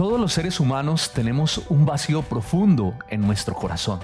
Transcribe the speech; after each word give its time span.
Todos 0.00 0.18
los 0.18 0.32
seres 0.32 0.60
humanos 0.60 1.10
tenemos 1.12 1.60
un 1.68 1.84
vacío 1.84 2.22
profundo 2.22 2.94
en 3.10 3.20
nuestro 3.20 3.54
corazón. 3.54 4.00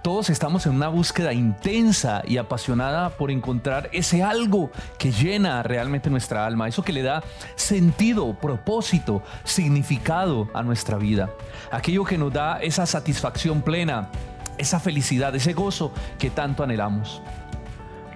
Todos 0.00 0.30
estamos 0.30 0.66
en 0.66 0.76
una 0.76 0.86
búsqueda 0.86 1.32
intensa 1.32 2.22
y 2.24 2.36
apasionada 2.36 3.10
por 3.10 3.32
encontrar 3.32 3.90
ese 3.92 4.22
algo 4.22 4.70
que 4.98 5.10
llena 5.10 5.64
realmente 5.64 6.10
nuestra 6.10 6.46
alma, 6.46 6.68
eso 6.68 6.84
que 6.84 6.92
le 6.92 7.02
da 7.02 7.24
sentido, 7.56 8.34
propósito, 8.34 9.20
significado 9.42 10.48
a 10.54 10.62
nuestra 10.62 10.96
vida, 10.96 11.28
aquello 11.72 12.04
que 12.04 12.18
nos 12.18 12.32
da 12.32 12.60
esa 12.60 12.86
satisfacción 12.86 13.62
plena, 13.62 14.10
esa 14.58 14.78
felicidad, 14.78 15.34
ese 15.34 15.54
gozo 15.54 15.90
que 16.20 16.30
tanto 16.30 16.62
anhelamos. 16.62 17.20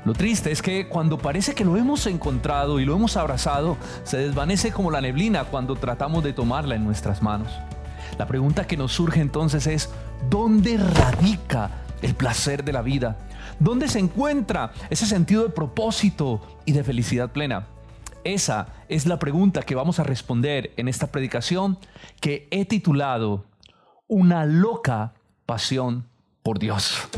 Lo 0.05 0.15
triste 0.15 0.51
es 0.51 0.63
que 0.63 0.89
cuando 0.89 1.19
parece 1.19 1.55
que 1.55 1.65
lo 1.65 1.77
hemos 1.77 2.07
encontrado 2.07 2.81
y 2.81 2.85
lo 2.85 2.95
hemos 2.95 3.17
abrazado, 3.17 3.77
se 4.03 4.17
desvanece 4.17 4.73
como 4.73 4.91
la 4.91 5.01
neblina 5.01 5.45
cuando 5.45 5.77
tratamos 5.77 6.25
de 6.25 6.33
tomarla 6.33 6.75
en 6.75 6.85
nuestras 6.85 7.23
manos. 7.23 7.53
La 8.19 8.27
pregunta 8.27 8.67
que 8.67 8.77
nos 8.77 8.93
surge 8.93 9.21
entonces 9.21 9.67
es, 9.67 9.91
¿dónde 10.31 10.79
radica 10.79 11.71
el 12.01 12.15
placer 12.15 12.65
de 12.65 12.73
la 12.73 12.83
vida? 12.83 13.19
¿Dónde 13.59 13.89
se 13.89 13.99
encuentra 13.99 14.73
ese 14.89 15.05
sentido 15.05 15.43
de 15.43 15.51
propósito 15.51 16.41
y 16.65 16.73
de 16.73 16.83
felicidad 16.83 17.31
plena? 17.31 17.67
Esa 18.25 18.69
es 18.89 19.07
la 19.07 19.19
pregunta 19.19 19.63
que 19.63 19.75
vamos 19.75 19.99
a 19.99 20.05
responder 20.05 20.73
en 20.77 20.89
esta 20.89 21.09
predicación 21.09 21.79
que 22.21 22.49
he 22.51 22.65
titulado 22.65 23.45
Una 24.09 24.45
loca 24.47 25.15
pasión 25.47 26.07
por 26.43 26.59
Dios. 26.59 27.09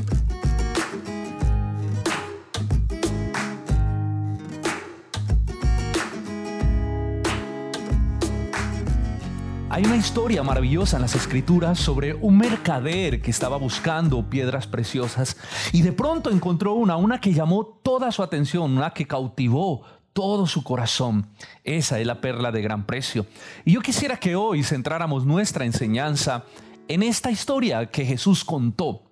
Hay 9.73 9.87
una 9.87 9.97
historia 9.97 10.43
maravillosa 10.43 10.97
en 10.97 11.03
las 11.03 11.15
escrituras 11.15 11.79
sobre 11.79 12.13
un 12.13 12.37
mercader 12.37 13.23
que 13.23 13.31
estaba 13.31 13.57
buscando 13.57 14.29
piedras 14.29 14.67
preciosas 14.67 15.39
y 15.73 15.81
de 15.81 15.93
pronto 15.93 16.29
encontró 16.29 16.75
una, 16.75 16.97
una 16.97 17.19
que 17.23 17.33
llamó 17.33 17.65
toda 17.83 18.13
su 18.13 18.23
atención, 18.23 18.77
una 18.77 18.91
que 18.91 19.07
cautivó 19.07 19.81
todo 20.13 20.47
su 20.47 20.63
corazón. 20.63 21.27
Esa 21.65 21.99
es 21.99 22.07
la 22.07 22.21
perla 22.21 22.53
de 22.53 22.61
gran 22.61 22.85
precio. 22.85 23.25
Y 23.65 23.73
yo 23.73 23.81
quisiera 23.81 24.19
que 24.19 24.37
hoy 24.37 24.63
centráramos 24.63 25.25
nuestra 25.25 25.65
enseñanza 25.65 26.45
en 26.87 27.03
esta 27.03 27.31
historia 27.31 27.87
que 27.87 28.05
Jesús 28.05 28.45
contó 28.45 29.05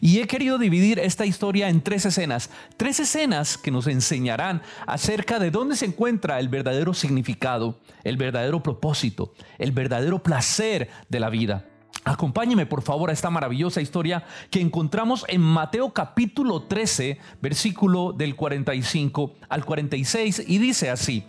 y 0.00 0.20
he 0.20 0.26
querido 0.26 0.58
dividir 0.58 0.98
esta 0.98 1.26
historia 1.26 1.68
en 1.68 1.80
tres 1.82 2.06
escenas, 2.06 2.50
tres 2.76 3.00
escenas 3.00 3.58
que 3.58 3.70
nos 3.70 3.86
enseñarán 3.86 4.62
acerca 4.86 5.38
de 5.38 5.50
dónde 5.50 5.76
se 5.76 5.86
encuentra 5.86 6.38
el 6.40 6.48
verdadero 6.48 6.94
significado, 6.94 7.80
el 8.04 8.16
verdadero 8.16 8.62
propósito, 8.62 9.32
el 9.58 9.72
verdadero 9.72 10.22
placer 10.22 10.88
de 11.08 11.20
la 11.20 11.30
vida. 11.30 11.66
Acompáñeme 12.04 12.64
por 12.64 12.82
favor 12.82 13.10
a 13.10 13.12
esta 13.12 13.28
maravillosa 13.28 13.82
historia 13.82 14.24
que 14.50 14.60
encontramos 14.60 15.24
en 15.28 15.42
Mateo 15.42 15.92
capítulo 15.92 16.62
13, 16.62 17.18
versículo 17.42 18.12
del 18.12 18.36
45 18.36 19.34
al 19.48 19.64
46 19.64 20.44
y 20.46 20.58
dice 20.58 20.88
así. 20.88 21.24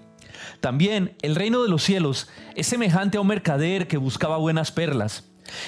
También 0.61 1.15
el 1.21 1.35
reino 1.35 1.61
de 1.61 1.69
los 1.69 1.83
cielos 1.83 2.29
es 2.55 2.67
semejante 2.67 3.17
a 3.17 3.21
un 3.21 3.27
mercader 3.27 3.87
que 3.87 3.97
buscaba 3.97 4.37
buenas 4.37 4.71
perlas 4.71 5.25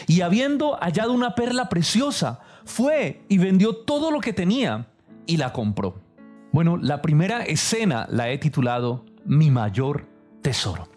y 0.08 0.22
habiendo 0.22 0.78
hallado 0.82 1.12
una 1.12 1.36
perla 1.36 1.68
preciosa, 1.68 2.40
fue 2.66 3.24
y 3.30 3.38
vendió 3.38 3.76
todo 3.76 4.12
lo 4.12 4.20
que 4.20 4.34
tenía 4.34 4.88
y 5.26 5.38
la 5.38 5.54
compró. 5.54 6.02
Bueno, 6.52 6.78
la 6.78 7.02
primera 7.02 7.44
escena 7.44 8.08
la 8.12 8.30
he 8.30 8.38
titulado 8.38 9.06
Mi 9.26 9.50
mayor 9.50 10.08
tesoro. 10.42 10.88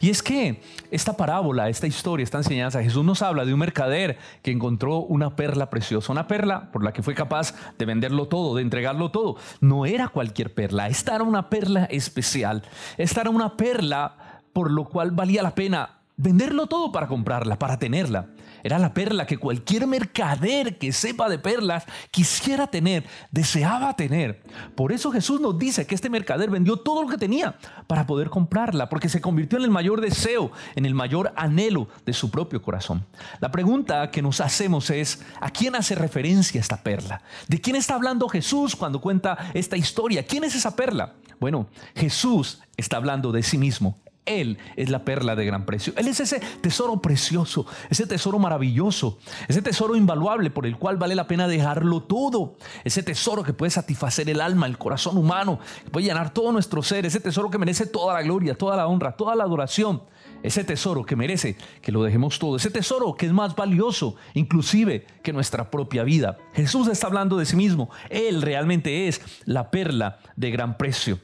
Y 0.00 0.10
es 0.10 0.22
que 0.22 0.60
esta 0.90 1.16
parábola, 1.16 1.68
esta 1.68 1.86
historia, 1.86 2.24
esta 2.24 2.38
enseñanza, 2.38 2.82
Jesús 2.82 3.04
nos 3.04 3.22
habla 3.22 3.44
de 3.44 3.52
un 3.52 3.60
mercader 3.60 4.18
que 4.42 4.50
encontró 4.50 4.98
una 4.98 5.36
perla 5.36 5.70
preciosa, 5.70 6.12
una 6.12 6.26
perla 6.26 6.70
por 6.72 6.82
la 6.82 6.92
que 6.92 7.02
fue 7.02 7.14
capaz 7.14 7.54
de 7.78 7.84
venderlo 7.84 8.26
todo, 8.26 8.56
de 8.56 8.62
entregarlo 8.62 9.10
todo. 9.10 9.36
No 9.60 9.86
era 9.86 10.08
cualquier 10.08 10.54
perla, 10.54 10.88
esta 10.88 11.14
era 11.14 11.24
una 11.24 11.48
perla 11.50 11.84
especial, 11.86 12.62
esta 12.96 13.22
era 13.22 13.30
una 13.30 13.56
perla 13.56 14.42
por 14.52 14.70
lo 14.70 14.84
cual 14.84 15.10
valía 15.10 15.42
la 15.42 15.54
pena 15.54 15.96
venderlo 16.16 16.66
todo 16.66 16.92
para 16.92 17.06
comprarla, 17.06 17.58
para 17.58 17.78
tenerla. 17.78 18.28
Era 18.62 18.78
la 18.78 18.94
perla 18.94 19.26
que 19.26 19.38
cualquier 19.38 19.86
mercader 19.86 20.78
que 20.78 20.92
sepa 20.92 21.28
de 21.28 21.38
perlas 21.38 21.84
quisiera 22.10 22.66
tener, 22.66 23.04
deseaba 23.30 23.94
tener. 23.94 24.42
Por 24.74 24.92
eso 24.92 25.12
Jesús 25.12 25.40
nos 25.40 25.58
dice 25.58 25.86
que 25.86 25.94
este 25.94 26.10
mercader 26.10 26.50
vendió 26.50 26.76
todo 26.76 27.02
lo 27.02 27.08
que 27.08 27.18
tenía 27.18 27.56
para 27.86 28.06
poder 28.06 28.28
comprarla, 28.30 28.88
porque 28.88 29.08
se 29.08 29.20
convirtió 29.20 29.58
en 29.58 29.64
el 29.64 29.70
mayor 29.70 30.00
deseo, 30.00 30.50
en 30.74 30.86
el 30.86 30.94
mayor 30.94 31.32
anhelo 31.36 31.88
de 32.04 32.12
su 32.12 32.30
propio 32.30 32.62
corazón. 32.62 33.06
La 33.40 33.52
pregunta 33.52 34.10
que 34.10 34.22
nos 34.22 34.40
hacemos 34.40 34.90
es, 34.90 35.22
¿a 35.40 35.50
quién 35.50 35.76
hace 35.76 35.94
referencia 35.94 36.60
esta 36.60 36.82
perla? 36.82 37.22
¿De 37.46 37.60
quién 37.60 37.76
está 37.76 37.94
hablando 37.94 38.28
Jesús 38.28 38.74
cuando 38.74 39.00
cuenta 39.00 39.50
esta 39.54 39.76
historia? 39.76 40.24
¿Quién 40.26 40.44
es 40.44 40.54
esa 40.54 40.74
perla? 40.74 41.14
Bueno, 41.38 41.68
Jesús 41.94 42.62
está 42.76 42.96
hablando 42.96 43.30
de 43.30 43.42
sí 43.42 43.58
mismo. 43.58 43.98
Él 44.26 44.58
es 44.76 44.90
la 44.90 45.04
perla 45.04 45.36
de 45.36 45.46
gran 45.46 45.64
precio. 45.64 45.92
Él 45.96 46.08
es 46.08 46.20
ese 46.20 46.40
tesoro 46.60 47.00
precioso, 47.00 47.66
ese 47.88 48.06
tesoro 48.06 48.38
maravilloso, 48.38 49.18
ese 49.48 49.62
tesoro 49.62 49.96
invaluable 49.96 50.50
por 50.50 50.66
el 50.66 50.76
cual 50.76 50.96
vale 50.96 51.14
la 51.14 51.26
pena 51.26 51.48
dejarlo 51.48 52.02
todo. 52.02 52.56
Ese 52.84 53.02
tesoro 53.02 53.42
que 53.42 53.52
puede 53.52 53.70
satisfacer 53.70 54.28
el 54.28 54.40
alma, 54.40 54.66
el 54.66 54.78
corazón 54.78 55.16
humano, 55.16 55.58
que 55.84 55.90
puede 55.90 56.06
llenar 56.06 56.34
todo 56.34 56.52
nuestro 56.52 56.82
ser. 56.82 57.06
Ese 57.06 57.20
tesoro 57.20 57.50
que 57.50 57.58
merece 57.58 57.86
toda 57.86 58.14
la 58.14 58.22
gloria, 58.22 58.58
toda 58.58 58.76
la 58.76 58.86
honra, 58.86 59.16
toda 59.16 59.34
la 59.34 59.44
adoración. 59.44 60.02
Ese 60.42 60.64
tesoro 60.64 61.04
que 61.04 61.16
merece 61.16 61.56
que 61.80 61.92
lo 61.92 62.02
dejemos 62.02 62.38
todo. 62.38 62.56
Ese 62.56 62.70
tesoro 62.70 63.14
que 63.14 63.26
es 63.26 63.32
más 63.32 63.54
valioso 63.54 64.16
inclusive 64.34 65.06
que 65.22 65.32
nuestra 65.32 65.70
propia 65.70 66.04
vida. 66.04 66.38
Jesús 66.52 66.88
está 66.88 67.06
hablando 67.06 67.36
de 67.36 67.46
sí 67.46 67.56
mismo. 67.56 67.90
Él 68.10 68.42
realmente 68.42 69.08
es 69.08 69.20
la 69.44 69.70
perla 69.70 70.18
de 70.36 70.50
gran 70.50 70.76
precio 70.76 71.18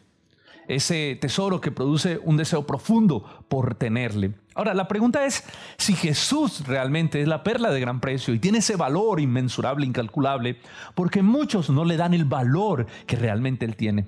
ese 0.68 1.16
tesoro 1.20 1.60
que 1.60 1.70
produce 1.70 2.20
un 2.22 2.36
deseo 2.36 2.66
profundo 2.66 3.44
por 3.48 3.74
tenerle. 3.74 4.34
Ahora, 4.54 4.74
la 4.74 4.88
pregunta 4.88 5.24
es 5.24 5.44
si 5.78 5.94
Jesús 5.94 6.66
realmente 6.66 7.20
es 7.20 7.28
la 7.28 7.42
perla 7.42 7.70
de 7.70 7.80
gran 7.80 8.00
precio 8.00 8.34
y 8.34 8.38
tiene 8.38 8.58
ese 8.58 8.76
valor 8.76 9.20
inmensurable, 9.20 9.86
incalculable, 9.86 10.58
porque 10.94 11.22
muchos 11.22 11.70
no 11.70 11.84
le 11.84 11.96
dan 11.96 12.14
el 12.14 12.24
valor 12.24 12.86
que 13.06 13.16
realmente 13.16 13.64
Él 13.64 13.76
tiene, 13.76 14.06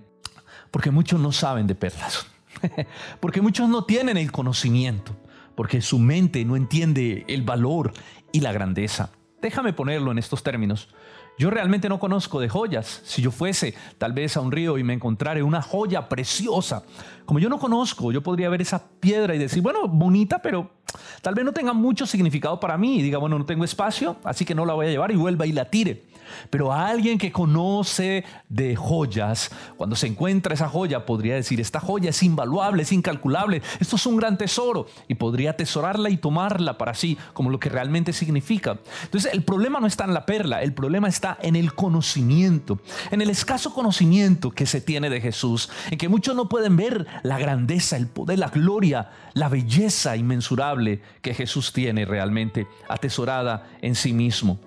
porque 0.71 0.91
muchos 0.91 1.21
no 1.21 1.33
saben 1.33 1.67
de 1.67 1.75
perlas, 1.75 2.27
porque 3.21 3.41
muchos 3.41 3.69
no 3.69 3.85
tienen 3.85 4.17
el 4.17 4.33
conocimiento, 4.33 5.17
porque 5.55 5.81
su 5.81 5.99
mente 5.99 6.45
no 6.45 6.57
entiende 6.57 7.25
el 7.29 7.43
valor 7.43 7.93
y 8.33 8.41
la 8.41 8.53
grandeza. 8.53 9.11
Déjame 9.41 9.73
ponerlo 9.73 10.11
en 10.11 10.19
estos 10.19 10.43
términos. 10.43 10.89
Yo 11.37 11.51
realmente 11.51 11.89
no 11.89 11.99
conozco 11.99 12.39
de 12.41 12.49
joyas. 12.49 13.03
Si 13.05 13.21
yo 13.21 13.31
fuese 13.31 13.75
tal 13.99 14.13
vez 14.13 14.37
a 14.37 14.41
un 14.41 14.53
río 14.53 14.79
y 14.79 14.85
me 14.85 14.93
encontrare 14.93 15.43
una 15.43 15.63
joya 15.63 16.09
preciosa, 16.09 16.85
como 17.25 17.41
yo 17.41 17.49
no 17.49 17.59
conozco, 17.59 18.13
yo 18.13 18.23
podría 18.23 18.49
ver 18.49 18.63
esa 18.63 18.87
piedra 19.01 19.35
y 19.35 19.39
decir, 19.39 19.63
bueno, 19.63 19.89
bonita, 19.89 20.41
pero 20.41 20.71
tal 21.23 21.35
vez 21.35 21.45
no 21.45 21.53
tenga 21.53 21.73
mucho 21.73 22.07
significado 22.07 22.61
para 22.61 22.79
mí. 22.79 22.99
Y 22.99 23.03
diga, 23.03 23.19
bueno, 23.19 23.39
no 23.39 23.47
tengo 23.47 23.65
espacio, 23.65 24.17
así 24.23 24.45
que 24.45 24.55
no 24.55 24.65
la 24.65 24.75
voy 24.75 24.87
a 24.87 24.91
llevar 24.91 25.11
y 25.11 25.17
vuelva 25.17 25.47
y 25.47 25.53
la 25.53 25.65
tire. 25.65 26.05
Pero 26.51 26.73
a 26.73 26.89
alguien 26.89 27.19
que 27.19 27.33
conoce 27.33 28.25
de 28.49 28.77
joyas, 28.77 29.51
cuando 29.77 29.97
se 29.97 30.07
encuentra 30.07 30.55
esa 30.55 30.69
joya, 30.69 31.07
podría 31.07 31.35
decir, 31.35 31.61
esta 31.61 31.81
joya 31.81 32.11
es 32.11 32.23
invaluable, 32.23 32.83
es 32.83 32.93
incalculable, 32.93 33.63
esto 33.81 33.97
es 33.97 34.07
un 34.07 34.17
gran 34.17 34.39
tesoro, 34.39 34.87
y 35.09 35.15
podría 35.15 35.51
atesorarla 35.51 36.11
y 36.11 36.17
tomarla 36.17 36.79
para 36.79 36.95
sí 36.95 37.19
como 37.33 37.51
lo 37.51 37.59
que 37.59 37.69
realmente 37.69 38.13
significa. 38.13 38.79
Entonces, 39.05 39.33
el 39.33 39.43
problema 39.43 39.81
no 39.81 39.87
está 39.87 40.05
en 40.05 40.15
la 40.15 40.27
perla, 40.27 40.63
el 40.63 40.73
problema 40.73 41.09
está 41.09 41.39
en 41.43 41.57
el 41.57 41.75
conocimiento, 41.75 42.79
en 43.11 43.21
el 43.21 43.31
escaso 43.31 43.75
conocimiento 43.75 44.51
que 44.51 44.67
se 44.67 44.81
tiene 44.81 45.11
de 45.11 45.21
Jesús, 45.21 45.71
en 45.91 45.99
que 45.99 46.09
muchos 46.09 46.35
no 46.37 46.49
pueden 46.49 46.77
ver 46.77 47.07
la 47.23 47.39
grandeza, 47.39 47.97
el 47.97 48.07
poder, 48.07 48.39
la 48.39 48.49
gloria, 48.49 49.11
la 49.35 49.49
belleza 49.49 50.17
inmensurable 50.17 51.03
que 51.23 51.35
Jesús 51.35 51.73
tiene 51.73 52.05
realmente 52.05 52.67
atesorada 52.89 53.67
en 53.83 53.95
sí 53.95 54.13
mismo. 54.13 54.59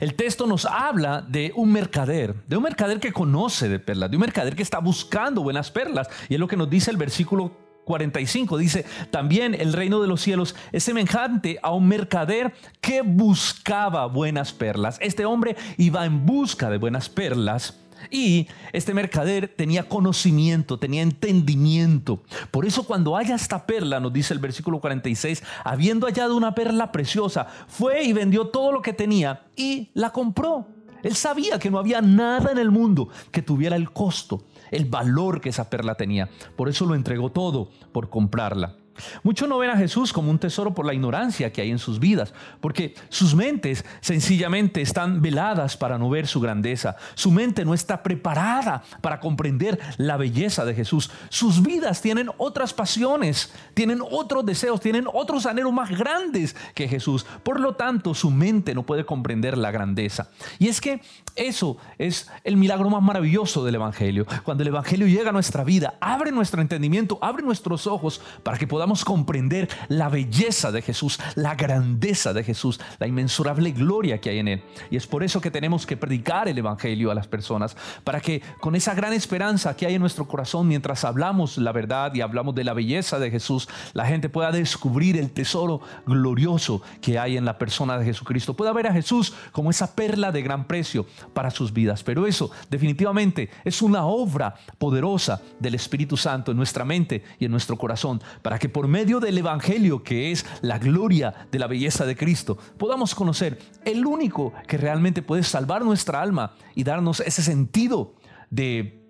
El 0.00 0.14
texto 0.14 0.46
nos 0.46 0.64
habla 0.64 1.22
de 1.22 1.52
un 1.54 1.72
mercader, 1.72 2.34
de 2.46 2.56
un 2.56 2.62
mercader 2.62 3.00
que 3.00 3.12
conoce 3.12 3.68
de 3.68 3.78
perlas, 3.78 4.10
de 4.10 4.16
un 4.16 4.20
mercader 4.20 4.56
que 4.56 4.62
está 4.62 4.78
buscando 4.78 5.42
buenas 5.42 5.70
perlas. 5.70 6.08
Y 6.28 6.34
es 6.34 6.40
lo 6.40 6.48
que 6.48 6.56
nos 6.56 6.70
dice 6.70 6.90
el 6.90 6.96
versículo 6.96 7.52
45. 7.84 8.58
Dice, 8.58 8.84
también 9.10 9.54
el 9.54 9.72
reino 9.72 10.00
de 10.00 10.08
los 10.08 10.20
cielos 10.20 10.54
es 10.72 10.84
semejante 10.84 11.58
a 11.62 11.72
un 11.72 11.88
mercader 11.88 12.52
que 12.80 13.02
buscaba 13.02 14.06
buenas 14.06 14.52
perlas. 14.52 14.98
Este 15.00 15.24
hombre 15.24 15.56
iba 15.76 16.06
en 16.06 16.24
busca 16.24 16.70
de 16.70 16.78
buenas 16.78 17.08
perlas 17.08 17.76
y 18.10 18.48
este 18.72 18.94
mercader 18.94 19.48
tenía 19.48 19.88
conocimiento, 19.88 20.78
tenía 20.78 21.02
entendimiento. 21.02 22.22
Por 22.50 22.66
eso 22.66 22.84
cuando 22.84 23.16
haya 23.16 23.34
esta 23.34 23.66
perla, 23.66 24.00
nos 24.00 24.12
dice 24.12 24.34
el 24.34 24.40
versículo 24.40 24.80
46, 24.80 25.42
habiendo 25.64 26.06
hallado 26.06 26.36
una 26.36 26.54
perla 26.54 26.92
preciosa, 26.92 27.46
fue 27.68 28.02
y 28.04 28.12
vendió 28.12 28.48
todo 28.48 28.72
lo 28.72 28.82
que 28.82 28.92
tenía 28.92 29.42
y 29.56 29.90
la 29.94 30.10
compró. 30.10 30.66
Él 31.02 31.14
sabía 31.16 31.58
que 31.58 31.70
no 31.70 31.78
había 31.78 32.00
nada 32.00 32.52
en 32.52 32.58
el 32.58 32.70
mundo 32.70 33.08
que 33.30 33.42
tuviera 33.42 33.76
el 33.76 33.90
costo, 33.90 34.44
el 34.70 34.84
valor 34.84 35.40
que 35.40 35.48
esa 35.48 35.70
perla 35.70 35.94
tenía. 35.94 36.28
Por 36.56 36.68
eso 36.68 36.86
lo 36.86 36.94
entregó 36.94 37.30
todo 37.30 37.70
por 37.92 38.10
comprarla. 38.10 38.76
Muchos 39.22 39.48
no 39.48 39.58
ven 39.58 39.70
a 39.70 39.76
Jesús 39.76 40.12
como 40.12 40.30
un 40.30 40.38
tesoro 40.38 40.74
por 40.74 40.86
la 40.86 40.94
ignorancia 40.94 41.52
que 41.52 41.62
hay 41.62 41.70
en 41.70 41.78
sus 41.78 42.00
vidas, 42.00 42.32
porque 42.60 42.94
sus 43.08 43.34
mentes 43.34 43.84
sencillamente 44.00 44.80
están 44.80 45.22
veladas 45.22 45.76
para 45.76 45.98
no 45.98 46.10
ver 46.10 46.26
su 46.26 46.40
grandeza. 46.40 46.96
Su 47.14 47.30
mente 47.30 47.64
no 47.64 47.74
está 47.74 48.02
preparada 48.02 48.82
para 49.00 49.20
comprender 49.20 49.78
la 49.96 50.16
belleza 50.16 50.64
de 50.64 50.74
Jesús. 50.74 51.10
Sus 51.28 51.62
vidas 51.62 52.00
tienen 52.02 52.30
otras 52.38 52.72
pasiones, 52.72 53.52
tienen 53.74 54.00
otros 54.10 54.44
deseos, 54.44 54.80
tienen 54.80 55.06
otros 55.12 55.46
anhelos 55.46 55.72
más 55.72 55.90
grandes 55.90 56.56
que 56.74 56.88
Jesús. 56.88 57.24
Por 57.42 57.60
lo 57.60 57.74
tanto, 57.74 58.14
su 58.14 58.30
mente 58.30 58.74
no 58.74 58.84
puede 58.84 59.04
comprender 59.04 59.56
la 59.56 59.70
grandeza. 59.70 60.30
Y 60.58 60.68
es 60.68 60.80
que 60.80 61.00
eso 61.36 61.76
es 61.98 62.28
el 62.44 62.56
milagro 62.56 62.90
más 62.90 63.02
maravilloso 63.02 63.64
del 63.64 63.76
Evangelio. 63.76 64.26
Cuando 64.44 64.62
el 64.62 64.68
Evangelio 64.68 65.06
llega 65.06 65.30
a 65.30 65.32
nuestra 65.32 65.64
vida, 65.64 65.94
abre 66.00 66.32
nuestro 66.32 66.60
entendimiento, 66.60 67.18
abre 67.22 67.42
nuestros 67.42 67.86
ojos 67.86 68.20
para 68.42 68.58
que 68.58 68.66
podamos 68.66 68.89
comprender 69.04 69.68
la 69.88 70.08
belleza 70.08 70.72
de 70.72 70.82
Jesús, 70.82 71.18
la 71.36 71.54
grandeza 71.54 72.32
de 72.32 72.44
Jesús, 72.44 72.80
la 72.98 73.06
inmensurable 73.06 73.72
gloria 73.72 74.20
que 74.20 74.30
hay 74.30 74.38
en 74.38 74.48
Él. 74.48 74.62
Y 74.90 74.96
es 74.96 75.06
por 75.06 75.22
eso 75.22 75.40
que 75.40 75.50
tenemos 75.50 75.86
que 75.86 75.96
predicar 75.96 76.48
el 76.48 76.58
Evangelio 76.58 77.10
a 77.10 77.14
las 77.14 77.28
personas, 77.28 77.76
para 78.04 78.20
que 78.20 78.42
con 78.60 78.74
esa 78.74 78.94
gran 78.94 79.12
esperanza 79.12 79.76
que 79.76 79.86
hay 79.86 79.94
en 79.94 80.00
nuestro 80.00 80.26
corazón 80.26 80.68
mientras 80.68 81.04
hablamos 81.04 81.58
la 81.58 81.72
verdad 81.72 82.14
y 82.14 82.20
hablamos 82.20 82.54
de 82.54 82.64
la 82.64 82.74
belleza 82.74 83.18
de 83.18 83.30
Jesús, 83.30 83.68
la 83.92 84.06
gente 84.06 84.28
pueda 84.28 84.50
descubrir 84.50 85.16
el 85.16 85.30
tesoro 85.30 85.80
glorioso 86.06 86.82
que 87.00 87.18
hay 87.18 87.36
en 87.36 87.44
la 87.44 87.58
persona 87.58 87.98
de 87.98 88.04
Jesucristo. 88.04 88.54
Pueda 88.54 88.72
ver 88.72 88.86
a 88.86 88.92
Jesús 88.92 89.34
como 89.52 89.70
esa 89.70 89.94
perla 89.94 90.32
de 90.32 90.42
gran 90.42 90.66
precio 90.66 91.06
para 91.32 91.50
sus 91.50 91.72
vidas. 91.72 92.02
Pero 92.02 92.26
eso 92.26 92.50
definitivamente 92.68 93.50
es 93.64 93.82
una 93.82 94.04
obra 94.04 94.54
poderosa 94.78 95.40
del 95.58 95.74
Espíritu 95.74 96.16
Santo 96.16 96.50
en 96.50 96.56
nuestra 96.56 96.84
mente 96.84 97.22
y 97.38 97.44
en 97.44 97.50
nuestro 97.50 97.76
corazón, 97.76 98.22
para 98.42 98.58
que 98.58 98.68
por 98.80 98.88
medio 98.88 99.20
del 99.20 99.36
Evangelio, 99.36 100.02
que 100.02 100.32
es 100.32 100.46
la 100.62 100.78
gloria 100.78 101.46
de 101.52 101.58
la 101.58 101.66
belleza 101.66 102.06
de 102.06 102.16
Cristo, 102.16 102.56
podamos 102.78 103.14
conocer 103.14 103.58
el 103.84 104.06
único 104.06 104.54
que 104.66 104.78
realmente 104.78 105.20
puede 105.20 105.42
salvar 105.42 105.84
nuestra 105.84 106.22
alma 106.22 106.54
y 106.74 106.82
darnos 106.82 107.20
ese 107.20 107.42
sentido 107.42 108.14
de 108.48 109.04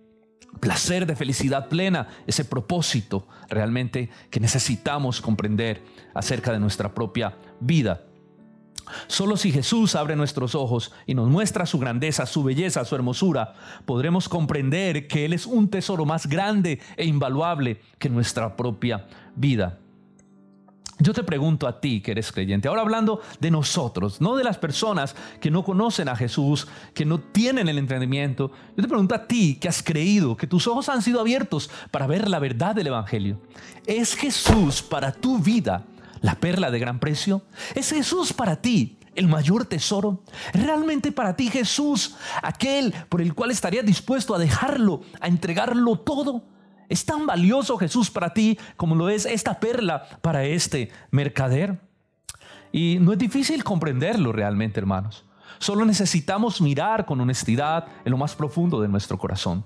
placer, 0.58 1.06
de 1.06 1.14
felicidad 1.14 1.69
plena, 1.69 2.08
ese 2.26 2.44
propósito 2.44 3.28
realmente 3.49 4.11
que 4.28 4.40
necesitamos 4.40 5.20
comprender 5.20 5.84
acerca 6.14 6.50
de 6.50 6.58
nuestra 6.58 6.93
propia 6.93 7.38
vida. 7.61 8.09
Solo 9.06 9.37
si 9.37 9.52
Jesús 9.52 9.94
abre 9.94 10.17
nuestros 10.17 10.55
ojos 10.55 10.93
y 11.06 11.14
nos 11.14 11.28
muestra 11.28 11.67
su 11.67 11.78
grandeza, 11.78 12.26
su 12.26 12.43
belleza, 12.43 12.84
su 12.84 12.94
hermosura, 12.94 13.55
podremos 13.84 14.28
comprender 14.28 15.06
que 15.06 15.25
Él 15.25 15.32
es 15.32 15.46
un 15.46 15.69
tesoro 15.69 16.05
más 16.05 16.26
grande 16.26 16.81
e 16.96 17.05
invaluable 17.06 17.81
que 17.99 18.08
nuestra 18.08 18.56
propia 18.56 19.06
vida. 19.37 19.78
Yo 21.02 21.14
te 21.14 21.22
pregunto 21.22 21.67
a 21.67 21.81
ti 21.81 22.02
que 22.02 22.11
eres 22.11 22.31
creyente, 22.31 22.69
ahora 22.69 22.82
hablando 22.82 23.22
de 23.40 23.50
nosotros, 23.50 24.20
no 24.20 24.37
de 24.37 24.44
las 24.44 24.58
personas 24.58 25.17
que 25.40 25.50
no 25.50 25.64
conocen 25.64 26.11
a 26.11 26.17
Jesús, 26.17 26.69
que 26.93 27.06
no 27.06 27.19
tienen 27.19 27.70
el 27.70 27.78
entendimiento. 27.78 28.52
Yo 28.76 28.82
te 28.82 28.88
pregunto 28.88 29.14
a 29.14 29.26
ti 29.26 29.56
que 29.58 29.69
has 29.69 29.82
creído, 29.82 30.37
que 30.37 30.46
tus 30.46 30.67
ojos 30.67 30.90
han 30.90 31.00
sido 31.00 31.20
abiertos 31.20 31.70
para 31.90 32.06
ver 32.06 32.28
la 32.28 32.38
verdad 32.38 32.75
del 32.75 32.88
Evangelio. 32.88 33.40
¿Es 33.87 34.14
Jesús 34.14 34.82
para 34.82 35.11
tu 35.11 35.38
vida 35.38 35.87
la 36.20 36.34
perla 36.37 36.70
de 36.70 36.78
gran 36.78 36.99
precio? 36.99 37.43
¿Es 37.75 37.90
Jesús 37.90 38.32
para 38.32 38.61
ti 38.61 38.99
el 39.14 39.28
mayor 39.28 39.64
tesoro? 39.64 40.22
¿Realmente 40.52 41.12
para 41.12 41.37
ti 41.37 41.49
Jesús 41.49 42.17
aquel 42.43 42.94
por 43.08 43.20
el 43.20 43.34
cual 43.34 43.50
estarías 43.50 43.84
dispuesto 43.84 44.34
a 44.34 44.38
dejarlo, 44.38 45.02
a 45.20 45.28
entregarlo 45.28 45.99
todo? 45.99 46.44
¿Es 46.88 47.05
tan 47.05 47.26
valioso 47.26 47.78
Jesús 47.78 48.11
para 48.11 48.34
ti 48.34 48.58
como 48.76 48.94
lo 48.94 49.08
es 49.08 49.25
esta 49.25 49.61
perla 49.61 50.08
para 50.22 50.44
este 50.44 50.90
mercader? 51.11 51.81
Y 52.72 52.99
no 53.00 53.12
es 53.12 53.19
difícil 53.19 53.64
comprenderlo 53.64 54.32
realmente, 54.32 54.81
hermanos. 54.81 55.25
Solo 55.58 55.84
necesitamos 55.84 56.61
mirar 56.61 57.05
con 57.05 57.20
honestidad 57.20 57.87
en 58.05 58.11
lo 58.12 58.17
más 58.17 58.34
profundo 58.34 58.81
de 58.81 58.88
nuestro 58.88 59.19
corazón. 59.19 59.64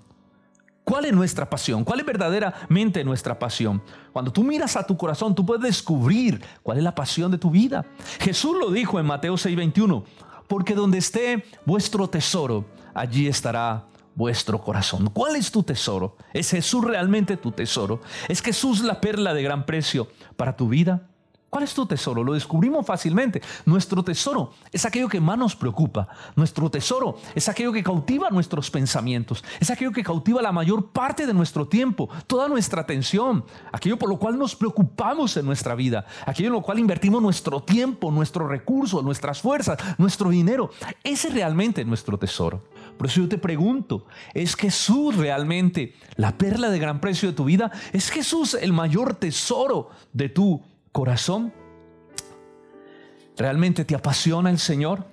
¿Cuál 0.84 1.06
es 1.06 1.14
nuestra 1.14 1.48
pasión? 1.48 1.82
¿Cuál 1.82 2.00
es 2.00 2.06
verdaderamente 2.06 3.02
nuestra 3.04 3.38
pasión? 3.38 3.82
Cuando 4.12 4.30
tú 4.30 4.44
miras 4.44 4.76
a 4.76 4.86
tu 4.86 4.96
corazón, 4.98 5.34
tú 5.34 5.44
puedes 5.46 5.62
descubrir 5.62 6.44
cuál 6.62 6.76
es 6.76 6.84
la 6.84 6.94
pasión 6.94 7.30
de 7.30 7.38
tu 7.38 7.50
vida. 7.50 7.86
Jesús 8.20 8.54
lo 8.58 8.70
dijo 8.70 9.00
en 9.00 9.06
Mateo 9.06 9.34
6:21, 9.34 10.04
porque 10.46 10.74
donde 10.74 10.98
esté 10.98 11.44
vuestro 11.64 12.08
tesoro, 12.08 12.66
allí 12.92 13.26
estará 13.26 13.86
vuestro 14.14 14.60
corazón. 14.60 15.08
¿Cuál 15.10 15.36
es 15.36 15.50
tu 15.50 15.62
tesoro? 15.62 16.16
¿Es 16.34 16.50
Jesús 16.50 16.84
realmente 16.84 17.38
tu 17.38 17.50
tesoro? 17.50 18.02
¿Es 18.28 18.42
Jesús 18.42 18.80
la 18.80 19.00
perla 19.00 19.32
de 19.32 19.42
gran 19.42 19.64
precio 19.64 20.08
para 20.36 20.54
tu 20.54 20.68
vida? 20.68 21.08
¿Cuál 21.54 21.62
es 21.62 21.72
tu 21.72 21.86
tesoro? 21.86 22.24
Lo 22.24 22.32
descubrimos 22.32 22.84
fácilmente. 22.84 23.40
Nuestro 23.64 24.02
tesoro 24.02 24.50
es 24.72 24.84
aquello 24.84 25.08
que 25.08 25.20
más 25.20 25.38
nos 25.38 25.54
preocupa. 25.54 26.08
Nuestro 26.34 26.68
tesoro 26.68 27.16
es 27.32 27.48
aquello 27.48 27.72
que 27.72 27.84
cautiva 27.84 28.28
nuestros 28.30 28.72
pensamientos. 28.72 29.44
Es 29.60 29.70
aquello 29.70 29.92
que 29.92 30.02
cautiva 30.02 30.42
la 30.42 30.50
mayor 30.50 30.90
parte 30.90 31.28
de 31.28 31.32
nuestro 31.32 31.68
tiempo, 31.68 32.08
toda 32.26 32.48
nuestra 32.48 32.80
atención. 32.80 33.44
Aquello 33.70 33.96
por 33.96 34.08
lo 34.08 34.18
cual 34.18 34.36
nos 34.36 34.56
preocupamos 34.56 35.36
en 35.36 35.46
nuestra 35.46 35.76
vida. 35.76 36.04
Aquello 36.26 36.48
en 36.48 36.54
lo 36.54 36.62
cual 36.62 36.80
invertimos 36.80 37.22
nuestro 37.22 37.62
tiempo, 37.62 38.10
nuestros 38.10 38.48
recursos, 38.48 39.04
nuestras 39.04 39.40
fuerzas, 39.40 39.78
nuestro 39.96 40.30
dinero. 40.30 40.70
Ese 41.04 41.28
es 41.28 41.34
realmente 41.34 41.84
nuestro 41.84 42.18
tesoro. 42.18 42.64
Por 42.98 43.06
eso 43.06 43.20
yo 43.20 43.28
te 43.28 43.38
pregunto, 43.38 44.06
¿es 44.34 44.56
Jesús 44.56 45.14
realmente 45.14 45.94
la 46.16 46.36
perla 46.36 46.70
de 46.70 46.80
gran 46.80 47.00
precio 47.00 47.28
de 47.28 47.36
tu 47.36 47.44
vida? 47.44 47.70
¿Es 47.92 48.10
Jesús 48.10 48.54
el 48.54 48.72
mayor 48.72 49.14
tesoro 49.14 49.90
de 50.12 50.28
tu 50.28 50.73
corazón? 50.94 51.52
¿Realmente 53.36 53.84
te 53.84 53.96
apasiona 53.96 54.48
el 54.48 54.60
Señor? 54.60 55.04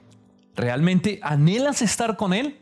¿Realmente 0.56 1.20
anhelas 1.24 1.82
estar 1.82 2.18
con 2.18 2.34
Él? 2.34 2.62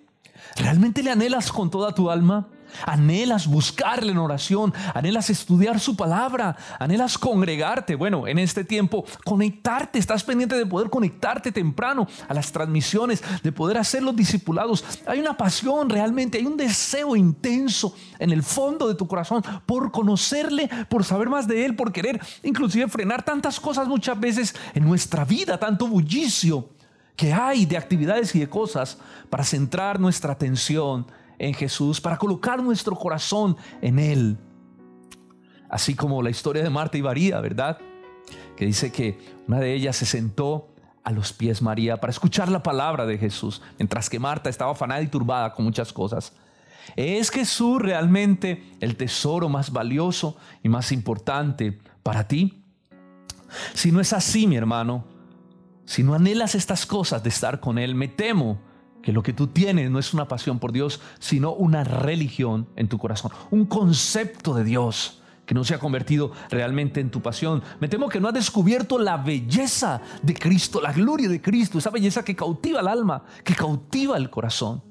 ¿Realmente 0.56 1.04
le 1.04 1.12
anhelas 1.12 1.52
con 1.52 1.70
toda 1.70 1.94
tu 1.94 2.10
alma? 2.10 2.48
Anhelas 2.86 3.48
buscarle 3.48 4.12
en 4.12 4.18
oración, 4.18 4.74
anhelas 4.94 5.30
estudiar 5.30 5.80
su 5.80 5.96
palabra, 5.96 6.56
anhelas 6.80 7.18
congregarte. 7.18 7.96
Bueno, 7.96 8.28
en 8.28 8.40
este 8.40 8.64
tiempo, 8.64 9.06
conectarte, 9.24 10.00
estás 10.00 10.24
pendiente 10.24 10.56
de 10.56 10.66
poder 10.66 10.90
conectarte 10.90 11.52
temprano 11.52 12.08
a 12.28 12.34
las 12.34 12.52
transmisiones, 12.52 13.24
de 13.44 13.52
poder 13.52 13.78
hacer 13.78 14.04
los 14.04 14.16
discipulados. 14.16 14.84
Hay 15.06 15.20
una 15.20 15.38
pasión 15.38 15.90
realmente, 15.90 16.38
hay 16.38 16.46
un 16.46 16.58
deseo 16.58 17.16
intenso 17.16 17.96
en 18.18 18.32
el 18.32 18.44
fondo 18.44 18.88
de 18.88 18.96
tu 18.96 19.08
corazón 19.08 19.44
por 19.66 19.92
conocerle, 19.92 20.70
por 20.90 21.04
saber 21.04 21.30
más 21.30 21.48
de 21.48 21.66
él, 21.66 21.76
por 21.76 21.92
querer 21.92 22.20
inclusive 22.44 22.88
frenar 22.88 23.24
tantas 23.24 23.60
cosas 23.60 23.88
muchas 23.88 24.20
veces 24.20 24.56
en 24.74 24.84
nuestra 24.84 25.26
vida, 25.26 25.58
tanto 25.58 25.88
bullicio 25.88 26.70
que 27.16 27.34
hay 27.34 27.66
de 27.66 27.78
actividades 27.78 28.34
y 28.36 28.40
de 28.40 28.48
cosas 28.48 28.98
para 29.30 29.44
centrar 29.44 30.00
nuestra 30.00 30.34
atención 30.34 31.06
en 31.40 31.54
Jesús, 31.54 32.00
para 32.00 32.18
colocar 32.18 32.62
nuestro 32.62 32.96
corazón 32.96 33.58
en 33.82 33.98
Él. 33.98 34.38
Así 35.70 35.96
como 35.96 36.22
la 36.22 36.30
historia 36.30 36.64
de 36.64 36.70
Marta 36.70 36.98
y 36.98 37.02
María, 37.02 37.40
¿verdad? 37.40 37.78
Que 38.56 38.66
dice 38.66 38.92
que 38.92 39.18
una 39.48 39.60
de 39.60 39.74
ellas 39.74 39.96
se 39.96 40.06
sentó 40.06 40.70
a 41.04 41.12
los 41.12 41.34
pies 41.34 41.62
María 41.62 41.98
para 41.98 42.12
escuchar 42.12 42.50
la 42.50 42.62
palabra 42.62 43.06
de 43.06 43.18
Jesús, 43.18 43.62
mientras 43.78 44.10
que 44.10 44.20
Marta 44.20 44.50
estaba 44.50 44.74
afanada 44.74 45.02
y 45.02 45.08
turbada 45.08 45.54
con 45.54 45.66
muchas 45.66 45.94
cosas. 45.94 46.34
¿Es 46.96 47.30
Jesús 47.30 47.82
realmente 47.82 48.64
el 48.80 48.96
tesoro 48.96 49.48
más 49.48 49.72
valioso 49.72 50.36
y 50.64 50.70
más 50.70 50.92
importante 50.92 51.80
para 52.04 52.28
ti? 52.28 52.64
Si 53.74 53.92
no 53.92 54.00
es 54.00 54.14
así, 54.14 54.48
mi 54.48 54.56
hermano, 54.56 55.06
si 55.86 56.04
no 56.04 56.14
anhelas 56.14 56.56
estas 56.56 56.86
cosas 56.86 57.24
de 57.24 57.30
estar 57.30 57.60
con 57.60 57.78
Él, 57.78 57.96
me 57.96 58.08
temo 58.08 58.60
que 59.02 59.14
lo 59.14 59.24
que 59.24 59.34
tú 59.34 59.48
tienes 59.48 59.90
no 59.90 60.00
es 60.00 60.14
una 60.14 60.28
pasión 60.28 60.60
por 60.60 60.72
Dios, 60.72 61.02
sino 61.20 61.54
una 61.54 61.84
religión 61.84 62.68
en 62.76 62.88
tu 62.88 62.98
corazón, 62.98 63.32
un 63.52 63.66
concepto 63.66 64.54
de 64.54 64.64
Dios 64.64 65.22
que 65.46 65.56
no 65.56 65.64
se 65.64 65.74
ha 65.74 65.80
convertido 65.80 66.32
realmente 66.52 67.00
en 67.00 67.10
tu 67.10 67.22
pasión. 67.22 67.64
Me 67.80 67.88
temo 67.88 68.08
que 68.08 68.20
no 68.20 68.28
has 68.28 68.36
descubierto 68.36 69.00
la 69.00 69.18
belleza 69.18 70.00
de 70.22 70.36
Cristo, 70.36 70.80
la 70.80 70.94
gloria 70.94 71.28
de 71.28 71.42
Cristo, 71.42 71.80
esa 71.80 71.90
belleza 71.90 72.24
que 72.24 72.36
cautiva 72.36 72.82
el 72.82 72.88
alma, 72.88 73.24
que 73.44 73.56
cautiva 73.56 74.16
el 74.16 74.30
corazón. 74.30 74.84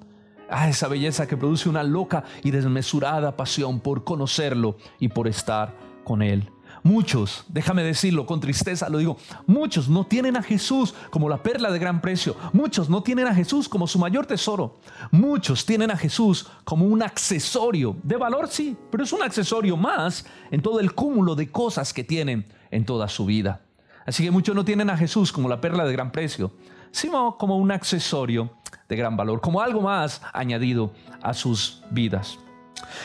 Ah, 0.51 0.69
esa 0.69 0.89
belleza 0.89 1.29
que 1.29 1.37
produce 1.37 1.69
una 1.69 1.85
loca 1.85 2.25
y 2.43 2.51
desmesurada 2.51 3.37
pasión 3.37 3.79
por 3.79 4.03
conocerlo 4.03 4.79
y 4.99 5.09
por 5.09 5.29
estar 5.29 5.77
con 6.03 6.23
Él. 6.23 6.51
Muchos, 6.83 7.45
déjame 7.49 7.83
decirlo 7.83 8.27
con 8.27 8.41
tristeza, 8.41 8.89
lo 8.89 8.99
digo, 8.99 9.17
muchos 9.47 9.89
no 9.89 10.07
tienen 10.07 10.37
a 10.37 10.43
Jesús 10.43 10.95
como 11.11 11.29
la 11.29 11.43
perla 11.43 11.71
de 11.71 11.79
gran 11.79 12.01
precio. 12.01 12.37
Muchos 12.53 12.89
no 12.89 13.03
tienen 13.03 13.27
a 13.27 13.35
Jesús 13.35 13.69
como 13.69 13.87
su 13.87 13.99
mayor 13.99 14.27
tesoro. 14.27 14.81
Muchos 15.11 15.65
tienen 15.65 15.91
a 15.91 15.97
Jesús 15.97 16.47
como 16.65 16.87
un 16.87 17.03
accesorio. 17.03 17.97
De 18.03 18.17
valor 18.17 18.49
sí, 18.49 18.77
pero 18.91 19.05
es 19.05 19.13
un 19.13 19.23
accesorio 19.23 19.77
más 19.77 20.27
en 20.51 20.63
todo 20.63 20.81
el 20.81 20.95
cúmulo 20.95 21.35
de 21.35 21.51
cosas 21.51 21.93
que 21.93 22.05
tienen 22.05 22.47
en 22.71 22.85
toda 22.85 23.09
su 23.09 23.27
vida. 23.27 23.63
Así 24.07 24.25
que 24.25 24.31
muchos 24.31 24.55
no 24.55 24.65
tienen 24.65 24.91
a 24.91 24.97
Jesús 24.97 25.33
como 25.33 25.49
la 25.49 25.61
perla 25.61 25.85
de 25.85 25.93
gran 25.93 26.13
precio, 26.13 26.53
sino 26.91 27.37
como 27.37 27.59
un 27.59 27.71
accesorio 27.71 28.51
de 28.89 28.97
gran 28.97 29.17
valor, 29.17 29.41
como 29.41 29.61
algo 29.61 29.83
más 29.83 30.23
añadido 30.33 30.93
a 31.23 31.35
sus 31.35 31.83
vidas. 31.91 32.39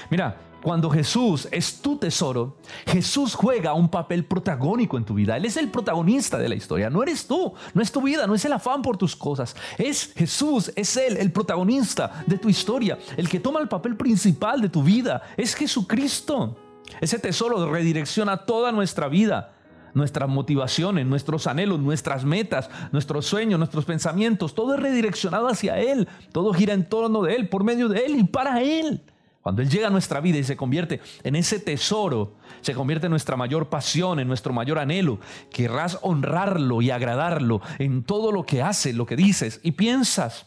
Mira, 0.09 0.37
cuando 0.63 0.89
Jesús 0.89 1.49
es 1.51 1.81
tu 1.81 1.97
tesoro, 1.97 2.55
Jesús 2.87 3.35
juega 3.35 3.73
un 3.73 3.89
papel 3.89 4.23
protagónico 4.23 4.97
en 4.97 5.03
tu 5.03 5.13
vida. 5.13 5.35
Él 5.35 5.43
es 5.43 5.57
el 5.57 5.69
protagonista 5.69 6.37
de 6.37 6.47
la 6.47 6.55
historia. 6.55 6.89
No 6.89 7.03
eres 7.03 7.27
tú, 7.27 7.53
no 7.73 7.81
es 7.81 7.91
tu 7.91 8.01
vida, 8.01 8.25
no 8.25 8.33
es 8.33 8.45
el 8.45 8.53
afán 8.53 8.81
por 8.81 8.95
tus 8.97 9.13
cosas. 9.13 9.57
Es 9.77 10.13
Jesús, 10.15 10.71
es 10.77 10.95
Él 10.95 11.17
el 11.17 11.33
protagonista 11.33 12.23
de 12.25 12.37
tu 12.37 12.47
historia. 12.47 12.97
El 13.17 13.27
que 13.27 13.41
toma 13.41 13.59
el 13.59 13.67
papel 13.67 13.97
principal 13.97 14.61
de 14.61 14.69
tu 14.69 14.81
vida 14.81 15.21
es 15.35 15.53
Jesucristo. 15.53 16.57
Ese 17.01 17.19
tesoro 17.19 17.69
redirecciona 17.69 18.37
toda 18.37 18.71
nuestra 18.71 19.09
vida 19.09 19.57
nuestras 19.93 20.27
motivaciones, 20.27 21.05
nuestros 21.05 21.45
anhelos, 21.45 21.79
nuestras 21.79 22.25
metas, 22.25 22.67
nuestros 22.91 23.27
sueños, 23.27 23.59
nuestros 23.59 23.85
pensamientos, 23.85 24.55
todo 24.55 24.73
es 24.73 24.79
redireccionado 24.79 25.47
hacia 25.47 25.77
Él, 25.77 26.07
todo 26.31 26.51
gira 26.51 26.73
en 26.73 26.89
torno 26.89 27.21
de 27.21 27.35
Él, 27.35 27.47
por 27.47 27.63
medio 27.63 27.89
de 27.89 28.03
Él 28.05 28.15
y 28.15 28.23
para 28.23 28.63
Él. 28.63 29.03
Cuando 29.43 29.61
Él 29.61 29.69
llega 29.69 29.87
a 29.87 29.91
nuestra 29.91 30.21
vida 30.21 30.37
y 30.37 30.45
se 30.45 30.55
convierte 30.55 31.01
en 31.21 31.35
ese 31.35 31.59
tesoro, 31.59 32.37
se 32.61 32.73
convierte 32.73 33.07
en 33.07 33.11
nuestra 33.11 33.35
mayor 33.35 33.67
pasión, 33.67 34.21
en 34.21 34.27
nuestro 34.29 34.53
mayor 34.53 34.79
anhelo, 34.79 35.19
querrás 35.51 35.99
honrarlo 36.01 36.81
y 36.81 36.91
agradarlo 36.91 37.61
en 37.77 38.03
todo 38.03 38.31
lo 38.31 38.45
que 38.45 38.61
haces, 38.61 38.95
lo 38.95 39.05
que 39.05 39.17
dices 39.17 39.59
y 39.61 39.73
piensas. 39.73 40.45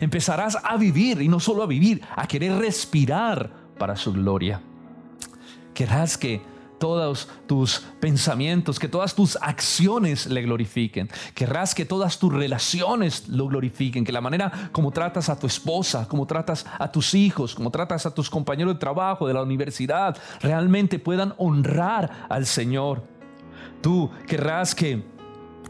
Empezarás 0.00 0.58
a 0.60 0.76
vivir 0.76 1.22
y 1.22 1.28
no 1.28 1.38
solo 1.38 1.62
a 1.62 1.66
vivir, 1.66 2.02
a 2.16 2.26
querer 2.26 2.58
respirar 2.58 3.52
para 3.78 3.94
su 3.94 4.12
gloria. 4.12 4.60
Querrás 5.72 6.18
que 6.18 6.42
todos 6.84 7.28
tus 7.46 7.80
pensamientos, 7.98 8.78
que 8.78 8.88
todas 8.88 9.14
tus 9.14 9.38
acciones 9.40 10.26
le 10.26 10.42
glorifiquen. 10.42 11.08
Querrás 11.34 11.74
que 11.74 11.86
todas 11.86 12.18
tus 12.18 12.30
relaciones 12.30 13.26
lo 13.26 13.48
glorifiquen, 13.48 14.04
que 14.04 14.12
la 14.12 14.20
manera 14.20 14.68
como 14.70 14.90
tratas 14.90 15.30
a 15.30 15.38
tu 15.38 15.46
esposa, 15.46 16.06
como 16.06 16.26
tratas 16.26 16.66
a 16.78 16.92
tus 16.92 17.14
hijos, 17.14 17.54
como 17.54 17.70
tratas 17.70 18.04
a 18.04 18.12
tus 18.12 18.28
compañeros 18.28 18.74
de 18.74 18.80
trabajo, 18.80 19.26
de 19.26 19.32
la 19.32 19.42
universidad, 19.42 20.18
realmente 20.42 20.98
puedan 20.98 21.32
honrar 21.38 22.26
al 22.28 22.44
Señor. 22.44 23.02
Tú 23.80 24.10
querrás 24.26 24.74
que 24.74 25.02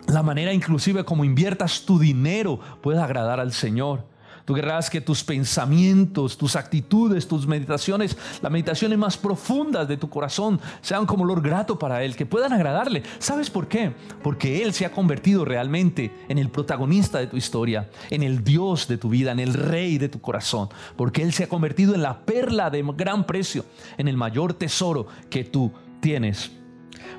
la 0.08 0.24
manera 0.24 0.52
inclusive 0.52 1.04
como 1.04 1.24
inviertas 1.24 1.82
tu 1.82 2.00
dinero 2.00 2.58
pueda 2.82 3.04
agradar 3.04 3.38
al 3.38 3.52
Señor. 3.52 4.04
Tú 4.44 4.54
querrás 4.54 4.90
que 4.90 5.00
tus 5.00 5.24
pensamientos, 5.24 6.36
tus 6.36 6.54
actitudes, 6.54 7.26
tus 7.26 7.46
meditaciones, 7.46 8.16
las 8.42 8.52
meditaciones 8.52 8.98
más 8.98 9.16
profundas 9.16 9.88
de 9.88 9.96
tu 9.96 10.10
corazón 10.10 10.60
sean 10.82 11.06
como 11.06 11.24
olor 11.24 11.40
grato 11.40 11.78
para 11.78 12.04
Él, 12.04 12.14
que 12.14 12.26
puedan 12.26 12.52
agradarle. 12.52 13.02
¿Sabes 13.18 13.48
por 13.48 13.68
qué? 13.68 13.94
Porque 14.22 14.62
Él 14.62 14.74
se 14.74 14.84
ha 14.84 14.92
convertido 14.92 15.46
realmente 15.46 16.12
en 16.28 16.36
el 16.36 16.50
protagonista 16.50 17.18
de 17.18 17.26
tu 17.26 17.38
historia, 17.38 17.88
en 18.10 18.22
el 18.22 18.44
Dios 18.44 18.86
de 18.86 18.98
tu 18.98 19.08
vida, 19.08 19.32
en 19.32 19.40
el 19.40 19.54
Rey 19.54 19.96
de 19.96 20.10
tu 20.10 20.20
corazón. 20.20 20.68
Porque 20.94 21.22
Él 21.22 21.32
se 21.32 21.44
ha 21.44 21.48
convertido 21.48 21.94
en 21.94 22.02
la 22.02 22.20
perla 22.20 22.68
de 22.68 22.84
gran 22.94 23.24
precio, 23.24 23.64
en 23.96 24.08
el 24.08 24.18
mayor 24.18 24.52
tesoro 24.52 25.06
que 25.30 25.44
tú 25.44 25.72
tienes. 26.00 26.50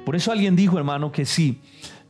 Por 0.05 0.15
eso 0.15 0.31
alguien 0.31 0.55
dijo, 0.55 0.77
hermano, 0.77 1.11
que 1.11 1.25
sí 1.25 1.61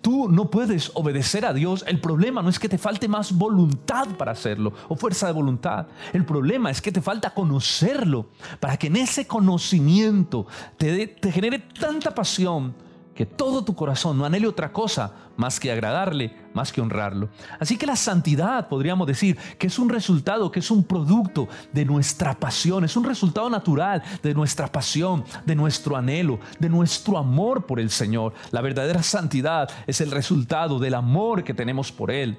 tú 0.06 0.30
no 0.30 0.52
puedes 0.52 0.92
obedecer 0.94 1.48
a 1.48 1.54
Dios, 1.54 1.84
el 1.88 2.00
problema 2.00 2.44
no 2.44 2.50
es 2.50 2.60
que 2.60 2.70
te 2.70 2.78
falte 2.78 3.08
más 3.08 3.32
voluntad 3.32 4.08
para 4.20 4.34
hacerlo 4.34 4.72
o 4.88 4.96
fuerza 4.96 5.26
de 5.26 5.34
voluntad. 5.34 5.88
El 6.14 6.24
problema 6.24 6.70
es 6.70 6.80
que 6.80 6.92
te 6.92 7.02
falta 7.02 7.32
conocerlo 7.32 8.28
para 8.60 8.78
que 8.78 8.86
en 8.86 8.98
ese 8.98 9.26
conocimiento 9.26 10.46
te, 10.78 11.08
te 11.08 11.32
genere 11.32 11.58
tanta 11.58 12.14
pasión 12.14 12.76
que 13.16 13.26
todo 13.26 13.64
tu 13.64 13.76
corazón 13.76 14.18
no 14.18 14.26
anhele 14.26 14.46
otra 14.46 14.74
cosa 14.74 15.14
más 15.38 15.60
que 15.60 15.72
agradarle, 15.72 16.36
más 16.54 16.72
que 16.72 16.82
honrarlo. 16.82 17.30
Así 17.60 17.78
que 17.78 17.86
la 17.86 17.96
santidad, 17.96 18.68
podríamos 18.68 19.08
decir, 19.08 19.38
que 19.58 19.68
es 19.68 19.80
un 19.80 19.90
resultado, 19.90 20.52
que 20.52 20.60
es 20.60 20.70
un 20.70 20.84
producto 20.84 21.48
de 21.72 21.86
nuestra 21.86 22.38
pasión, 22.38 22.84
es 22.84 22.98
un 22.98 23.06
resultado 23.06 23.50
natural 23.50 24.04
de 24.22 24.34
nuestra 24.34 24.70
pasión, 24.72 25.24
de 25.46 25.56
nuestro 25.56 25.96
anhelo, 25.96 26.40
de 26.60 26.70
nuestro 26.70 27.18
amor 27.18 27.66
por 27.66 27.80
el 27.80 27.90
Señor. 27.90 28.34
La 28.52 28.62
verdadera 28.62 29.02
santidad 29.02 29.70
es 29.88 30.02
el 30.02 30.12
resultado 30.12 30.78
del 30.78 30.94
amor 30.94 31.44
que 31.44 31.54
tenemos 31.54 31.92
por 31.92 32.12
Él. 32.12 32.38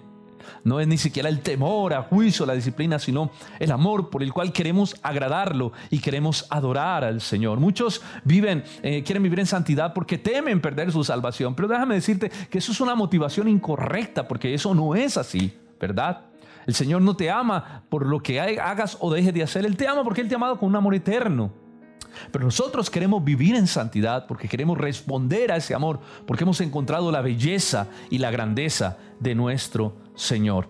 No 0.64 0.80
es 0.80 0.88
ni 0.88 0.98
siquiera 0.98 1.28
el 1.28 1.40
temor 1.40 1.94
a 1.94 2.02
juicio, 2.02 2.46
la 2.46 2.54
disciplina, 2.54 2.98
sino 2.98 3.30
el 3.58 3.70
amor 3.70 4.10
por 4.10 4.22
el 4.22 4.32
cual 4.32 4.52
queremos 4.52 4.96
agradarlo 5.02 5.72
y 5.90 5.98
queremos 5.98 6.46
adorar 6.50 7.04
al 7.04 7.20
Señor. 7.20 7.60
Muchos 7.60 8.02
viven, 8.24 8.64
eh, 8.82 9.02
quieren 9.02 9.22
vivir 9.22 9.40
en 9.40 9.46
santidad 9.46 9.92
porque 9.94 10.18
temen 10.18 10.60
perder 10.60 10.92
su 10.92 11.04
salvación. 11.04 11.54
Pero 11.54 11.68
déjame 11.68 11.94
decirte 11.94 12.30
que 12.50 12.58
eso 12.58 12.72
es 12.72 12.80
una 12.80 12.94
motivación 12.94 13.48
incorrecta 13.48 14.26
porque 14.26 14.54
eso 14.54 14.74
no 14.74 14.94
es 14.94 15.16
así, 15.16 15.56
¿verdad? 15.80 16.22
El 16.66 16.74
Señor 16.74 17.02
no 17.02 17.16
te 17.16 17.30
ama 17.30 17.82
por 17.88 18.06
lo 18.06 18.20
que 18.20 18.40
hagas 18.40 18.96
o 19.00 19.12
dejes 19.12 19.32
de 19.32 19.42
hacer. 19.42 19.64
Él 19.64 19.76
te 19.76 19.86
ama 19.86 20.02
porque 20.02 20.20
Él 20.20 20.28
te 20.28 20.34
ha 20.34 20.36
amado 20.36 20.58
con 20.58 20.68
un 20.68 20.76
amor 20.76 20.94
eterno. 20.94 21.65
Pero 22.30 22.44
nosotros 22.44 22.90
queremos 22.90 23.24
vivir 23.24 23.54
en 23.54 23.66
santidad 23.66 24.26
porque 24.26 24.48
queremos 24.48 24.78
responder 24.78 25.52
a 25.52 25.56
ese 25.56 25.74
amor, 25.74 26.00
porque 26.26 26.44
hemos 26.44 26.60
encontrado 26.60 27.10
la 27.10 27.22
belleza 27.22 27.88
y 28.10 28.18
la 28.18 28.30
grandeza 28.30 28.98
de 29.20 29.34
nuestro 29.34 29.96
Señor. 30.14 30.68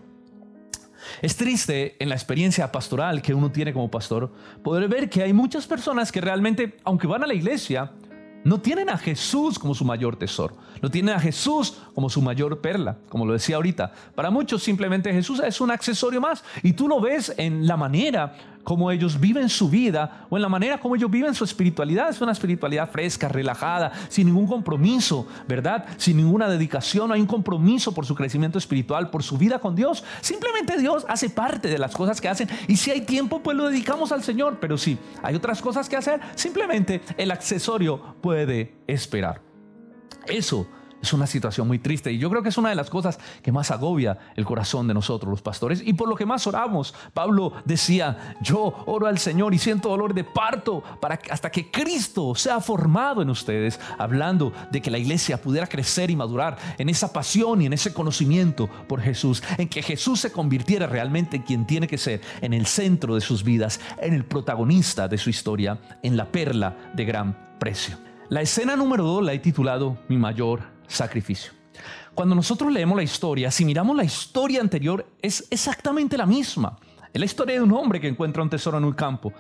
Es 1.22 1.36
triste 1.36 1.96
en 1.98 2.08
la 2.08 2.14
experiencia 2.14 2.70
pastoral 2.72 3.22
que 3.22 3.34
uno 3.34 3.50
tiene 3.50 3.72
como 3.72 3.90
pastor 3.90 4.32
poder 4.62 4.88
ver 4.88 5.08
que 5.08 5.22
hay 5.22 5.32
muchas 5.32 5.66
personas 5.66 6.10
que 6.10 6.20
realmente, 6.20 6.76
aunque 6.84 7.06
van 7.06 7.22
a 7.22 7.26
la 7.26 7.34
iglesia, 7.34 7.92
no 8.44 8.60
tienen 8.60 8.88
a 8.90 8.96
Jesús 8.96 9.58
como 9.58 9.74
su 9.74 9.84
mayor 9.84 10.14
tesoro, 10.14 10.56
no 10.80 10.88
tienen 10.88 11.16
a 11.16 11.18
Jesús 11.18 11.78
como 11.94 12.08
su 12.08 12.22
mayor 12.22 12.60
perla, 12.60 12.96
como 13.08 13.26
lo 13.26 13.32
decía 13.32 13.56
ahorita. 13.56 13.92
Para 14.14 14.30
muchos 14.30 14.62
simplemente 14.62 15.12
Jesús 15.12 15.40
es 15.40 15.60
un 15.60 15.72
accesorio 15.72 16.20
más 16.20 16.44
y 16.62 16.72
tú 16.72 16.86
no 16.86 17.00
ves 17.00 17.34
en 17.38 17.66
la 17.66 17.76
manera 17.76 18.55
como 18.66 18.90
ellos 18.90 19.20
viven 19.20 19.48
su 19.48 19.70
vida 19.70 20.26
o 20.28 20.34
en 20.36 20.42
la 20.42 20.48
manera 20.48 20.78
como 20.78 20.96
ellos 20.96 21.08
viven 21.08 21.36
su 21.36 21.44
espiritualidad. 21.44 22.08
Es 22.10 22.20
una 22.20 22.32
espiritualidad 22.32 22.90
fresca, 22.90 23.28
relajada, 23.28 23.92
sin 24.08 24.26
ningún 24.26 24.48
compromiso, 24.48 25.28
¿verdad? 25.46 25.86
Sin 25.98 26.16
ninguna 26.16 26.48
dedicación, 26.48 27.06
no 27.06 27.14
hay 27.14 27.20
un 27.20 27.28
compromiso 27.28 27.94
por 27.94 28.06
su 28.06 28.16
crecimiento 28.16 28.58
espiritual, 28.58 29.08
por 29.10 29.22
su 29.22 29.38
vida 29.38 29.60
con 29.60 29.76
Dios. 29.76 30.02
Simplemente 30.20 30.78
Dios 30.78 31.06
hace 31.08 31.30
parte 31.30 31.68
de 31.68 31.78
las 31.78 31.94
cosas 31.94 32.20
que 32.20 32.28
hacen 32.28 32.48
y 32.66 32.74
si 32.76 32.90
hay 32.90 33.02
tiempo, 33.02 33.40
pues 33.40 33.56
lo 33.56 33.68
dedicamos 33.68 34.10
al 34.10 34.24
Señor. 34.24 34.58
Pero 34.60 34.76
si 34.76 34.98
hay 35.22 35.36
otras 35.36 35.62
cosas 35.62 35.88
que 35.88 35.94
hacer, 35.94 36.18
simplemente 36.34 37.02
el 37.18 37.30
accesorio 37.30 38.16
puede 38.20 38.78
esperar. 38.88 39.42
Eso 40.26 40.66
es 41.06 41.12
una 41.12 41.26
situación 41.26 41.68
muy 41.68 41.78
triste 41.78 42.12
y 42.12 42.18
yo 42.18 42.28
creo 42.30 42.42
que 42.42 42.48
es 42.48 42.58
una 42.58 42.70
de 42.70 42.74
las 42.74 42.90
cosas 42.90 43.18
que 43.42 43.52
más 43.52 43.70
agobia 43.70 44.18
el 44.34 44.44
corazón 44.44 44.88
de 44.88 44.94
nosotros 44.94 45.30
los 45.30 45.42
pastores 45.42 45.82
y 45.84 45.92
por 45.92 46.08
lo 46.08 46.16
que 46.16 46.26
más 46.26 46.46
oramos. 46.46 46.94
Pablo 47.14 47.52
decía, 47.64 48.34
yo 48.40 48.74
oro 48.86 49.06
al 49.06 49.18
Señor 49.18 49.54
y 49.54 49.58
siento 49.58 49.88
dolor 49.88 50.14
de 50.14 50.24
parto 50.24 50.82
para 51.00 51.20
hasta 51.30 51.50
que 51.50 51.70
Cristo 51.70 52.34
sea 52.34 52.60
formado 52.60 53.22
en 53.22 53.30
ustedes, 53.30 53.78
hablando 53.98 54.52
de 54.70 54.82
que 54.82 54.90
la 54.90 54.98
iglesia 54.98 55.40
pudiera 55.40 55.66
crecer 55.66 56.10
y 56.10 56.16
madurar 56.16 56.58
en 56.78 56.88
esa 56.88 57.12
pasión 57.12 57.62
y 57.62 57.66
en 57.66 57.72
ese 57.72 57.94
conocimiento 57.94 58.68
por 58.88 59.00
Jesús, 59.00 59.42
en 59.58 59.68
que 59.68 59.82
Jesús 59.82 60.20
se 60.20 60.32
convirtiera 60.32 60.86
realmente 60.86 61.36
en 61.36 61.42
quien 61.42 61.66
tiene 61.66 61.86
que 61.86 61.98
ser, 61.98 62.20
en 62.40 62.52
el 62.52 62.66
centro 62.66 63.14
de 63.14 63.20
sus 63.20 63.44
vidas, 63.44 63.80
en 63.98 64.12
el 64.12 64.24
protagonista 64.24 65.08
de 65.08 65.18
su 65.18 65.30
historia, 65.30 65.78
en 66.02 66.16
la 66.16 66.26
perla 66.26 66.76
de 66.94 67.04
gran 67.04 67.56
precio. 67.58 67.96
La 68.28 68.40
escena 68.40 68.74
número 68.74 69.04
2 69.04 69.24
la 69.24 69.32
he 69.34 69.38
titulado 69.38 69.98
Mi 70.08 70.16
mayor 70.16 70.75
sacrificio. 70.88 71.52
Cuando 72.14 72.34
nosotros 72.34 72.72
leemos 72.72 72.96
la 72.96 73.02
historia, 73.02 73.50
si 73.50 73.64
miramos 73.64 73.94
la 73.94 74.04
historia 74.04 74.60
anterior, 74.60 75.06
es 75.20 75.46
exactamente 75.50 76.16
la 76.16 76.24
misma. 76.24 76.78
Es 77.12 77.20
la 77.20 77.26
historia 77.26 77.54
de 77.54 77.62
un 77.62 77.72
hombre 77.72 78.00
que 78.00 78.08
encuentra 78.08 78.42
un 78.42 78.50
tesoro 78.50 78.76
en 78.76 78.84
un 78.84 78.92
campo. 78.92 79.32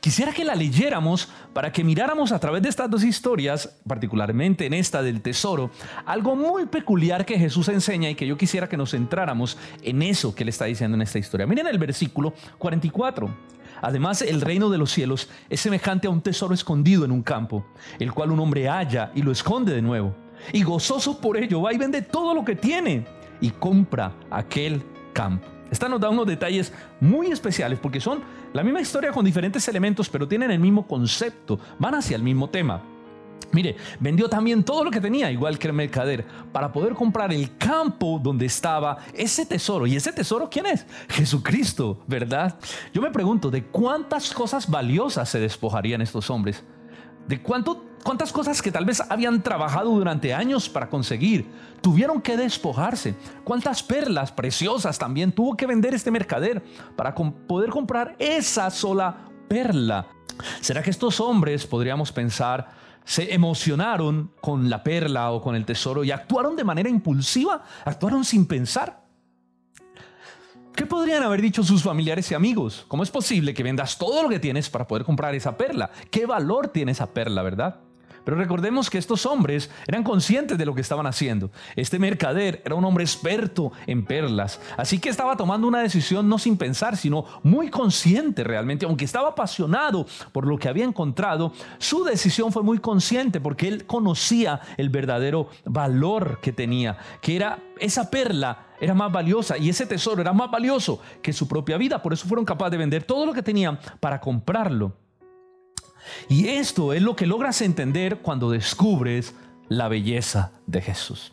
Quisiera 0.00 0.32
que 0.32 0.44
la 0.44 0.54
leyéramos 0.54 1.28
para 1.52 1.70
que 1.72 1.84
miráramos 1.84 2.32
a 2.32 2.38
través 2.38 2.62
de 2.62 2.70
estas 2.70 2.90
dos 2.90 3.04
historias, 3.04 3.78
particularmente 3.86 4.64
en 4.64 4.72
esta 4.72 5.02
del 5.02 5.20
tesoro, 5.20 5.70
algo 6.06 6.36
muy 6.36 6.66
peculiar 6.66 7.26
que 7.26 7.38
Jesús 7.38 7.68
enseña 7.68 8.08
y 8.08 8.14
que 8.14 8.26
yo 8.26 8.38
quisiera 8.38 8.68
que 8.68 8.78
nos 8.78 8.92
centráramos 8.92 9.58
en 9.82 10.00
eso 10.02 10.34
que 10.34 10.44
le 10.44 10.50
está 10.50 10.64
diciendo 10.64 10.94
en 10.96 11.02
esta 11.02 11.18
historia. 11.18 11.46
Miren 11.46 11.66
el 11.66 11.78
versículo 11.78 12.32
44. 12.58 13.28
Además, 13.82 14.22
el 14.22 14.40
reino 14.40 14.70
de 14.70 14.78
los 14.78 14.90
cielos 14.90 15.28
es 15.50 15.60
semejante 15.60 16.06
a 16.06 16.10
un 16.10 16.22
tesoro 16.22 16.54
escondido 16.54 17.04
en 17.04 17.12
un 17.12 17.22
campo, 17.22 17.66
el 17.98 18.12
cual 18.12 18.32
un 18.32 18.40
hombre 18.40 18.68
halla 18.68 19.12
y 19.14 19.22
lo 19.22 19.32
esconde 19.32 19.74
de 19.74 19.82
nuevo 19.82 20.27
y 20.52 20.62
gozoso 20.62 21.20
por 21.20 21.36
ello 21.36 21.62
va 21.62 21.72
y 21.72 21.78
vende 21.78 22.02
todo 22.02 22.34
lo 22.34 22.44
que 22.44 22.56
tiene 22.56 23.06
y 23.40 23.50
compra 23.50 24.12
aquel 24.30 24.82
campo. 25.12 25.46
Esta 25.70 25.88
nos 25.88 26.00
da 26.00 26.08
unos 26.08 26.26
detalles 26.26 26.72
muy 27.00 27.26
especiales 27.28 27.78
porque 27.78 28.00
son 28.00 28.22
la 28.52 28.62
misma 28.62 28.80
historia 28.80 29.12
con 29.12 29.24
diferentes 29.24 29.68
elementos, 29.68 30.08
pero 30.08 30.26
tienen 30.26 30.50
el 30.50 30.58
mismo 30.58 30.86
concepto, 30.86 31.58
van 31.78 31.94
hacia 31.94 32.16
el 32.16 32.22
mismo 32.22 32.48
tema. 32.48 32.82
Mire, 33.50 33.76
vendió 33.98 34.28
también 34.28 34.62
todo 34.62 34.84
lo 34.84 34.90
que 34.90 35.00
tenía, 35.00 35.30
igual 35.30 35.58
que 35.58 35.68
el 35.68 35.72
mercader, 35.72 36.24
para 36.52 36.70
poder 36.70 36.92
comprar 36.94 37.32
el 37.32 37.56
campo 37.56 38.20
donde 38.22 38.44
estaba 38.44 38.98
ese 39.14 39.46
tesoro. 39.46 39.86
¿Y 39.86 39.96
ese 39.96 40.12
tesoro 40.12 40.50
quién 40.50 40.66
es? 40.66 40.84
Jesucristo, 41.08 41.98
¿verdad? 42.06 42.58
Yo 42.92 43.00
me 43.00 43.10
pregunto, 43.10 43.50
¿de 43.50 43.64
cuántas 43.64 44.32
cosas 44.32 44.68
valiosas 44.68 45.30
se 45.30 45.40
despojarían 45.40 46.02
estos 46.02 46.28
hombres? 46.28 46.62
¿De 47.26 47.40
cuánto 47.40 47.87
cuántas 48.02 48.32
cosas 48.32 48.62
que 48.62 48.72
tal 48.72 48.84
vez 48.84 49.02
habían 49.08 49.42
trabajado 49.42 49.90
durante 49.90 50.34
años 50.34 50.68
para 50.68 50.88
conseguir, 50.88 51.46
tuvieron 51.80 52.20
que 52.20 52.36
despojarse. 52.36 53.14
Cuántas 53.44 53.82
perlas 53.82 54.32
preciosas 54.32 54.98
también 54.98 55.32
tuvo 55.32 55.56
que 55.56 55.66
vender 55.66 55.94
este 55.94 56.10
mercader 56.10 56.62
para 56.96 57.14
poder 57.14 57.70
comprar 57.70 58.16
esa 58.18 58.70
sola 58.70 59.16
perla. 59.48 60.06
¿Será 60.60 60.82
que 60.82 60.90
estos 60.90 61.20
hombres, 61.20 61.66
podríamos 61.66 62.12
pensar, 62.12 62.68
se 63.04 63.32
emocionaron 63.32 64.32
con 64.40 64.68
la 64.68 64.82
perla 64.82 65.30
o 65.32 65.40
con 65.40 65.54
el 65.56 65.64
tesoro 65.64 66.04
y 66.04 66.10
actuaron 66.10 66.56
de 66.56 66.64
manera 66.64 66.88
impulsiva? 66.88 67.64
¿Actuaron 67.84 68.24
sin 68.24 68.46
pensar? 68.46 69.02
¿Qué 70.78 70.86
podrían 70.86 71.24
haber 71.24 71.42
dicho 71.42 71.64
sus 71.64 71.82
familiares 71.82 72.30
y 72.30 72.34
amigos? 72.34 72.84
¿Cómo 72.86 73.02
es 73.02 73.10
posible 73.10 73.52
que 73.52 73.64
vendas 73.64 73.98
todo 73.98 74.22
lo 74.22 74.28
que 74.28 74.38
tienes 74.38 74.70
para 74.70 74.86
poder 74.86 75.04
comprar 75.04 75.34
esa 75.34 75.56
perla? 75.56 75.90
¿Qué 76.08 76.24
valor 76.24 76.68
tiene 76.68 76.92
esa 76.92 77.12
perla, 77.12 77.42
verdad? 77.42 77.80
Pero 78.28 78.36
recordemos 78.36 78.90
que 78.90 78.98
estos 78.98 79.24
hombres 79.24 79.70
eran 79.86 80.02
conscientes 80.02 80.58
de 80.58 80.66
lo 80.66 80.74
que 80.74 80.82
estaban 80.82 81.06
haciendo. 81.06 81.50
Este 81.76 81.98
mercader 81.98 82.60
era 82.62 82.74
un 82.74 82.84
hombre 82.84 83.02
experto 83.02 83.72
en 83.86 84.04
perlas, 84.04 84.60
así 84.76 84.98
que 84.98 85.08
estaba 85.08 85.34
tomando 85.34 85.66
una 85.66 85.80
decisión 85.80 86.28
no 86.28 86.38
sin 86.38 86.58
pensar, 86.58 86.98
sino 86.98 87.24
muy 87.42 87.70
consciente 87.70 88.44
realmente. 88.44 88.84
Aunque 88.84 89.06
estaba 89.06 89.30
apasionado 89.30 90.06
por 90.30 90.46
lo 90.46 90.58
que 90.58 90.68
había 90.68 90.84
encontrado, 90.84 91.54
su 91.78 92.04
decisión 92.04 92.52
fue 92.52 92.62
muy 92.62 92.80
consciente 92.80 93.40
porque 93.40 93.66
él 93.66 93.86
conocía 93.86 94.60
el 94.76 94.90
verdadero 94.90 95.48
valor 95.64 96.40
que 96.42 96.52
tenía, 96.52 96.98
que 97.22 97.34
era 97.34 97.60
esa 97.80 98.10
perla 98.10 98.66
era 98.78 98.92
más 98.92 99.10
valiosa 99.10 99.56
y 99.56 99.70
ese 99.70 99.86
tesoro 99.86 100.20
era 100.20 100.34
más 100.34 100.50
valioso 100.50 101.00
que 101.22 101.32
su 101.32 101.48
propia 101.48 101.78
vida. 101.78 102.02
Por 102.02 102.12
eso 102.12 102.28
fueron 102.28 102.44
capaces 102.44 102.72
de 102.72 102.76
vender 102.76 103.04
todo 103.04 103.24
lo 103.24 103.32
que 103.32 103.42
tenían 103.42 103.78
para 104.00 104.20
comprarlo. 104.20 105.07
Y 106.28 106.48
esto 106.48 106.92
es 106.92 107.02
lo 107.02 107.16
que 107.16 107.26
logras 107.26 107.60
entender 107.62 108.18
cuando 108.18 108.50
descubres 108.50 109.34
la 109.68 109.88
belleza 109.88 110.52
de 110.66 110.80
Jesús. 110.80 111.32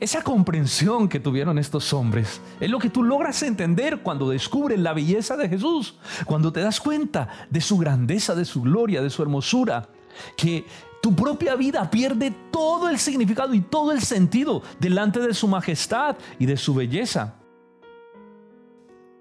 Esa 0.00 0.22
comprensión 0.22 1.08
que 1.08 1.20
tuvieron 1.20 1.58
estos 1.58 1.92
hombres 1.92 2.40
es 2.60 2.68
lo 2.68 2.78
que 2.78 2.90
tú 2.90 3.02
logras 3.02 3.42
entender 3.42 4.02
cuando 4.02 4.28
descubres 4.28 4.78
la 4.78 4.92
belleza 4.92 5.36
de 5.36 5.48
Jesús, 5.48 5.96
cuando 6.26 6.52
te 6.52 6.60
das 6.60 6.80
cuenta 6.80 7.28
de 7.48 7.60
su 7.60 7.78
grandeza, 7.78 8.34
de 8.34 8.44
su 8.44 8.62
gloria, 8.62 9.02
de 9.02 9.10
su 9.10 9.22
hermosura, 9.22 9.88
que 10.36 10.66
tu 11.00 11.14
propia 11.14 11.54
vida 11.54 11.90
pierde 11.90 12.32
todo 12.50 12.88
el 12.88 12.98
significado 12.98 13.54
y 13.54 13.60
todo 13.60 13.92
el 13.92 14.02
sentido 14.02 14.62
delante 14.80 15.20
de 15.20 15.34
su 15.34 15.48
majestad 15.48 16.16
y 16.38 16.46
de 16.46 16.56
su 16.56 16.74
belleza. 16.74 17.36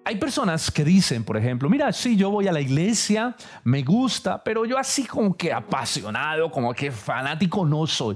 Hay 0.07 0.17
personas 0.17 0.69
que 0.69 0.85
dicen, 0.85 1.24
por 1.24 1.35
ejemplo, 1.35 1.67
mira, 1.67 1.91
sí, 1.91 2.15
yo 2.15 2.29
voy 2.29 2.47
a 2.47 2.51
la 2.51 2.62
iglesia, 2.62 3.35
me 3.63 3.81
gusta, 3.81 4.43
pero 4.43 4.63
yo 4.63 4.77
así 4.77 5.03
como 5.03 5.35
que 5.35 5.51
apasionado, 5.51 6.51
como 6.51 6.71
que 6.75 6.91
fanático 6.91 7.65
no 7.65 7.88
soy. 7.88 8.15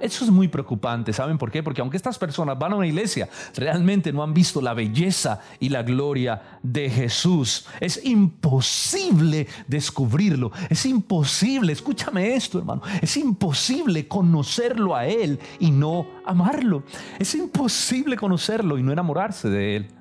Eso 0.00 0.24
es 0.24 0.32
muy 0.32 0.48
preocupante, 0.48 1.12
¿saben 1.12 1.38
por 1.38 1.52
qué? 1.52 1.62
Porque 1.62 1.80
aunque 1.80 1.96
estas 1.96 2.18
personas 2.18 2.58
van 2.58 2.72
a 2.72 2.76
una 2.76 2.88
iglesia, 2.88 3.28
realmente 3.54 4.12
no 4.12 4.24
han 4.24 4.34
visto 4.34 4.60
la 4.60 4.74
belleza 4.74 5.40
y 5.60 5.68
la 5.68 5.84
gloria 5.84 6.42
de 6.60 6.90
Jesús. 6.90 7.68
Es 7.78 8.04
imposible 8.04 9.46
descubrirlo, 9.68 10.50
es 10.68 10.86
imposible, 10.86 11.72
escúchame 11.72 12.34
esto 12.34 12.58
hermano, 12.58 12.82
es 13.00 13.16
imposible 13.16 14.08
conocerlo 14.08 14.96
a 14.96 15.06
Él 15.06 15.38
y 15.60 15.70
no 15.70 16.04
amarlo. 16.26 16.82
Es 17.20 17.32
imposible 17.36 18.16
conocerlo 18.16 18.76
y 18.76 18.82
no 18.82 18.90
enamorarse 18.90 19.48
de 19.48 19.76
Él. 19.76 19.97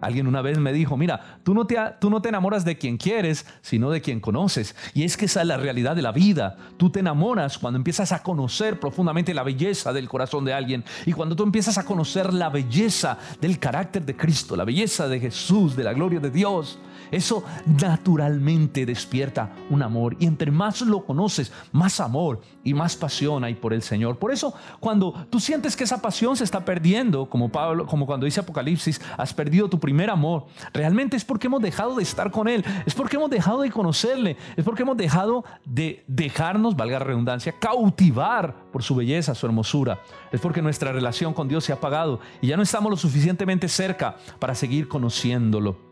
Alguien 0.00 0.26
una 0.26 0.42
vez 0.42 0.58
me 0.58 0.72
dijo, 0.72 0.96
mira, 0.96 1.38
tú 1.42 1.54
no, 1.54 1.66
te, 1.66 1.76
tú 2.00 2.10
no 2.10 2.22
te 2.22 2.28
enamoras 2.28 2.64
de 2.64 2.78
quien 2.78 2.96
quieres, 2.96 3.46
sino 3.60 3.90
de 3.90 4.00
quien 4.00 4.20
conoces. 4.20 4.74
Y 4.94 5.04
es 5.04 5.16
que 5.16 5.26
esa 5.26 5.42
es 5.42 5.46
la 5.46 5.56
realidad 5.56 5.96
de 5.96 6.02
la 6.02 6.12
vida. 6.12 6.56
Tú 6.76 6.90
te 6.90 7.00
enamoras 7.00 7.58
cuando 7.58 7.76
empiezas 7.76 8.12
a 8.12 8.22
conocer 8.22 8.80
profundamente 8.80 9.34
la 9.34 9.42
belleza 9.42 9.92
del 9.92 10.08
corazón 10.08 10.44
de 10.44 10.52
alguien. 10.52 10.84
Y 11.06 11.12
cuando 11.12 11.36
tú 11.36 11.42
empiezas 11.42 11.78
a 11.78 11.84
conocer 11.84 12.32
la 12.32 12.48
belleza 12.48 13.18
del 13.40 13.58
carácter 13.58 14.04
de 14.04 14.16
Cristo, 14.16 14.56
la 14.56 14.64
belleza 14.64 15.08
de 15.08 15.20
Jesús, 15.20 15.76
de 15.76 15.84
la 15.84 15.92
gloria 15.92 16.20
de 16.20 16.30
Dios, 16.30 16.78
eso 17.10 17.44
naturalmente 17.80 18.86
despierta 18.86 19.52
un 19.68 19.82
amor. 19.82 20.16
Y 20.18 20.26
entre 20.26 20.50
más 20.50 20.80
lo 20.82 21.04
conoces, 21.04 21.52
más 21.72 22.00
amor 22.00 22.40
y 22.64 22.74
más 22.74 22.96
pasión 22.96 23.44
hay 23.44 23.54
por 23.54 23.72
el 23.72 23.82
Señor. 23.82 24.18
Por 24.18 24.32
eso, 24.32 24.54
cuando 24.78 25.26
tú 25.30 25.40
sientes 25.40 25.76
que 25.76 25.84
esa 25.84 26.00
pasión 26.00 26.36
se 26.36 26.44
está 26.44 26.64
perdiendo, 26.64 27.28
como 27.28 27.50
Pablo, 27.50 27.86
como 27.86 28.06
cuando 28.06 28.26
dice 28.26 28.40
Apocalipsis, 28.40 29.00
has 29.16 29.34
perdido 29.34 29.68
tu 29.68 29.78
primer 29.78 30.10
amor, 30.10 30.46
realmente 30.72 31.16
es 31.16 31.24
porque 31.24 31.46
hemos 31.46 31.62
dejado 31.62 31.96
de 31.96 32.02
estar 32.02 32.30
con 32.30 32.48
Él, 32.48 32.64
es 32.86 32.94
porque 32.94 33.16
hemos 33.16 33.30
dejado 33.30 33.62
de 33.62 33.70
conocerle, 33.70 34.36
es 34.56 34.64
porque 34.64 34.82
hemos 34.82 34.96
dejado 34.96 35.44
de 35.64 36.04
dejarnos, 36.06 36.76
valga 36.76 36.98
la 36.98 37.04
redundancia, 37.04 37.54
cautivar 37.58 38.70
por 38.72 38.82
su 38.82 38.94
belleza, 38.94 39.34
su 39.34 39.46
hermosura. 39.46 40.00
Es 40.32 40.40
porque 40.40 40.62
nuestra 40.62 40.92
relación 40.92 41.34
con 41.34 41.48
Dios 41.48 41.64
se 41.64 41.72
ha 41.72 41.76
apagado 41.76 42.20
y 42.40 42.48
ya 42.48 42.56
no 42.56 42.62
estamos 42.62 42.90
lo 42.90 42.96
suficientemente 42.96 43.68
cerca 43.68 44.16
para 44.38 44.54
seguir 44.54 44.88
conociéndolo. 44.88 45.89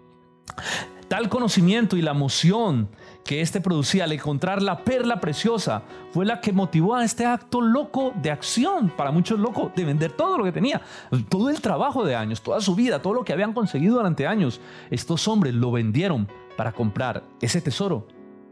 Tal 1.19 1.29
conocimiento 1.29 1.97
y 1.97 2.03
la 2.03 2.13
emoción 2.13 2.91
que 3.25 3.41
éste 3.41 3.61
producía 3.61 4.05
al 4.05 4.13
encontrar 4.13 4.63
la 4.63 4.85
perla 4.85 5.19
preciosa 5.19 5.83
fue 6.13 6.25
la 6.25 6.41
que 6.41 6.53
motivó 6.53 6.95
a 6.95 7.03
este 7.03 7.27
acto 7.27 7.61
loco 7.61 8.13
de 8.23 8.31
acción, 8.31 8.89
para 8.97 9.11
muchos 9.11 9.37
locos, 9.41 9.73
de 9.75 9.85
vender 9.85 10.13
todo 10.13 10.39
lo 10.39 10.45
que 10.45 10.53
tenía, 10.53 10.81
todo 11.29 11.51
el 11.51 11.61
trabajo 11.61 12.05
de 12.05 12.15
años, 12.15 12.41
toda 12.41 12.61
su 12.61 12.77
vida, 12.77 13.03
todo 13.03 13.15
lo 13.15 13.25
que 13.25 13.33
habían 13.33 13.53
conseguido 13.53 13.97
durante 13.97 14.29
años. 14.29 14.61
Estos 14.93 15.27
hombres 15.27 15.55
lo 15.55 15.73
vendieron 15.73 16.29
para 16.57 16.71
comprar 16.71 17.25
ese 17.41 17.61
tesoro 17.61 18.07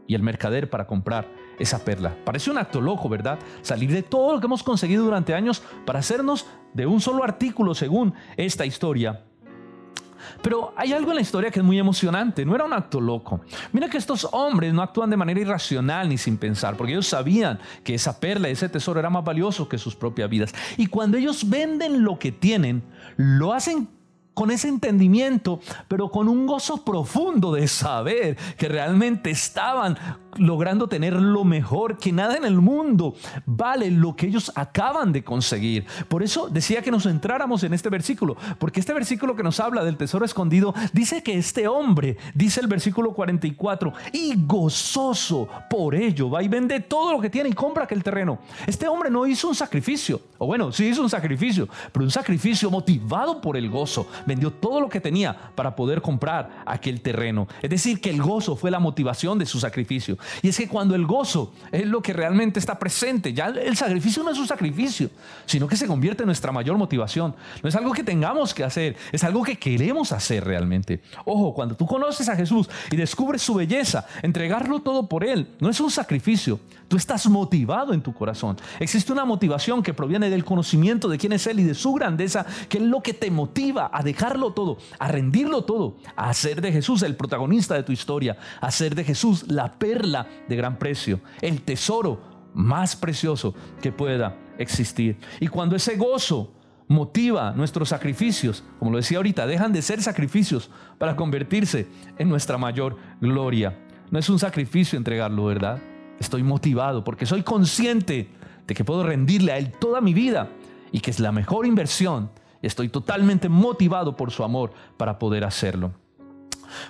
y 0.05 0.15
el 0.15 0.21
mercader 0.21 0.69
para 0.69 0.87
comprar 0.87 1.31
esa 1.59 1.85
perla. 1.85 2.17
Parece 2.25 2.51
un 2.51 2.57
acto 2.57 2.81
loco, 2.81 3.07
¿verdad? 3.07 3.39
Salir 3.61 3.93
de 3.93 4.03
todo 4.03 4.33
lo 4.33 4.41
que 4.41 4.47
hemos 4.47 4.63
conseguido 4.63 5.05
durante 5.05 5.33
años 5.33 5.63
para 5.85 5.99
hacernos 5.99 6.45
de 6.73 6.85
un 6.85 6.99
solo 6.99 7.23
artículo 7.23 7.73
según 7.73 8.13
esta 8.35 8.65
historia 8.65 9.23
pero 10.41 10.73
hay 10.75 10.93
algo 10.93 11.11
en 11.11 11.15
la 11.15 11.21
historia 11.21 11.51
que 11.51 11.59
es 11.59 11.65
muy 11.65 11.79
emocionante, 11.79 12.45
no 12.45 12.55
era 12.55 12.65
un 12.65 12.73
acto 12.73 12.99
loco. 12.99 13.41
Mira 13.71 13.89
que 13.89 13.97
estos 13.97 14.27
hombres 14.31 14.73
no 14.73 14.81
actúan 14.81 15.09
de 15.09 15.17
manera 15.17 15.39
irracional 15.39 16.09
ni 16.09 16.17
sin 16.17 16.37
pensar, 16.37 16.75
porque 16.77 16.93
ellos 16.93 17.07
sabían 17.07 17.59
que 17.83 17.93
esa 17.93 18.19
perla, 18.19 18.49
ese 18.49 18.69
tesoro 18.69 18.99
era 18.99 19.09
más 19.09 19.23
valioso 19.23 19.67
que 19.67 19.77
sus 19.77 19.95
propias 19.95 20.29
vidas. 20.29 20.53
Y 20.77 20.87
cuando 20.87 21.17
ellos 21.17 21.49
venden 21.49 22.03
lo 22.03 22.19
que 22.19 22.31
tienen, 22.31 22.83
lo 23.15 23.53
hacen 23.53 23.89
con 24.37 24.51
ese 24.51 24.67
entendimiento, 24.67 25.61
pero 25.87 26.11
con 26.11 26.27
un 26.27 26.45
gozo 26.45 26.85
profundo 26.85 27.53
de 27.53 27.67
saber 27.67 28.37
que 28.55 28.67
realmente 28.67 29.31
estaban 29.31 29.97
logrando 30.39 30.87
tener 30.87 31.13
lo 31.13 31.43
mejor, 31.43 31.97
que 31.97 32.11
nada 32.11 32.35
en 32.37 32.45
el 32.45 32.59
mundo 32.59 33.15
vale 33.45 33.91
lo 33.91 34.15
que 34.15 34.27
ellos 34.27 34.51
acaban 34.55 35.11
de 35.11 35.23
conseguir. 35.23 35.85
Por 36.07 36.23
eso 36.23 36.49
decía 36.49 36.81
que 36.81 36.91
nos 36.91 37.03
centráramos 37.03 37.63
en 37.63 37.73
este 37.73 37.89
versículo, 37.89 38.37
porque 38.59 38.79
este 38.79 38.93
versículo 38.93 39.35
que 39.35 39.43
nos 39.43 39.59
habla 39.59 39.83
del 39.83 39.97
tesoro 39.97 40.25
escondido 40.25 40.73
dice 40.93 41.23
que 41.23 41.37
este 41.37 41.67
hombre, 41.67 42.17
dice 42.33 42.59
el 42.59 42.67
versículo 42.67 43.13
44, 43.13 43.93
y 44.13 44.33
gozoso 44.45 45.47
por 45.69 45.95
ello, 45.95 46.29
va 46.29 46.43
y 46.43 46.47
vende 46.47 46.79
todo 46.79 47.11
lo 47.11 47.21
que 47.21 47.29
tiene 47.29 47.49
y 47.49 47.53
compra 47.53 47.83
aquel 47.83 48.03
terreno. 48.03 48.39
Este 48.65 48.87
hombre 48.87 49.09
no 49.09 49.25
hizo 49.25 49.47
un 49.47 49.55
sacrificio, 49.55 50.21
o 50.37 50.47
bueno, 50.47 50.71
sí 50.71 50.85
hizo 50.87 51.01
un 51.01 51.09
sacrificio, 51.09 51.67
pero 51.91 52.03
un 52.05 52.11
sacrificio 52.11 52.69
motivado 52.69 53.41
por 53.41 53.57
el 53.57 53.69
gozo. 53.69 54.07
Vendió 54.25 54.51
todo 54.51 54.81
lo 54.81 54.89
que 54.89 55.01
tenía 55.01 55.35
para 55.55 55.75
poder 55.75 56.01
comprar 56.01 56.63
aquel 56.65 57.01
terreno. 57.01 57.47
Es 57.61 57.69
decir, 57.69 58.01
que 58.01 58.09
el 58.09 58.21
gozo 58.21 58.55
fue 58.55 58.71
la 58.71 58.79
motivación 58.79 59.37
de 59.39 59.45
su 59.45 59.59
sacrificio. 59.59 60.17
Y 60.41 60.49
es 60.49 60.57
que 60.57 60.67
cuando 60.67 60.95
el 60.95 61.05
gozo 61.05 61.53
es 61.71 61.85
lo 61.85 62.01
que 62.01 62.13
realmente 62.13 62.59
está 62.59 62.77
presente, 62.79 63.33
ya 63.33 63.47
el 63.47 63.75
sacrificio 63.77 64.23
no 64.23 64.31
es 64.31 64.37
un 64.37 64.47
sacrificio, 64.47 65.09
sino 65.45 65.67
que 65.67 65.75
se 65.75 65.87
convierte 65.87 66.23
en 66.23 66.27
nuestra 66.27 66.51
mayor 66.51 66.77
motivación. 66.77 67.35
No 67.61 67.69
es 67.69 67.75
algo 67.75 67.91
que 67.91 68.03
tengamos 68.03 68.53
que 68.53 68.63
hacer, 68.63 68.95
es 69.11 69.23
algo 69.23 69.43
que 69.43 69.57
queremos 69.57 70.11
hacer 70.11 70.43
realmente. 70.43 71.01
Ojo, 71.25 71.53
cuando 71.53 71.75
tú 71.75 71.85
conoces 71.85 72.29
a 72.29 72.35
Jesús 72.35 72.69
y 72.91 72.95
descubres 72.95 73.41
su 73.41 73.55
belleza, 73.55 74.05
entregarlo 74.21 74.81
todo 74.81 75.07
por 75.07 75.23
Él, 75.23 75.47
no 75.59 75.69
es 75.69 75.79
un 75.79 75.91
sacrificio. 75.91 76.59
Tú 76.87 76.95
estás 76.95 77.27
motivado 77.27 77.93
en 77.93 78.01
tu 78.01 78.13
corazón. 78.13 78.55
Existe 78.79 79.11
una 79.11 79.25
motivación 79.25 79.83
que 79.83 79.93
proviene 79.93 80.29
del 80.29 80.45
conocimiento 80.45 81.09
de 81.09 81.17
quién 81.17 81.33
es 81.33 81.45
Él 81.45 81.59
y 81.59 81.63
de 81.63 81.73
su 81.73 81.93
grandeza, 81.93 82.45
que 82.69 82.77
es 82.77 82.83
lo 82.83 83.01
que 83.01 83.13
te 83.13 83.29
motiva 83.29 83.89
a 83.93 84.03
dejarlo 84.03 84.53
todo, 84.53 84.77
a 84.97 85.09
rendirlo 85.09 85.65
todo, 85.65 85.97
a 86.15 86.29
hacer 86.29 86.61
de 86.61 86.71
Jesús 86.71 87.01
el 87.01 87.15
protagonista 87.15 87.75
de 87.75 87.83
tu 87.83 87.91
historia, 87.91 88.37
a 88.61 88.67
hacer 88.67 88.95
de 88.95 89.03
Jesús 89.03 89.45
la 89.49 89.73
perla 89.73 90.16
de 90.47 90.55
gran 90.55 90.79
precio, 90.79 91.19
el 91.41 91.61
tesoro 91.61 92.21
más 92.53 92.95
precioso 92.95 93.53
que 93.81 93.91
pueda 93.91 94.35
existir. 94.57 95.17
Y 95.39 95.47
cuando 95.47 95.75
ese 95.75 95.97
gozo 95.97 96.53
motiva 96.87 97.51
nuestros 97.51 97.89
sacrificios, 97.89 98.63
como 98.79 98.91
lo 98.91 98.97
decía 98.97 99.17
ahorita, 99.17 99.45
dejan 99.45 99.73
de 99.73 99.81
ser 99.81 100.01
sacrificios 100.01 100.69
para 100.97 101.15
convertirse 101.15 101.87
en 102.17 102.29
nuestra 102.29 102.57
mayor 102.57 102.97
gloria. 103.19 103.77
No 104.09 104.19
es 104.19 104.29
un 104.29 104.39
sacrificio 104.39 104.97
entregarlo, 104.97 105.45
¿verdad? 105.45 105.79
Estoy 106.19 106.43
motivado 106.43 107.03
porque 107.03 107.25
soy 107.25 107.43
consciente 107.43 108.29
de 108.65 108.73
que 108.73 108.85
puedo 108.85 109.03
rendirle 109.03 109.51
a 109.51 109.57
Él 109.57 109.71
toda 109.79 110.01
mi 110.01 110.13
vida 110.13 110.49
y 110.91 110.99
que 111.01 111.11
es 111.11 111.19
la 111.19 111.31
mejor 111.31 111.65
inversión. 111.65 112.31
Estoy 112.61 112.89
totalmente 112.89 113.49
motivado 113.49 114.15
por 114.15 114.31
su 114.31 114.43
amor 114.43 114.71
para 114.97 115.19
poder 115.19 115.43
hacerlo. 115.43 115.91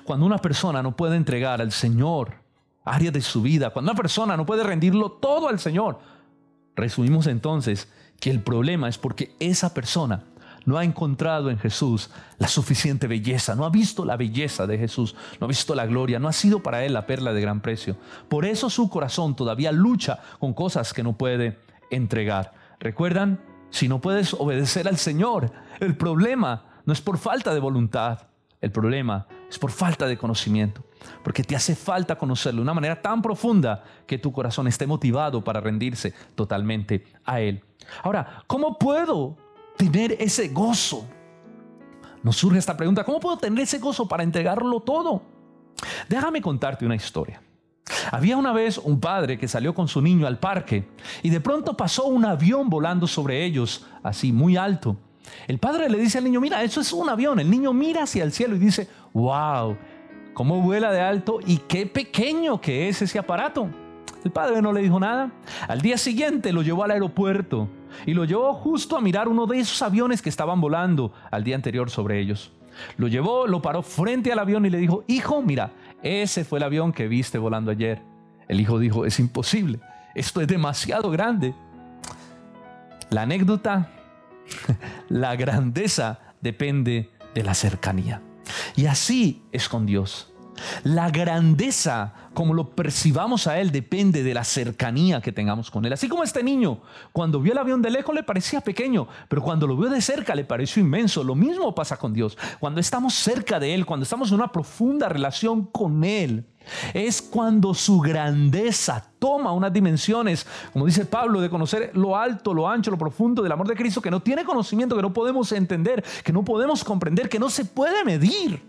Cuando 0.04 0.26
una 0.26 0.38
persona 0.38 0.82
no 0.82 0.96
puede 0.96 1.18
entregar 1.18 1.62
al 1.62 1.72
Señor 1.72 2.36
áreas 2.88 3.14
de 3.14 3.22
su 3.22 3.42
vida. 3.42 3.70
Cuando 3.70 3.92
una 3.92 3.98
persona 3.98 4.38
no 4.38 4.46
puede 4.46 4.64
rendirlo 4.64 5.12
todo 5.12 5.50
al 5.50 5.60
Señor, 5.60 6.00
resumimos 6.76 7.28
entonces 7.28 7.88
que 8.20 8.32
el 8.32 8.42
problema 8.42 8.90
es 8.90 8.98
porque 8.98 9.36
esa 9.40 9.74
persona 9.74 10.24
no 10.68 10.78
ha 10.78 10.84
encontrado 10.84 11.50
en 11.50 11.58
Jesús 11.58 12.10
la 12.40 12.50
suficiente 12.50 13.08
belleza, 13.08 13.56
no 13.56 13.64
ha 13.64 13.70
visto 13.70 14.04
la 14.04 14.18
belleza 14.18 14.68
de 14.68 14.78
Jesús, 14.78 15.16
no 15.40 15.46
ha 15.46 15.48
visto 15.48 15.74
la 15.74 15.86
gloria, 15.86 16.20
no 16.20 16.28
ha 16.28 16.34
sido 16.34 16.62
para 16.62 16.84
él 16.84 16.94
la 16.94 17.08
perla 17.08 17.32
de 17.32 17.40
gran 17.40 17.62
precio. 17.62 17.96
Por 18.28 18.44
eso 18.44 18.70
su 18.70 18.90
corazón 18.90 19.36
todavía 19.36 19.72
lucha 19.72 20.20
con 20.40 20.54
cosas 20.54 20.94
que 20.94 21.04
no 21.04 21.18
puede 21.18 21.58
entregar. 21.90 22.54
¿Recuerdan? 22.80 23.40
Si 23.70 23.88
no 23.88 24.02
puedes 24.02 24.34
obedecer 24.34 24.88
al 24.88 24.98
Señor, 24.98 25.52
el 25.80 25.96
problema 25.96 26.66
no 26.86 26.92
es 26.92 27.02
por 27.02 27.18
falta 27.18 27.54
de 27.54 27.60
voluntad, 27.62 28.28
el 28.60 28.72
problema 28.72 29.28
es 29.50 29.60
por 29.60 29.72
falta 29.72 30.06
de 30.06 30.18
conocimiento, 30.18 30.84
porque 31.24 31.44
te 31.44 31.56
hace 31.56 31.76
falta 31.76 32.18
conocerlo 32.18 32.60
de 32.60 32.64
una 32.64 32.74
manera 32.74 33.02
tan 33.02 33.22
profunda 33.22 33.84
que 34.06 34.18
tu 34.18 34.32
corazón 34.32 34.68
esté 34.68 34.88
motivado 34.88 35.44
para 35.44 35.60
rendirse 35.60 36.14
totalmente 36.36 37.06
a 37.26 37.40
Él. 37.40 37.64
Ahora, 38.04 38.44
¿cómo 38.48 38.78
puedo 38.78 39.38
tener 39.78 40.16
ese 40.20 40.50
gozo? 40.50 41.08
Nos 42.24 42.38
surge 42.38 42.60
esta 42.60 42.76
pregunta, 42.76 43.04
¿cómo 43.04 43.20
puedo 43.20 43.38
tener 43.38 43.60
ese 43.60 43.80
gozo 43.80 44.08
para 44.08 44.24
entregarlo 44.24 44.80
todo? 44.82 45.22
Déjame 46.10 46.42
contarte 46.42 46.86
una 46.86 46.96
historia. 46.96 47.42
Había 48.12 48.38
una 48.38 48.52
vez 48.52 48.78
un 48.78 49.00
padre 49.00 49.38
que 49.38 49.48
salió 49.48 49.74
con 49.74 49.88
su 49.88 50.02
niño 50.02 50.28
al 50.28 50.40
parque 50.40 50.90
y 51.24 51.30
de 51.30 51.40
pronto 51.40 51.78
pasó 51.78 52.06
un 52.06 52.26
avión 52.26 52.70
volando 52.70 53.08
sobre 53.08 53.46
ellos, 53.46 53.86
así 54.04 54.32
muy 54.32 54.58
alto. 54.58 54.98
El 55.48 55.60
padre 55.60 55.90
le 55.90 55.98
dice 55.98 56.18
al 56.18 56.24
niño, 56.24 56.42
mira, 56.42 56.64
eso 56.64 56.82
es 56.82 56.92
un 56.94 57.10
avión. 57.10 57.40
El 57.40 57.50
niño 57.50 57.74
mira 57.74 58.04
hacia 58.04 58.24
el 58.24 58.32
cielo 58.32 58.56
y 58.56 58.60
dice, 58.60 58.90
wow, 59.14 59.78
cómo 60.38 60.62
vuela 60.62 60.92
de 60.92 61.02
alto 61.02 61.40
y 61.44 61.58
qué 61.58 61.88
pequeño 61.88 62.62
que 62.62 62.88
es 62.90 63.02
ese 63.02 63.18
aparato. 63.18 63.72
El 64.24 64.30
padre 64.30 64.62
no 64.62 64.72
le 64.72 64.84
dijo 64.84 65.00
nada. 65.00 65.32
Al 65.68 65.82
día 65.82 65.98
siguiente 65.98 66.54
lo 66.54 66.62
llevó 66.62 66.84
al 66.84 66.92
aeropuerto 66.92 67.68
y 68.06 68.14
lo 68.14 68.24
llevó 68.24 68.54
justo 68.54 68.96
a 68.96 69.02
mirar 69.02 69.28
uno 69.30 69.48
de 69.48 69.58
esos 69.58 69.82
aviones 69.82 70.22
que 70.22 70.30
estaban 70.30 70.62
volando 70.62 71.12
al 71.32 71.44
día 71.44 71.56
anterior 71.56 71.90
sobre 71.90 72.20
ellos. 72.20 72.52
Lo 72.98 73.08
llevó, 73.08 73.48
lo 73.48 73.64
paró 73.64 73.82
frente 73.82 74.32
al 74.32 74.38
avión 74.38 74.64
y 74.68 74.70
le 74.70 74.78
dijo, 74.78 75.04
hijo, 75.08 75.42
mira, 75.42 75.72
ese 76.04 76.46
fue 76.46 76.60
el 76.60 76.66
avión 76.66 76.94
que 76.94 77.08
viste 77.08 77.40
volando 77.40 77.72
ayer. 77.72 78.04
El 78.48 78.62
hijo 78.62 78.78
dijo, 78.78 79.08
es 79.08 79.20
imposible, 79.20 79.80
esto 80.14 80.40
es 80.40 80.48
demasiado 80.48 81.10
grande. 81.10 81.56
La 83.10 83.24
anécdota 83.24 83.90
la 85.10 85.36
grandeza 85.36 86.20
depende 86.42 87.10
de 87.34 87.42
la 87.42 87.56
cercanía. 87.56 88.22
Y 88.78 88.86
así 88.86 89.42
es 89.52 89.68
con 89.68 89.88
Dios. 89.88 90.32
La 90.84 91.10
grandeza, 91.10 92.14
como 92.36 92.54
lo 92.54 92.70
percibamos 92.76 93.48
a 93.48 93.60
Él, 93.60 93.72
depende 93.72 94.22
de 94.22 94.36
la 94.36 94.44
cercanía 94.44 95.20
que 95.20 95.32
tengamos 95.32 95.72
con 95.72 95.84
Él. 95.84 95.94
Así 95.94 96.08
como 96.08 96.24
este 96.24 96.44
niño, 96.44 96.82
cuando 97.12 97.42
vio 97.42 97.54
el 97.54 97.58
avión 97.58 97.82
de 97.82 97.90
lejos 97.90 98.14
le 98.14 98.22
parecía 98.22 98.62
pequeño, 98.62 99.08
pero 99.30 99.42
cuando 99.42 99.66
lo 99.66 99.76
vio 99.76 99.90
de 99.90 100.00
cerca 100.00 100.36
le 100.36 100.44
pareció 100.44 100.84
inmenso. 100.84 101.24
Lo 101.24 101.34
mismo 101.34 101.74
pasa 101.74 101.98
con 101.98 102.14
Dios. 102.14 102.38
Cuando 102.60 102.80
estamos 102.80 103.16
cerca 103.16 103.60
de 103.60 103.74
Él, 103.74 103.88
cuando 103.88 104.04
estamos 104.04 104.30
en 104.30 104.36
una 104.36 104.52
profunda 104.52 105.10
relación 105.10 105.66
con 105.66 106.04
Él, 106.04 106.46
es 106.94 107.22
cuando 107.22 107.74
su 107.74 108.00
grandeza 108.00 109.04
toma 109.20 109.52
unas 109.52 109.74
dimensiones, 109.74 110.46
como 110.74 110.86
dice 110.86 111.06
Pablo, 111.06 111.42
de 111.42 111.50
conocer 111.50 111.92
lo 111.94 112.16
alto, 112.16 112.54
lo 112.54 112.68
ancho, 112.68 112.92
lo 112.92 112.98
profundo 112.98 113.42
del 113.42 113.52
amor 113.52 113.68
de 113.68 113.76
Cristo, 113.76 114.02
que 114.02 114.12
no 114.12 114.22
tiene 114.22 114.44
conocimiento, 114.44 114.96
que 114.96 115.02
no 115.02 115.14
podemos 115.14 115.52
entender, 115.52 116.04
que 116.24 116.34
no 116.34 116.44
podemos 116.44 116.84
comprender, 116.84 117.30
que 117.30 117.40
no 117.40 117.50
se 117.50 117.66
puede 117.66 118.04
medir. 118.04 118.62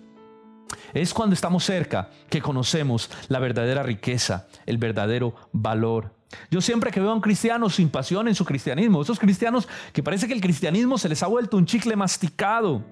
Es 0.92 1.14
cuando 1.14 1.34
estamos 1.34 1.64
cerca 1.64 2.10
que 2.28 2.42
conocemos 2.42 3.10
la 3.28 3.38
verdadera 3.38 3.82
riqueza, 3.82 4.46
el 4.66 4.78
verdadero 4.78 5.34
valor. 5.52 6.14
Yo 6.50 6.60
siempre 6.60 6.90
que 6.90 7.00
veo 7.00 7.10
a 7.10 7.14
un 7.14 7.20
cristiano 7.20 7.70
sin 7.70 7.88
pasión 7.88 8.28
en 8.28 8.34
su 8.34 8.44
cristianismo, 8.44 9.00
esos 9.00 9.18
cristianos 9.18 9.66
que 9.92 10.02
parece 10.02 10.26
que 10.26 10.34
el 10.34 10.40
cristianismo 10.40 10.98
se 10.98 11.08
les 11.08 11.22
ha 11.22 11.26
vuelto 11.26 11.56
un 11.56 11.66
chicle 11.66 11.96
masticado, 11.96 12.84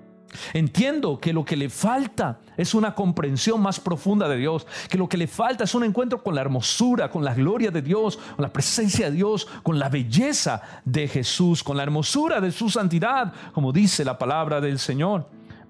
Entiendo 0.52 1.18
que 1.18 1.32
lo 1.32 1.44
que 1.44 1.56
le 1.56 1.68
falta 1.68 2.40
es 2.56 2.74
una 2.74 2.94
comprensión 2.94 3.60
más 3.60 3.80
profunda 3.80 4.28
de 4.28 4.36
Dios, 4.36 4.66
que 4.88 4.98
lo 4.98 5.08
que 5.08 5.16
le 5.16 5.26
falta 5.26 5.64
es 5.64 5.74
un 5.74 5.84
encuentro 5.84 6.22
con 6.22 6.34
la 6.34 6.40
hermosura, 6.40 7.10
con 7.10 7.24
la 7.24 7.34
gloria 7.34 7.70
de 7.70 7.82
Dios, 7.82 8.16
con 8.16 8.42
la 8.42 8.52
presencia 8.52 9.10
de 9.10 9.16
Dios, 9.16 9.46
con 9.62 9.78
la 9.78 9.88
belleza 9.88 10.62
de 10.84 11.08
Jesús, 11.08 11.62
con 11.62 11.76
la 11.76 11.82
hermosura 11.82 12.40
de 12.40 12.52
su 12.52 12.68
santidad, 12.70 13.32
como 13.52 13.72
dice 13.72 14.04
la 14.04 14.18
palabra 14.18 14.60
del 14.60 14.78
Señor. 14.78 15.26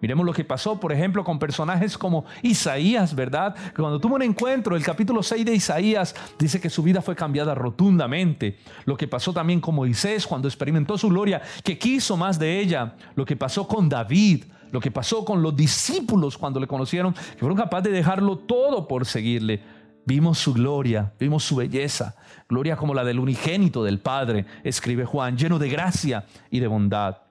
Miremos 0.07 0.25
lo 0.25 0.33
que 0.33 0.45
pasó, 0.45 0.79
por 0.79 0.93
ejemplo, 0.93 1.25
con 1.25 1.37
personajes 1.41 1.99
como 1.99 2.27
Isaías, 2.41 3.13
¿verdad? 3.13 3.57
Cuando 3.75 3.99
tuvo 3.99 4.15
un 4.15 4.23
encuentro, 4.23 4.77
el 4.77 4.85
capítulo 4.85 5.21
6 5.21 5.45
de 5.45 5.53
Isaías 5.53 6.15
dice 6.39 6.61
que 6.61 6.71
su 6.71 6.85
vida 6.85 7.03
fue 7.03 7.17
cambiada 7.17 7.57
rotundamente. 7.57 8.57
Lo 8.85 8.97
que 8.97 9.09
pasó 9.09 9.33
también 9.33 9.61
con 9.61 9.75
Moisés 9.75 10.25
cuando 10.25 10.47
experimentó 10.47 10.97
su 10.97 11.09
gloria, 11.09 11.43
que 11.65 11.77
quiso 11.77 12.17
más 12.17 12.39
de 12.39 12.61
ella. 12.61 12.95
Lo 13.17 13.25
que 13.25 13.35
pasó 13.35 13.67
con 13.67 13.89
David, 13.89 14.45
lo 14.71 14.79
que 14.79 14.93
pasó 14.93 15.25
con 15.25 15.43
los 15.43 15.57
discípulos 15.57 16.39
cuando 16.39 16.61
le 16.61 16.69
conocieron, 16.69 17.13
que 17.13 17.41
fueron 17.41 17.59
capaces 17.59 17.91
de 17.91 17.99
dejarlo 17.99 18.39
todo 18.39 18.87
por 18.87 19.07
seguirle. 19.07 19.61
Vimos 20.05 20.39
su 20.39 20.55
gloria, 20.55 21.15
vimos 21.19 21.43
su 21.43 21.57
belleza, 21.57 22.15
gloria 22.49 22.77
como 22.77 22.95
la 22.95 23.03
del 23.03 23.19
unigénito 23.19 23.83
del 23.83 23.99
Padre, 23.99 24.47
escribe 24.63 25.05
Juan, 25.05 25.37
lleno 25.37 25.59
de 25.59 25.69
gracia 25.69 26.27
y 26.49 26.61
de 26.61 26.69
bondad. 26.69 27.26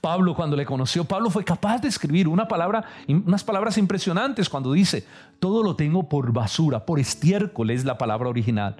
Pablo 0.00 0.34
cuando 0.34 0.56
le 0.56 0.66
conoció, 0.66 1.04
Pablo 1.04 1.30
fue 1.30 1.44
capaz 1.44 1.80
de 1.80 1.88
escribir 1.88 2.28
una 2.28 2.48
palabra, 2.48 2.84
unas 3.08 3.44
palabras 3.44 3.78
impresionantes 3.78 4.48
cuando 4.48 4.72
dice, 4.72 5.06
todo 5.38 5.62
lo 5.62 5.76
tengo 5.76 6.08
por 6.08 6.32
basura, 6.32 6.84
por 6.84 6.98
estiércol 6.98 7.70
es 7.70 7.84
la 7.84 7.98
palabra 7.98 8.28
original 8.28 8.76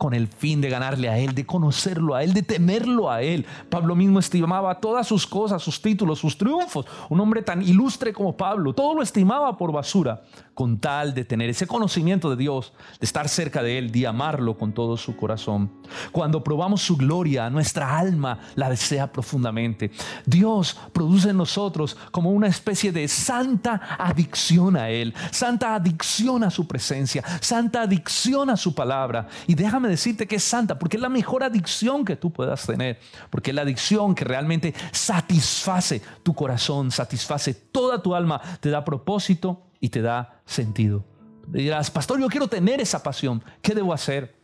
con 0.00 0.14
el 0.14 0.28
fin 0.28 0.62
de 0.62 0.70
ganarle 0.70 1.10
a 1.10 1.18
Él, 1.18 1.34
de 1.34 1.44
conocerlo 1.44 2.14
a 2.14 2.24
Él, 2.24 2.32
de 2.32 2.42
temerlo 2.42 3.10
a 3.10 3.20
Él. 3.20 3.44
Pablo 3.68 3.94
mismo 3.94 4.18
estimaba 4.18 4.80
todas 4.80 5.06
sus 5.06 5.26
cosas, 5.26 5.62
sus 5.62 5.82
títulos, 5.82 6.18
sus 6.18 6.38
triunfos. 6.38 6.86
Un 7.10 7.20
hombre 7.20 7.42
tan 7.42 7.60
ilustre 7.60 8.14
como 8.14 8.34
Pablo, 8.34 8.72
todo 8.72 8.94
lo 8.94 9.02
estimaba 9.02 9.58
por 9.58 9.72
basura, 9.72 10.22
con 10.54 10.78
tal 10.78 11.12
de 11.12 11.26
tener 11.26 11.50
ese 11.50 11.66
conocimiento 11.66 12.30
de 12.30 12.36
Dios, 12.36 12.72
de 12.98 13.04
estar 13.04 13.28
cerca 13.28 13.62
de 13.62 13.76
Él, 13.76 13.92
de 13.92 14.06
amarlo 14.06 14.56
con 14.56 14.72
todo 14.72 14.96
su 14.96 15.16
corazón. 15.16 15.70
Cuando 16.12 16.42
probamos 16.42 16.80
su 16.80 16.96
gloria, 16.96 17.50
nuestra 17.50 17.98
alma 17.98 18.38
la 18.54 18.70
desea 18.70 19.12
profundamente. 19.12 19.90
Dios 20.24 20.78
produce 20.94 21.28
en 21.28 21.36
nosotros 21.36 21.94
como 22.10 22.30
una 22.30 22.46
especie 22.46 22.90
de 22.90 23.06
santa 23.06 23.98
adicción 23.98 24.78
a 24.78 24.88
Él, 24.88 25.12
santa 25.30 25.74
adicción 25.74 26.42
a 26.42 26.50
su 26.50 26.66
presencia, 26.66 27.22
santa 27.42 27.82
adicción 27.82 28.48
a 28.48 28.56
su 28.56 28.74
palabra. 28.74 29.28
Y 29.46 29.54
déjame 29.54 29.89
decirte 29.90 30.26
que 30.26 30.36
es 30.36 30.44
santa, 30.44 30.78
porque 30.78 30.96
es 30.96 31.02
la 31.02 31.08
mejor 31.08 31.42
adicción 31.42 32.04
que 32.04 32.16
tú 32.16 32.32
puedas 32.32 32.66
tener, 32.66 32.98
porque 33.28 33.50
es 33.50 33.54
la 33.54 33.62
adicción 33.62 34.14
que 34.14 34.24
realmente 34.24 34.74
satisface 34.92 36.00
tu 36.22 36.34
corazón, 36.34 36.90
satisface 36.90 37.54
toda 37.54 38.02
tu 38.02 38.14
alma, 38.14 38.40
te 38.60 38.70
da 38.70 38.84
propósito 38.84 39.66
y 39.80 39.88
te 39.88 40.02
da 40.02 40.40
sentido. 40.46 41.04
dirás, 41.46 41.90
pastor, 41.90 42.20
yo 42.20 42.28
quiero 42.28 42.48
tener 42.48 42.80
esa 42.80 43.02
pasión, 43.02 43.42
¿qué 43.60 43.74
debo 43.74 43.92
hacer? 43.92 44.34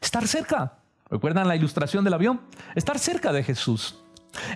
Estar 0.00 0.26
cerca. 0.26 0.78
¿Recuerdan 1.08 1.46
la 1.46 1.56
ilustración 1.56 2.04
del 2.04 2.14
avión? 2.14 2.40
Estar 2.74 2.98
cerca 2.98 3.32
de 3.32 3.44
Jesús. 3.44 3.96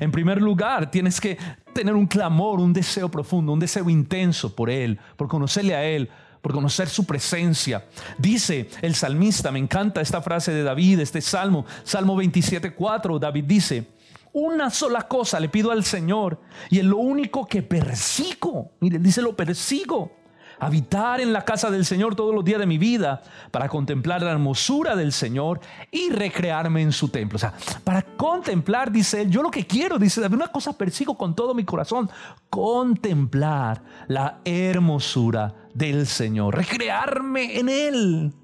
En 0.00 0.10
primer 0.10 0.42
lugar, 0.42 0.90
tienes 0.90 1.20
que 1.20 1.38
tener 1.72 1.94
un 1.94 2.06
clamor, 2.06 2.60
un 2.60 2.72
deseo 2.72 3.08
profundo, 3.10 3.52
un 3.52 3.60
deseo 3.60 3.88
intenso 3.88 4.54
por 4.54 4.68
Él, 4.70 4.98
por 5.16 5.28
conocerle 5.28 5.74
a 5.74 5.84
Él, 5.84 6.10
por 6.40 6.52
conocer 6.52 6.88
su 6.88 7.04
presencia. 7.04 7.86
Dice 8.18 8.68
el 8.82 8.94
salmista, 8.94 9.50
me 9.50 9.58
encanta 9.58 10.00
esta 10.00 10.22
frase 10.22 10.52
de 10.52 10.62
David, 10.62 11.00
este 11.00 11.20
salmo, 11.20 11.66
Salmo 11.84 12.20
27.4, 12.20 13.18
David 13.18 13.44
dice, 13.44 13.86
una 14.32 14.70
sola 14.70 15.08
cosa 15.08 15.40
le 15.40 15.48
pido 15.48 15.70
al 15.70 15.84
Señor 15.84 16.40
y 16.70 16.78
es 16.78 16.84
lo 16.84 16.98
único 16.98 17.46
que 17.46 17.62
persigo. 17.62 18.72
Miren, 18.80 19.02
dice 19.02 19.22
lo 19.22 19.34
persigo 19.34 20.19
habitar 20.60 21.20
en 21.20 21.32
la 21.32 21.44
casa 21.44 21.70
del 21.70 21.84
Señor 21.84 22.14
todos 22.14 22.34
los 22.34 22.44
días 22.44 22.60
de 22.60 22.66
mi 22.66 22.78
vida, 22.78 23.22
para 23.50 23.68
contemplar 23.68 24.22
la 24.22 24.30
hermosura 24.30 24.94
del 24.94 25.12
Señor 25.12 25.60
y 25.90 26.10
recrearme 26.10 26.82
en 26.82 26.92
su 26.92 27.08
templo. 27.08 27.36
O 27.36 27.38
sea, 27.40 27.54
para 27.82 28.02
contemplar, 28.02 28.92
dice 28.92 29.22
él, 29.22 29.30
yo 29.30 29.42
lo 29.42 29.50
que 29.50 29.66
quiero, 29.66 29.98
dice 29.98 30.20
David, 30.20 30.36
una 30.36 30.48
cosa 30.48 30.76
persigo 30.76 31.16
con 31.16 31.34
todo 31.34 31.54
mi 31.54 31.64
corazón, 31.64 32.10
contemplar 32.48 33.82
la 34.06 34.40
hermosura 34.44 35.54
del 35.74 36.06
Señor, 36.06 36.56
recrearme 36.56 37.58
en 37.58 37.68
él. 37.68 38.34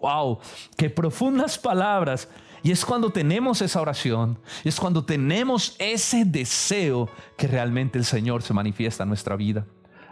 Wow, 0.00 0.38
qué 0.76 0.90
profundas 0.90 1.58
palabras. 1.58 2.28
Y 2.62 2.72
es 2.72 2.84
cuando 2.84 3.10
tenemos 3.10 3.62
esa 3.62 3.80
oración, 3.80 4.40
es 4.64 4.80
cuando 4.80 5.04
tenemos 5.04 5.76
ese 5.78 6.24
deseo 6.24 7.08
que 7.36 7.46
realmente 7.46 7.96
el 7.96 8.04
Señor 8.04 8.42
se 8.42 8.52
manifiesta 8.54 9.04
en 9.04 9.10
nuestra 9.10 9.36
vida. 9.36 9.66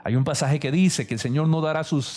Hay 0.04 0.16
un 0.16 0.24
pasaje 0.24 0.60
que 0.60 0.70
dice 0.70 1.06
que 1.06 1.14
el 1.14 1.20
Señor 1.20 1.48
no 1.48 1.62
dará 1.62 1.82
sus, 1.82 2.12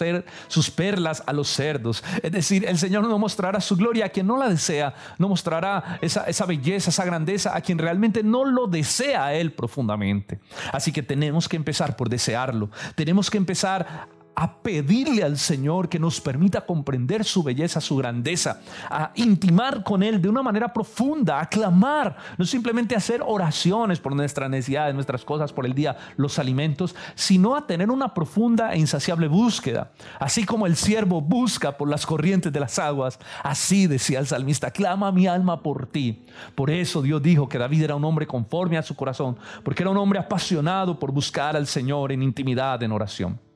perlas 0.75 1.23
a 1.25 1.31
los 1.31 1.47
cerdos. 1.47 2.03
Es 2.21 2.31
decir, 2.31 2.65
el 2.67 2.77
Señor 2.77 3.07
no 3.07 3.17
mostrará 3.17 3.61
su 3.61 3.77
gloria 3.77 4.05
a 4.05 4.09
quien 4.09 4.27
no 4.27 4.37
la 4.37 4.49
desea, 4.49 4.93
no 5.17 5.29
mostrará 5.29 5.97
esa, 6.01 6.45
belleza, 6.45 6.89
esa 6.89 7.05
grandeza 7.05 7.55
a 7.55 7.61
quien 7.61 7.77
realmente 7.77 8.23
no 8.23 8.43
lo 8.43 8.67
desea 8.67 9.33
Él 9.33 9.53
profundamente. 9.53 10.39
Así 10.73 10.91
que 10.91 11.01
tenemos 11.01 11.47
que 11.47 11.55
empezar 11.55 11.95
por 11.95 12.09
desearlo. 12.09 12.69
Tenemos 12.95 13.31
que 13.31 13.37
empezar 13.37 14.09
a 14.39 14.61
pedirle 14.61 15.23
al 15.23 15.35
Señor 15.35 15.89
que 15.89 15.97
nos 15.97 16.21
permita 16.21 16.63
comprender 16.63 17.25
su 17.25 17.41
belleza, 17.41 17.81
su 17.81 17.95
grandeza, 17.97 18.61
a 18.87 19.11
intimar 19.15 19.83
con 19.83 20.03
Él 20.03 20.21
de 20.21 20.29
una 20.29 20.43
manera 20.43 20.71
profunda, 20.71 21.41
a 21.41 21.49
clamar, 21.49 22.15
no 22.37 22.45
simplemente 22.45 22.95
hacer 22.95 23.23
oraciones 23.25 23.99
por 23.99 24.15
nuestras 24.15 24.47
necesidades, 24.47 24.93
nuestras 24.93 25.25
cosas 25.25 25.51
por 25.51 25.65
el 25.65 25.73
día, 25.73 25.97
los 26.17 26.37
alimentos, 26.37 26.95
sino 27.15 27.55
a 27.55 27.65
tener 27.65 27.89
una 27.89 28.13
profunda 28.13 28.73
e 28.73 28.77
insaciable 28.77 29.27
búsqueda. 29.27 29.91
Así 30.19 30.45
como 30.45 30.67
el 30.67 30.75
siervo 30.75 31.19
busca 31.19 31.75
por 31.75 31.89
las 31.89 32.05
corrientes 32.05 32.53
de 32.53 32.59
las 32.59 32.77
aguas, 32.77 33.17
así 33.41 33.87
decía 33.87 34.19
el 34.19 34.27
salmista, 34.27 34.69
clama 34.69 35.11
mi 35.11 35.25
alma 35.25 35.63
por 35.63 35.87
ti. 35.87 36.27
Por 36.53 36.69
eso 36.69 37.01
Dios 37.01 37.23
dijo 37.23 37.49
que 37.49 37.57
David 37.57 37.85
era 37.85 37.95
un 37.95 38.05
hombre 38.05 38.27
conforme 38.27 38.77
a 38.77 38.83
su 38.83 38.95
corazón, 38.95 39.35
porque 39.63 39.81
era 39.81 39.89
un 39.89 39.97
hombre 39.97 40.19
apasionado 40.19 40.99
por 40.99 41.11
buscar 41.11 41.55
al 41.55 41.65
Señor 41.65 42.11
en 42.11 42.21
intimidad, 42.21 42.83
en 42.83 42.91
oración. 42.91 43.46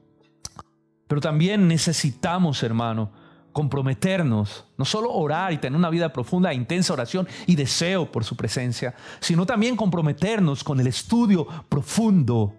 Pero 1.11 1.19
también 1.19 1.67
necesitamos, 1.67 2.63
hermano, 2.63 3.11
comprometernos, 3.51 4.63
no 4.77 4.85
solo 4.85 5.11
orar 5.11 5.51
y 5.51 5.57
tener 5.57 5.77
una 5.77 5.89
vida 5.89 6.13
profunda, 6.13 6.53
e 6.53 6.55
intensa 6.55 6.93
oración 6.93 7.27
y 7.47 7.57
deseo 7.57 8.09
por 8.09 8.23
su 8.23 8.37
presencia, 8.37 8.95
sino 9.19 9.45
también 9.45 9.75
comprometernos 9.75 10.63
con 10.63 10.79
el 10.79 10.87
estudio 10.87 11.45
profundo 11.67 12.53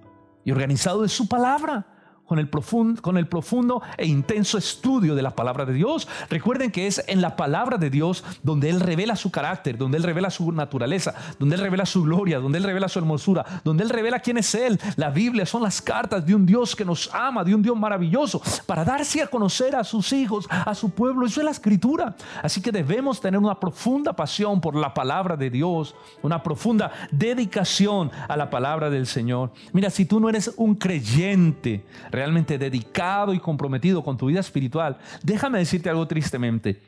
y 0.44 0.50
organizado 0.50 1.00
de 1.00 1.08
su 1.08 1.26
palabra 1.28 1.86
con 2.32 2.38
el, 2.38 2.48
profundo, 2.48 3.02
con 3.02 3.18
el 3.18 3.26
profundo 3.26 3.82
e 3.98 4.06
intenso 4.06 4.56
estudio 4.56 5.14
de 5.14 5.20
la 5.20 5.36
palabra 5.36 5.66
de 5.66 5.74
Dios. 5.74 6.08
Recuerden 6.30 6.70
que 6.70 6.86
es 6.86 7.04
en 7.06 7.20
la 7.20 7.36
palabra 7.36 7.76
de 7.76 7.90
Dios 7.90 8.24
donde 8.42 8.70
Él 8.70 8.80
revela 8.80 9.16
su 9.16 9.30
carácter, 9.30 9.76
donde 9.76 9.98
Él 9.98 10.02
revela 10.02 10.30
su 10.30 10.50
naturaleza, 10.50 11.14
donde 11.38 11.56
Él 11.56 11.60
revela 11.60 11.84
su 11.84 12.02
gloria, 12.02 12.38
donde 12.38 12.56
Él 12.56 12.64
revela 12.64 12.88
su 12.88 12.98
hermosura, 12.98 13.44
donde 13.64 13.82
Él 13.84 13.90
revela 13.90 14.20
quién 14.20 14.38
es 14.38 14.54
Él. 14.54 14.80
La 14.96 15.10
Biblia 15.10 15.44
son 15.44 15.62
las 15.62 15.82
cartas 15.82 16.24
de 16.24 16.34
un 16.34 16.46
Dios 16.46 16.74
que 16.74 16.86
nos 16.86 17.10
ama, 17.12 17.44
de 17.44 17.54
un 17.54 17.60
Dios 17.60 17.76
maravilloso, 17.76 18.40
para 18.64 18.82
darse 18.82 19.20
a 19.20 19.26
conocer 19.26 19.76
a 19.76 19.84
sus 19.84 20.10
hijos, 20.14 20.48
a 20.48 20.74
su 20.74 20.88
pueblo. 20.88 21.26
Eso 21.26 21.40
es 21.40 21.44
la 21.44 21.50
escritura. 21.50 22.16
Así 22.42 22.62
que 22.62 22.72
debemos 22.72 23.20
tener 23.20 23.38
una 23.38 23.60
profunda 23.60 24.14
pasión 24.14 24.58
por 24.58 24.74
la 24.74 24.94
palabra 24.94 25.36
de 25.36 25.50
Dios, 25.50 25.94
una 26.22 26.42
profunda 26.42 26.92
dedicación 27.10 28.10
a 28.26 28.38
la 28.38 28.48
palabra 28.48 28.88
del 28.88 29.06
Señor. 29.06 29.52
Mira, 29.74 29.90
si 29.90 30.06
tú 30.06 30.18
no 30.18 30.30
eres 30.30 30.50
un 30.56 30.76
creyente, 30.76 31.84
realmente 32.10 32.21
dedicado 32.58 33.34
y 33.34 33.38
comprometido 33.38 34.02
con 34.02 34.16
tu 34.16 34.26
vida 34.26 34.40
espiritual, 34.40 34.98
déjame 35.22 35.58
decirte 35.58 35.90
algo 35.90 36.06
tristemente. 36.06 36.80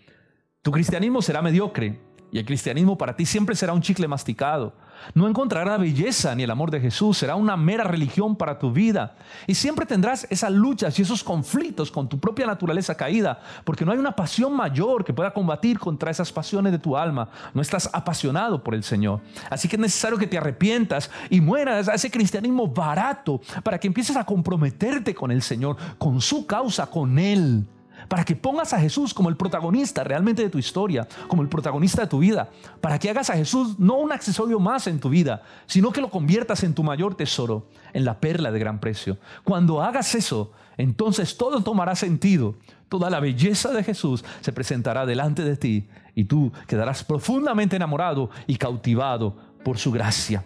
Tu 0.63 0.71
cristianismo 0.71 1.21
será 1.23 1.43
mediocre 1.43 1.99
y 2.35 2.39
el 2.41 2.45
cristianismo 2.45 2.99
para 2.99 3.15
ti 3.15 3.27
siempre 3.27 3.55
será 3.55 3.73
un 3.73 3.81
chicle 3.81 4.09
masticado. 4.09 4.73
No 5.15 5.29
encontrará 5.29 5.77
belleza 5.77 6.35
ni 6.35 6.43
el 6.43 6.51
amor 6.51 6.73
de 6.73 6.81
Jesús, 6.81 7.17
será 7.17 7.37
una 7.37 7.57
mera 7.57 7.85
religión 7.85 8.35
para 8.35 8.59
tu 8.59 8.73
vida. 8.73 9.15
Y 9.47 9.55
siempre 9.55 9.87
tendrás 9.87 10.27
esas 10.29 10.51
luchas 10.51 10.99
y 10.99 11.03
esos 11.03 11.23
conflictos 11.23 11.93
con 11.93 12.09
tu 12.09 12.19
propia 12.19 12.45
naturaleza 12.45 12.97
caída, 12.97 13.39
porque 13.63 13.85
no 13.85 13.93
hay 13.93 13.99
una 13.99 14.17
pasión 14.17 14.53
mayor 14.53 15.05
que 15.05 15.13
pueda 15.13 15.33
combatir 15.33 15.79
contra 15.79 16.11
esas 16.11 16.33
pasiones 16.33 16.73
de 16.73 16.81
tu 16.81 16.97
alma. 16.97 17.29
No 17.55 17.63
estás 17.63 17.89
apasionado 17.93 18.65
por 18.65 18.75
el 18.75 18.83
Señor. 18.83 19.21
Así 19.49 19.69
que 19.69 19.77
es 19.77 19.81
necesario 19.81 20.19
que 20.19 20.27
te 20.27 20.37
arrepientas 20.37 21.13
y 21.31 21.41
mueras 21.41 21.89
a 21.89 21.95
ese 21.95 22.11
cristianismo 22.11 22.67
barato 22.67 23.41
para 23.63 23.79
que 23.79 23.87
empieces 23.87 24.17
a 24.17 24.25
comprometerte 24.25 25.15
con 25.15 25.31
el 25.31 25.41
Señor, 25.41 25.77
con 25.99 26.21
su 26.21 26.47
causa, 26.47 26.87
con 26.91 27.17
Él 27.17 27.65
para 28.09 28.25
que 28.25 28.37
pongas 28.37 28.73
a 28.73 28.81
Jesús 28.81 29.15
como 29.15 29.29
el 29.29 29.37
protagonista 29.37 30.05
realmente 30.05 30.43
de 30.43 30.51
tu 30.51 30.59
historia, 30.59 31.07
como 31.29 31.43
el 31.43 31.49
protagonista 31.49 32.03
de 32.03 32.09
tu 32.09 32.19
vida, 32.19 32.51
para 32.81 32.99
que 32.99 33.11
hagas 33.11 33.31
a 33.31 33.35
Jesús 33.35 33.79
no 33.79 33.95
un 33.99 34.13
accesorio 34.13 34.61
más 34.61 34.87
en 34.87 35.01
tu 35.01 35.09
vida, 35.09 35.43
sino 35.67 35.93
que 35.93 36.01
lo 36.01 36.11
conviertas 36.11 36.63
en 36.65 36.75
tu 36.75 36.83
mayor 36.83 37.15
tesoro, 37.15 37.69
en 37.93 38.05
la 38.05 38.21
perla 38.21 38.51
de 38.51 38.59
gran 38.59 38.81
precio. 38.81 39.19
Cuando 39.45 39.83
hagas 39.83 40.15
eso, 40.15 40.53
entonces 40.77 41.37
todo 41.37 41.63
tomará 41.63 41.95
sentido, 41.95 42.57
toda 42.89 43.11
la 43.11 43.21
belleza 43.21 43.73
de 43.73 43.85
Jesús 43.85 44.25
se 44.41 44.53
presentará 44.53 45.07
delante 45.07 45.43
de 45.45 45.57
ti 45.57 45.89
y 46.15 46.25
tú 46.25 46.53
quedarás 46.67 47.05
profundamente 47.05 47.77
enamorado 47.77 48.31
y 48.47 48.57
cautivado 48.57 49.37
por 49.65 49.79
su 49.79 49.91
gracia. 49.91 50.45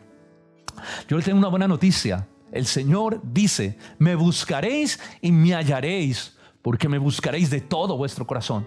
Yo 1.09 1.17
le 1.17 1.23
tengo 1.23 1.39
una 1.39 1.49
buena 1.49 1.69
noticia. 1.69 2.29
El 2.53 2.67
Señor 2.67 3.21
dice, 3.23 3.77
me 3.99 4.15
buscaréis 4.15 4.99
y 5.21 5.33
me 5.33 5.55
hallaréis 5.55 6.38
porque 6.63 6.89
me 6.89 6.99
buscaréis 6.99 7.51
de 7.51 7.61
todo 7.61 7.97
vuestro 7.97 8.27
corazón. 8.27 8.67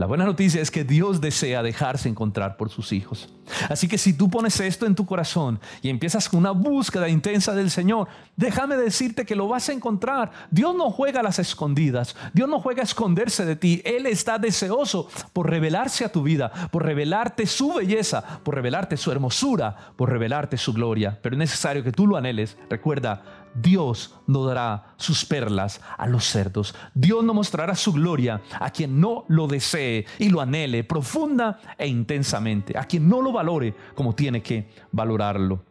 La 0.00 0.06
buena 0.06 0.24
noticia 0.24 0.62
es 0.62 0.70
que 0.70 0.82
Dios 0.82 1.20
desea 1.20 1.62
dejarse 1.62 2.08
encontrar 2.08 2.56
por 2.56 2.70
sus 2.70 2.90
hijos. 2.90 3.28
Así 3.68 3.86
que 3.86 3.98
si 3.98 4.14
tú 4.14 4.30
pones 4.30 4.58
esto 4.58 4.86
en 4.86 4.94
tu 4.94 5.04
corazón 5.04 5.60
y 5.82 5.90
empiezas 5.90 6.26
con 6.26 6.40
una 6.40 6.52
búsqueda 6.52 7.06
intensa 7.10 7.52
del 7.52 7.70
Señor, 7.70 8.08
déjame 8.34 8.78
decirte 8.78 9.26
que 9.26 9.36
lo 9.36 9.46
vas 9.46 9.68
a 9.68 9.74
encontrar. 9.74 10.30
Dios 10.50 10.74
no 10.74 10.90
juega 10.90 11.20
a 11.20 11.22
las 11.22 11.38
escondidas, 11.38 12.16
Dios 12.32 12.48
no 12.48 12.60
juega 12.60 12.80
a 12.80 12.84
esconderse 12.84 13.44
de 13.44 13.56
ti. 13.56 13.82
Él 13.84 14.06
está 14.06 14.38
deseoso 14.38 15.06
por 15.34 15.50
revelarse 15.50 16.06
a 16.06 16.12
tu 16.12 16.22
vida, 16.22 16.50
por 16.70 16.86
revelarte 16.86 17.46
su 17.46 17.74
belleza, 17.74 18.40
por 18.42 18.54
revelarte 18.54 18.96
su 18.96 19.12
hermosura, 19.12 19.92
por 19.96 20.08
revelarte 20.08 20.56
su 20.56 20.72
gloria. 20.72 21.18
Pero 21.20 21.34
es 21.34 21.40
necesario 21.40 21.84
que 21.84 21.92
tú 21.92 22.06
lo 22.06 22.16
anheles. 22.16 22.56
Recuerda, 22.70 23.39
Dios 23.54 24.14
no 24.26 24.44
dará 24.44 24.94
sus 24.96 25.24
perlas 25.24 25.80
a 25.96 26.06
los 26.06 26.24
cerdos. 26.24 26.74
Dios 26.94 27.24
no 27.24 27.34
mostrará 27.34 27.74
su 27.74 27.92
gloria 27.92 28.42
a 28.58 28.70
quien 28.70 29.00
no 29.00 29.24
lo 29.28 29.46
desee 29.46 30.06
y 30.18 30.28
lo 30.28 30.40
anhele 30.40 30.84
profunda 30.84 31.60
e 31.76 31.86
intensamente, 31.86 32.78
a 32.78 32.84
quien 32.84 33.08
no 33.08 33.20
lo 33.20 33.32
valore 33.32 33.74
como 33.94 34.14
tiene 34.14 34.42
que 34.42 34.70
valorarlo. 34.92 35.64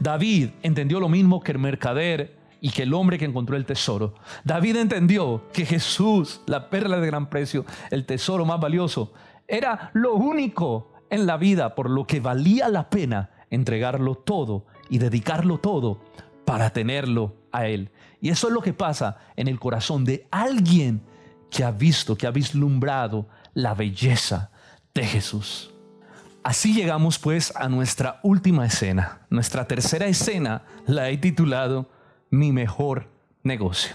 David 0.00 0.50
entendió 0.62 1.00
lo 1.00 1.08
mismo 1.08 1.40
que 1.40 1.52
el 1.52 1.58
mercader 1.58 2.38
y 2.60 2.70
que 2.70 2.84
el 2.84 2.94
hombre 2.94 3.18
que 3.18 3.24
encontró 3.24 3.56
el 3.56 3.66
tesoro. 3.66 4.14
David 4.44 4.76
entendió 4.76 5.42
que 5.52 5.66
Jesús, 5.66 6.40
la 6.46 6.70
perla 6.70 7.00
de 7.00 7.06
gran 7.06 7.28
precio, 7.28 7.64
el 7.90 8.06
tesoro 8.06 8.44
más 8.44 8.60
valioso, 8.60 9.12
era 9.48 9.90
lo 9.94 10.14
único 10.14 10.92
en 11.10 11.26
la 11.26 11.36
vida 11.36 11.74
por 11.74 11.90
lo 11.90 12.06
que 12.06 12.20
valía 12.20 12.68
la 12.68 12.88
pena 12.88 13.30
entregarlo 13.50 14.14
todo 14.14 14.66
y 14.88 14.98
dedicarlo 14.98 15.58
todo 15.58 16.00
para 16.44 16.70
tenerlo 16.70 17.36
a 17.52 17.66
Él. 17.66 17.90
Y 18.20 18.30
eso 18.30 18.48
es 18.48 18.54
lo 18.54 18.62
que 18.62 18.72
pasa 18.72 19.18
en 19.36 19.48
el 19.48 19.58
corazón 19.58 20.04
de 20.04 20.26
alguien 20.30 21.02
que 21.50 21.64
ha 21.64 21.70
visto, 21.70 22.16
que 22.16 22.26
ha 22.26 22.30
vislumbrado 22.30 23.28
la 23.54 23.74
belleza 23.74 24.50
de 24.94 25.04
Jesús. 25.04 25.72
Así 26.42 26.74
llegamos 26.74 27.18
pues 27.18 27.52
a 27.54 27.68
nuestra 27.68 28.18
última 28.22 28.66
escena. 28.66 29.20
Nuestra 29.30 29.68
tercera 29.68 30.06
escena 30.06 30.64
la 30.86 31.08
he 31.10 31.18
titulado 31.18 31.88
Mi 32.30 32.50
mejor 32.50 33.08
negocio. 33.44 33.94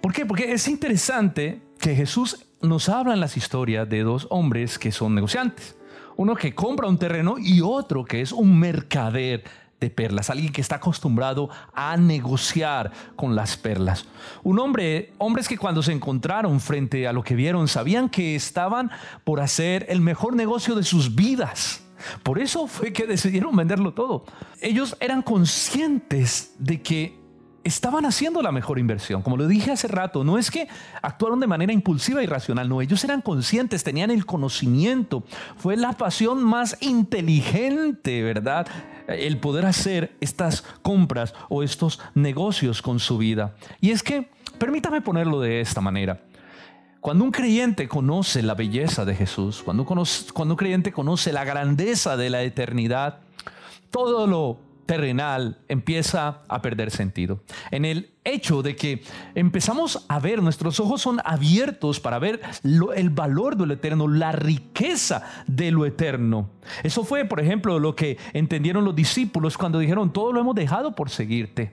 ¿Por 0.00 0.12
qué? 0.12 0.24
Porque 0.24 0.52
es 0.52 0.66
interesante 0.68 1.62
que 1.78 1.94
Jesús 1.94 2.46
nos 2.62 2.88
habla 2.88 3.12
en 3.14 3.20
las 3.20 3.36
historias 3.36 3.88
de 3.88 4.02
dos 4.02 4.26
hombres 4.30 4.78
que 4.78 4.92
son 4.92 5.14
negociantes. 5.14 5.76
Uno 6.16 6.36
que 6.36 6.54
compra 6.54 6.88
un 6.88 6.98
terreno 6.98 7.36
y 7.38 7.60
otro 7.60 8.04
que 8.04 8.20
es 8.20 8.32
un 8.32 8.58
mercader 8.58 9.44
de 9.82 9.90
perlas, 9.90 10.30
alguien 10.30 10.52
que 10.52 10.60
está 10.60 10.76
acostumbrado 10.76 11.50
a 11.74 11.96
negociar 11.96 12.92
con 13.16 13.34
las 13.34 13.56
perlas. 13.56 14.06
Un 14.42 14.58
hombre, 14.58 15.12
hombres 15.18 15.48
que 15.48 15.58
cuando 15.58 15.82
se 15.82 15.92
encontraron 15.92 16.60
frente 16.60 17.06
a 17.06 17.12
lo 17.12 17.22
que 17.22 17.34
vieron, 17.34 17.68
sabían 17.68 18.08
que 18.08 18.34
estaban 18.34 18.90
por 19.24 19.40
hacer 19.40 19.86
el 19.88 20.00
mejor 20.00 20.34
negocio 20.34 20.74
de 20.74 20.84
sus 20.84 21.14
vidas. 21.14 21.82
Por 22.22 22.38
eso 22.38 22.66
fue 22.66 22.92
que 22.92 23.06
decidieron 23.06 23.54
venderlo 23.54 23.92
todo. 23.92 24.24
Ellos 24.60 24.96
eran 25.00 25.22
conscientes 25.22 26.54
de 26.58 26.82
que 26.82 27.21
estaban 27.64 28.04
haciendo 28.04 28.42
la 28.42 28.52
mejor 28.52 28.78
inversión. 28.78 29.22
Como 29.22 29.36
lo 29.36 29.46
dije 29.46 29.70
hace 29.70 29.88
rato, 29.88 30.24
no 30.24 30.38
es 30.38 30.50
que 30.50 30.68
actuaron 31.00 31.40
de 31.40 31.46
manera 31.46 31.72
impulsiva 31.72 32.22
y 32.22 32.26
racional, 32.26 32.68
no, 32.68 32.80
ellos 32.80 33.02
eran 33.04 33.22
conscientes, 33.22 33.84
tenían 33.84 34.10
el 34.10 34.26
conocimiento. 34.26 35.24
Fue 35.56 35.76
la 35.76 35.92
pasión 35.92 36.42
más 36.42 36.76
inteligente, 36.80 38.22
¿verdad? 38.22 38.66
el 39.08 39.38
poder 39.38 39.66
hacer 39.66 40.16
estas 40.20 40.62
compras 40.82 41.34
o 41.48 41.62
estos 41.62 42.00
negocios 42.14 42.82
con 42.82 43.00
su 43.00 43.18
vida. 43.18 43.54
Y 43.80 43.90
es 43.90 44.02
que, 44.02 44.28
permítame 44.58 45.00
ponerlo 45.00 45.40
de 45.40 45.60
esta 45.60 45.80
manera. 45.80 46.20
Cuando 47.00 47.24
un 47.24 47.32
creyente 47.32 47.88
conoce 47.88 48.42
la 48.42 48.54
belleza 48.54 49.04
de 49.04 49.14
Jesús, 49.14 49.62
cuando, 49.62 49.84
un 49.84 50.56
creyente 50.56 50.92
conoce 50.92 51.32
la 51.32 51.44
grandeza 51.44 52.16
de 52.16 52.30
la 52.30 52.42
eternidad, 52.42 53.18
todo 53.90 54.26
lo 54.26 54.58
terrenal 54.86 55.58
empieza 55.68 56.42
a 56.48 56.62
perder 56.62 56.90
sentido. 56.90 57.42
En 57.70 57.84
el 57.84 58.10
hecho 58.24 58.62
de 58.62 58.76
que 58.76 59.02
empezamos 59.34 60.04
a 60.08 60.18
ver, 60.18 60.42
nuestros 60.42 60.80
ojos 60.80 61.02
son 61.02 61.20
abiertos 61.24 62.00
para 62.00 62.18
ver 62.18 62.40
el 62.94 63.10
valor 63.10 63.56
de 63.56 63.66
lo 63.66 63.74
eterno, 63.74 64.08
la 64.08 64.32
riqueza 64.32 65.22
de 65.46 65.70
lo 65.70 65.86
eterno. 65.86 66.50
Eso 66.82 67.04
fue, 67.04 67.24
por 67.24 67.40
ejemplo, 67.40 67.78
lo 67.78 67.94
que 67.96 68.18
entendieron 68.32 68.84
los 68.84 68.94
discípulos 68.94 69.56
cuando 69.56 69.78
dijeron, 69.78 70.12
todo 70.12 70.32
lo 70.32 70.40
hemos 70.40 70.54
dejado 70.54 70.94
por 70.94 71.10
seguirte. 71.10 71.72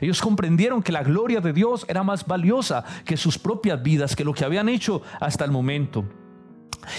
Ellos 0.00 0.20
comprendieron 0.20 0.82
que 0.82 0.92
la 0.92 1.02
gloria 1.02 1.40
de 1.40 1.52
Dios 1.52 1.86
era 1.88 2.02
más 2.02 2.26
valiosa 2.26 2.84
que 3.04 3.16
sus 3.16 3.38
propias 3.38 3.82
vidas, 3.82 4.16
que 4.16 4.24
lo 4.24 4.34
que 4.34 4.44
habían 4.44 4.68
hecho 4.68 5.02
hasta 5.20 5.44
el 5.44 5.50
momento. 5.50 6.04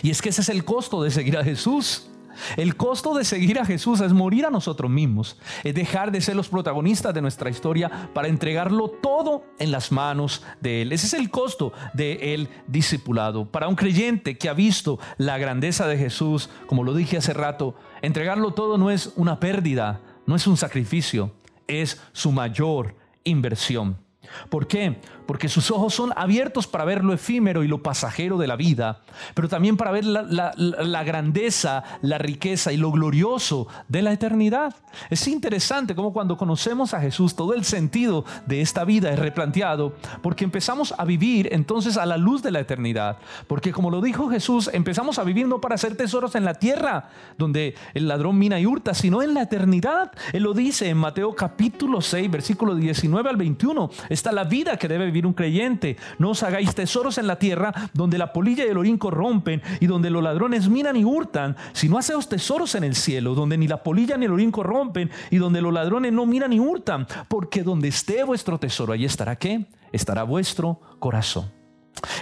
Y 0.02 0.10
es 0.10 0.22
que 0.22 0.30
ese 0.30 0.42
es 0.42 0.50
el 0.50 0.64
costo 0.64 1.04
de 1.04 1.12
seguir 1.12 1.38
a 1.38 1.44
Jesús. 1.44 2.10
El 2.56 2.76
costo 2.76 3.14
de 3.14 3.26
seguir 3.26 3.60
a 3.60 3.66
Jesús 3.66 4.02
es 4.02 4.14
morir 4.14 4.46
a 4.46 4.50
nosotros 4.50 4.90
mismos, 4.90 5.38
es 5.64 5.74
dejar 5.74 6.12
de 6.12 6.22
ser 6.22 6.36
los 6.36 6.50
protagonistas 6.50 7.14
de 7.14 7.22
nuestra 7.22 7.50
historia 7.50 8.10
para 8.14 8.28
entregarlo 8.28 8.90
todo 8.90 9.44
en 9.60 9.72
las 9.72 9.92
manos 9.92 10.44
de 10.62 10.82
Él. 10.82 10.92
Ese 10.92 11.08
es 11.08 11.14
el 11.14 11.30
costo 11.30 11.74
del 11.94 12.50
discipulado. 12.68 13.46
Para 13.52 13.68
un 13.68 13.76
creyente 13.76 14.38
que 14.38 14.50
ha 14.50 14.54
visto 14.54 15.00
la 15.18 15.38
grandeza 15.38 15.88
de 15.88 15.98
Jesús, 15.98 16.50
como 16.68 16.84
lo 16.84 16.94
dije 16.94 17.18
hace 17.18 17.34
rato, 17.34 17.76
entregarlo 18.02 18.52
todo 18.52 18.78
no 18.78 18.92
es 18.92 19.14
una 19.16 19.40
pérdida, 19.40 20.02
no 20.26 20.36
es 20.36 20.48
un 20.48 20.58
sacrificio, 20.58 21.34
es 21.68 22.02
su 22.12 22.32
mayor 22.32 22.96
inversión. 23.24 24.07
¿Por 24.50 24.68
qué? 24.68 25.00
Porque 25.26 25.50
sus 25.50 25.72
ojos 25.72 25.94
son 25.94 26.14
abiertos 26.16 26.68
para 26.68 26.86
ver 26.86 27.04
lo 27.04 27.14
efímero 27.14 27.64
y 27.64 27.68
lo 27.68 27.84
pasajero 27.84 28.38
de 28.38 28.48
la 28.48 28.56
vida, 28.56 29.02
pero 29.34 29.50
también 29.50 29.78
para 29.78 29.92
ver 29.92 30.06
la, 30.06 31.04
grandeza, 31.04 31.84
la 32.02 32.18
riqueza 32.18 32.72
y 32.72 32.78
lo 32.78 32.92
glorioso 32.92 33.68
de 33.88 34.02
la 34.02 34.14
eternidad. 34.14 34.76
Es 35.10 35.28
interesante 35.28 35.96
como 35.96 36.14
cuando 36.14 36.38
conocemos 36.38 36.94
a 36.94 37.02
Jesús 37.02 37.36
todo 37.36 37.54
el 37.54 37.66
sentido 37.66 38.26
de 38.46 38.62
esta 38.62 38.86
vida 38.86 39.12
es 39.12 39.20
replanteado, 39.20 39.96
porque 40.22 40.44
empezamos 40.44 40.94
a 40.98 41.06
vivir 41.06 41.50
entonces 41.52 41.98
a 41.98 42.06
la 42.06 42.18
luz 42.18 42.42
de 42.42 42.52
la 42.52 42.60
eternidad. 42.60 43.18
Porque 43.48 43.72
como 43.72 43.92
lo 43.92 44.02
dijo 44.02 44.30
Jesús, 44.30 44.70
empezamos 44.74 45.20
a 45.20 45.24
vivir 45.24 45.48
no 45.48 45.62
para 45.62 45.76
hacer 45.76 45.96
tesoros 45.96 46.36
en 46.36 46.46
la 46.46 46.56
tierra, 46.56 47.10
donde 47.38 47.76
el 47.94 48.08
ladrón 48.08 48.38
mina 48.38 48.60
y 48.60 48.66
hurta, 48.66 48.94
sino 48.94 49.22
en 49.22 49.34
la 49.34 49.44
eternidad. 49.44 50.12
Él 50.34 50.44
lo 50.44 50.54
dice 50.54 50.90
en 50.90 50.98
Mateo 50.98 51.36
capítulo 51.36 52.02
6, 52.02 52.32
versículo 52.32 52.76
19 52.76 53.30
al 53.30 53.38
21 53.38 53.90
está 54.18 54.32
la 54.32 54.44
vida 54.44 54.78
que 54.78 54.88
debe 54.88 55.06
vivir 55.06 55.26
un 55.26 55.34
creyente. 55.34 55.96
No 56.18 56.32
os 56.32 56.44
hagáis 56.44 56.74
tesoros 56.74 57.18
en 57.18 57.28
la 57.28 57.38
tierra 57.38 57.74
donde 57.94 58.18
la 58.18 58.34
polilla 58.34 58.66
y 58.66 58.70
el 58.70 58.78
orín 58.78 58.98
corrompen 58.98 59.62
y 59.80 59.86
donde 59.86 60.10
los 60.10 60.24
ladrones 60.24 60.68
minan 60.68 60.98
y 60.98 61.06
hurtan, 61.06 61.56
sino 61.74 61.98
haceos 61.98 62.28
tesoros 62.28 62.76
en 62.76 62.84
el 62.84 62.96
cielo, 62.96 63.36
donde 63.36 63.58
ni 63.58 63.68
la 63.68 63.84
polilla 63.84 64.18
ni 64.18 64.26
el 64.26 64.34
orín 64.34 64.52
corrompen 64.52 65.12
y 65.30 65.38
donde 65.38 65.62
los 65.62 65.72
ladrones 65.72 66.12
no 66.12 66.26
minan 66.26 66.50
ni 66.50 66.60
hurtan, 66.60 67.08
porque 67.28 67.64
donde 67.64 67.90
esté 67.90 68.24
vuestro 68.24 68.60
tesoro, 68.60 68.94
allí 68.94 69.06
estará 69.06 69.36
qué? 69.36 69.68
Estará 69.92 70.24
vuestro 70.24 70.82
corazón. 71.00 71.57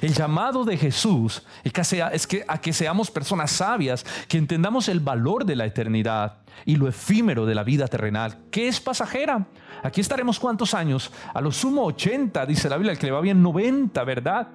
El 0.02 0.14
llamado 0.14 0.64
de 0.64 0.78
Jesús 0.78 1.44
es 1.64 2.28
que, 2.28 2.46
a 2.48 2.62
que 2.62 2.74
seamos 2.74 3.12
personas 3.12 3.52
sabias, 3.52 4.06
que 4.28 4.38
entendamos 4.38 4.90
el 4.90 5.00
valor 5.00 5.46
de 5.46 5.56
la 5.56 5.66
eternidad 5.66 6.40
y 6.66 6.76
lo 6.76 6.88
efímero 6.88 7.46
de 7.46 7.56
la 7.56 7.64
vida 7.64 7.88
terrenal, 7.88 8.38
que 8.52 8.68
es 8.68 8.80
pasajera. 8.80 9.48
Aquí 9.84 10.02
estaremos 10.02 10.40
cuántos 10.40 10.74
años, 10.74 11.12
a 11.34 11.42
lo 11.42 11.52
sumo 11.52 11.84
80, 11.86 12.46
dice 12.46 12.70
la 12.70 12.78
Biblia, 12.78 12.94
el 12.94 12.98
que 12.98 13.08
le 13.08 13.12
va 13.12 13.22
bien 13.22 13.42
90, 13.42 14.04
¿verdad? 14.04 14.48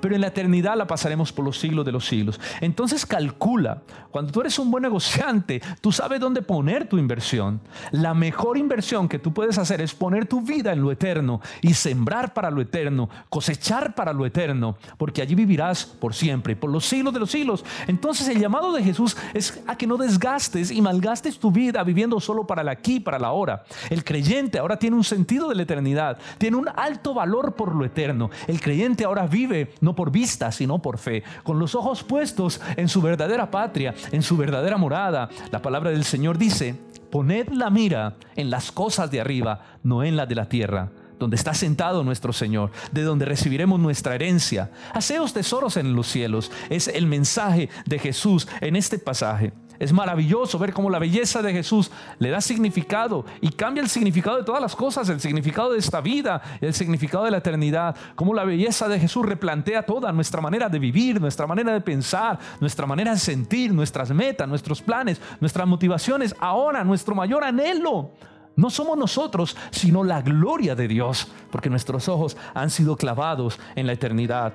Pero 0.00 0.14
en 0.14 0.20
la 0.20 0.28
eternidad 0.28 0.76
la 0.76 0.86
pasaremos 0.86 1.32
por 1.32 1.44
los 1.44 1.58
siglos 1.58 1.84
de 1.84 1.92
los 1.92 2.06
siglos. 2.06 2.40
Entonces 2.60 3.06
calcula, 3.06 3.82
cuando 4.10 4.32
tú 4.32 4.40
eres 4.40 4.58
un 4.58 4.70
buen 4.70 4.82
negociante, 4.82 5.60
tú 5.80 5.92
sabes 5.92 6.20
dónde 6.20 6.42
poner 6.42 6.88
tu 6.88 6.98
inversión. 6.98 7.60
La 7.90 8.14
mejor 8.14 8.56
inversión 8.58 9.08
que 9.08 9.18
tú 9.18 9.32
puedes 9.32 9.58
hacer 9.58 9.80
es 9.80 9.94
poner 9.94 10.26
tu 10.26 10.40
vida 10.40 10.72
en 10.72 10.80
lo 10.80 10.90
eterno 10.90 11.40
y 11.60 11.74
sembrar 11.74 12.32
para 12.32 12.50
lo 12.50 12.60
eterno, 12.60 13.08
cosechar 13.28 13.94
para 13.94 14.12
lo 14.12 14.24
eterno, 14.26 14.76
porque 14.96 15.22
allí 15.22 15.34
vivirás 15.34 15.84
por 15.84 16.14
siempre, 16.14 16.56
por 16.56 16.70
los 16.70 16.86
siglos 16.86 17.12
de 17.12 17.20
los 17.20 17.30
siglos. 17.30 17.64
Entonces 17.86 18.28
el 18.28 18.40
llamado 18.40 18.72
de 18.72 18.82
Jesús 18.82 19.16
es 19.34 19.62
a 19.66 19.76
que 19.76 19.86
no 19.86 19.96
desgastes 19.96 20.70
y 20.70 20.80
malgastes 20.80 21.38
tu 21.38 21.50
vida 21.50 21.82
viviendo 21.84 22.20
solo 22.20 22.46
para 22.46 22.62
el 22.62 22.68
aquí, 22.68 23.00
para 23.00 23.18
la 23.18 23.32
hora. 23.32 23.64
El 23.90 24.04
creyente 24.04 24.58
ahora 24.58 24.78
tiene 24.78 24.96
un 24.96 25.04
sentido 25.04 25.48
de 25.48 25.54
la 25.54 25.62
eternidad, 25.62 26.18
tiene 26.38 26.56
un 26.56 26.68
alto 26.74 27.14
valor 27.14 27.54
por 27.54 27.74
lo 27.74 27.84
eterno. 27.84 28.30
El 28.46 28.60
creyente 28.60 29.04
ahora 29.04 29.26
vive 29.26 29.74
no 29.80 29.94
por 29.94 30.10
vista, 30.10 30.52
sino 30.52 30.80
por 30.80 30.98
fe, 30.98 31.22
con 31.42 31.58
los 31.58 31.74
ojos 31.74 32.02
puestos 32.02 32.60
en 32.76 32.88
su 32.88 33.00
verdadera 33.02 33.50
patria, 33.50 33.94
en 34.12 34.22
su 34.22 34.36
verdadera 34.36 34.76
morada. 34.76 35.28
La 35.50 35.62
palabra 35.62 35.90
del 35.90 36.04
Señor 36.04 36.38
dice, 36.38 36.74
poned 37.10 37.48
la 37.48 37.70
mira 37.70 38.16
en 38.34 38.50
las 38.50 38.72
cosas 38.72 39.10
de 39.10 39.20
arriba, 39.20 39.78
no 39.82 40.04
en 40.04 40.16
las 40.16 40.28
de 40.28 40.34
la 40.34 40.48
tierra 40.48 40.90
donde 41.18 41.36
está 41.36 41.54
sentado 41.54 42.04
nuestro 42.04 42.32
Señor, 42.32 42.70
de 42.92 43.02
donde 43.02 43.24
recibiremos 43.24 43.80
nuestra 43.80 44.14
herencia. 44.14 44.70
Haceos 44.92 45.32
tesoros 45.32 45.78
en 45.78 45.94
los 45.94 46.08
cielos. 46.08 46.50
Es 46.68 46.88
el 46.88 47.06
mensaje 47.06 47.70
de 47.86 47.98
Jesús 47.98 48.46
en 48.60 48.76
este 48.76 48.98
pasaje. 48.98 49.54
Es 49.78 49.92
maravilloso 49.92 50.58
ver 50.58 50.72
cómo 50.72 50.90
la 50.90 50.98
belleza 50.98 51.42
de 51.42 51.52
Jesús 51.52 51.90
le 52.18 52.30
da 52.30 52.40
significado 52.40 53.24
y 53.40 53.50
cambia 53.50 53.82
el 53.82 53.88
significado 53.88 54.38
de 54.38 54.44
todas 54.44 54.60
las 54.60 54.76
cosas, 54.76 55.08
el 55.08 55.20
significado 55.20 55.72
de 55.72 55.78
esta 55.78 56.00
vida, 56.00 56.40
el 56.60 56.74
significado 56.74 57.24
de 57.24 57.30
la 57.30 57.38
eternidad. 57.38 57.96
Cómo 58.14 58.34
la 58.34 58.44
belleza 58.44 58.88
de 58.88 58.98
Jesús 58.98 59.26
replantea 59.26 59.84
toda 59.84 60.12
nuestra 60.12 60.40
manera 60.40 60.68
de 60.68 60.78
vivir, 60.78 61.20
nuestra 61.20 61.46
manera 61.46 61.72
de 61.72 61.80
pensar, 61.80 62.38
nuestra 62.60 62.86
manera 62.86 63.12
de 63.12 63.18
sentir, 63.18 63.72
nuestras 63.72 64.10
metas, 64.10 64.48
nuestros 64.48 64.82
planes, 64.82 65.20
nuestras 65.40 65.66
motivaciones. 65.66 66.34
Ahora 66.40 66.84
nuestro 66.84 67.14
mayor 67.14 67.44
anhelo 67.44 68.10
no 68.56 68.70
somos 68.70 68.96
nosotros, 68.96 69.54
sino 69.70 70.02
la 70.02 70.22
gloria 70.22 70.74
de 70.74 70.88
Dios, 70.88 71.28
porque 71.50 71.68
nuestros 71.68 72.08
ojos 72.08 72.36
han 72.54 72.70
sido 72.70 72.96
clavados 72.96 73.60
en 73.74 73.86
la 73.86 73.92
eternidad. 73.92 74.54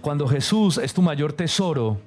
Cuando 0.00 0.26
Jesús 0.26 0.78
es 0.78 0.92
tu 0.92 1.00
mayor 1.00 1.32
tesoro, 1.32 2.00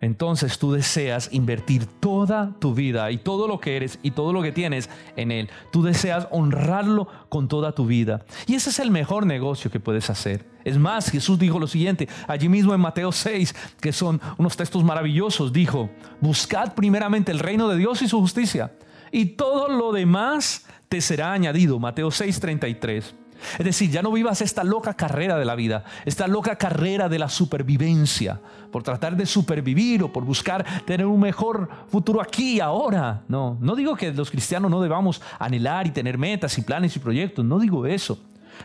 entonces 0.00 0.58
tú 0.58 0.72
deseas 0.72 1.28
invertir 1.32 1.86
toda 1.86 2.54
tu 2.58 2.74
vida 2.74 3.10
y 3.10 3.18
todo 3.18 3.48
lo 3.48 3.60
que 3.60 3.76
eres 3.76 3.98
y 4.02 4.10
todo 4.10 4.32
lo 4.32 4.42
que 4.42 4.52
tienes 4.52 4.90
en 5.16 5.30
Él. 5.30 5.48
Tú 5.72 5.82
deseas 5.82 6.28
honrarlo 6.30 7.08
con 7.28 7.48
toda 7.48 7.72
tu 7.72 7.86
vida. 7.86 8.24
Y 8.46 8.54
ese 8.54 8.70
es 8.70 8.78
el 8.78 8.90
mejor 8.90 9.26
negocio 9.26 9.70
que 9.70 9.80
puedes 9.80 10.10
hacer. 10.10 10.44
Es 10.64 10.78
más, 10.78 11.10
Jesús 11.10 11.38
dijo 11.38 11.58
lo 11.58 11.66
siguiente, 11.66 12.08
allí 12.26 12.48
mismo 12.48 12.74
en 12.74 12.80
Mateo 12.80 13.12
6, 13.12 13.54
que 13.80 13.92
son 13.92 14.20
unos 14.38 14.56
textos 14.56 14.82
maravillosos, 14.82 15.52
dijo, 15.52 15.90
buscad 16.20 16.74
primeramente 16.74 17.32
el 17.32 17.38
reino 17.38 17.68
de 17.68 17.76
Dios 17.76 18.00
y 18.02 18.08
su 18.08 18.18
justicia, 18.20 18.72
y 19.12 19.26
todo 19.26 19.68
lo 19.68 19.92
demás 19.92 20.66
te 20.88 21.00
será 21.00 21.32
añadido. 21.32 21.78
Mateo 21.78 22.10
6, 22.10 22.40
33. 22.40 23.14
Es 23.58 23.64
decir, 23.64 23.90
ya 23.90 24.02
no 24.02 24.12
vivas 24.12 24.40
esta 24.40 24.64
loca 24.64 24.94
carrera 24.94 25.36
de 25.36 25.44
la 25.44 25.54
vida, 25.54 25.84
esta 26.04 26.26
loca 26.26 26.56
carrera 26.56 27.08
de 27.08 27.18
la 27.18 27.28
supervivencia, 27.28 28.40
por 28.70 28.82
tratar 28.82 29.16
de 29.16 29.26
supervivir 29.26 30.02
o 30.02 30.12
por 30.12 30.24
buscar 30.24 30.64
tener 30.84 31.06
un 31.06 31.20
mejor 31.20 31.68
futuro 31.88 32.20
aquí 32.20 32.56
y 32.56 32.60
ahora. 32.60 33.22
No, 33.28 33.56
no 33.60 33.76
digo 33.76 33.96
que 33.96 34.12
los 34.12 34.30
cristianos 34.30 34.70
no 34.70 34.80
debamos 34.80 35.22
anhelar 35.38 35.86
y 35.86 35.90
tener 35.90 36.18
metas 36.18 36.56
y 36.58 36.62
planes 36.62 36.96
y 36.96 36.98
proyectos, 36.98 37.44
no 37.44 37.58
digo 37.58 37.86
eso. 37.86 38.18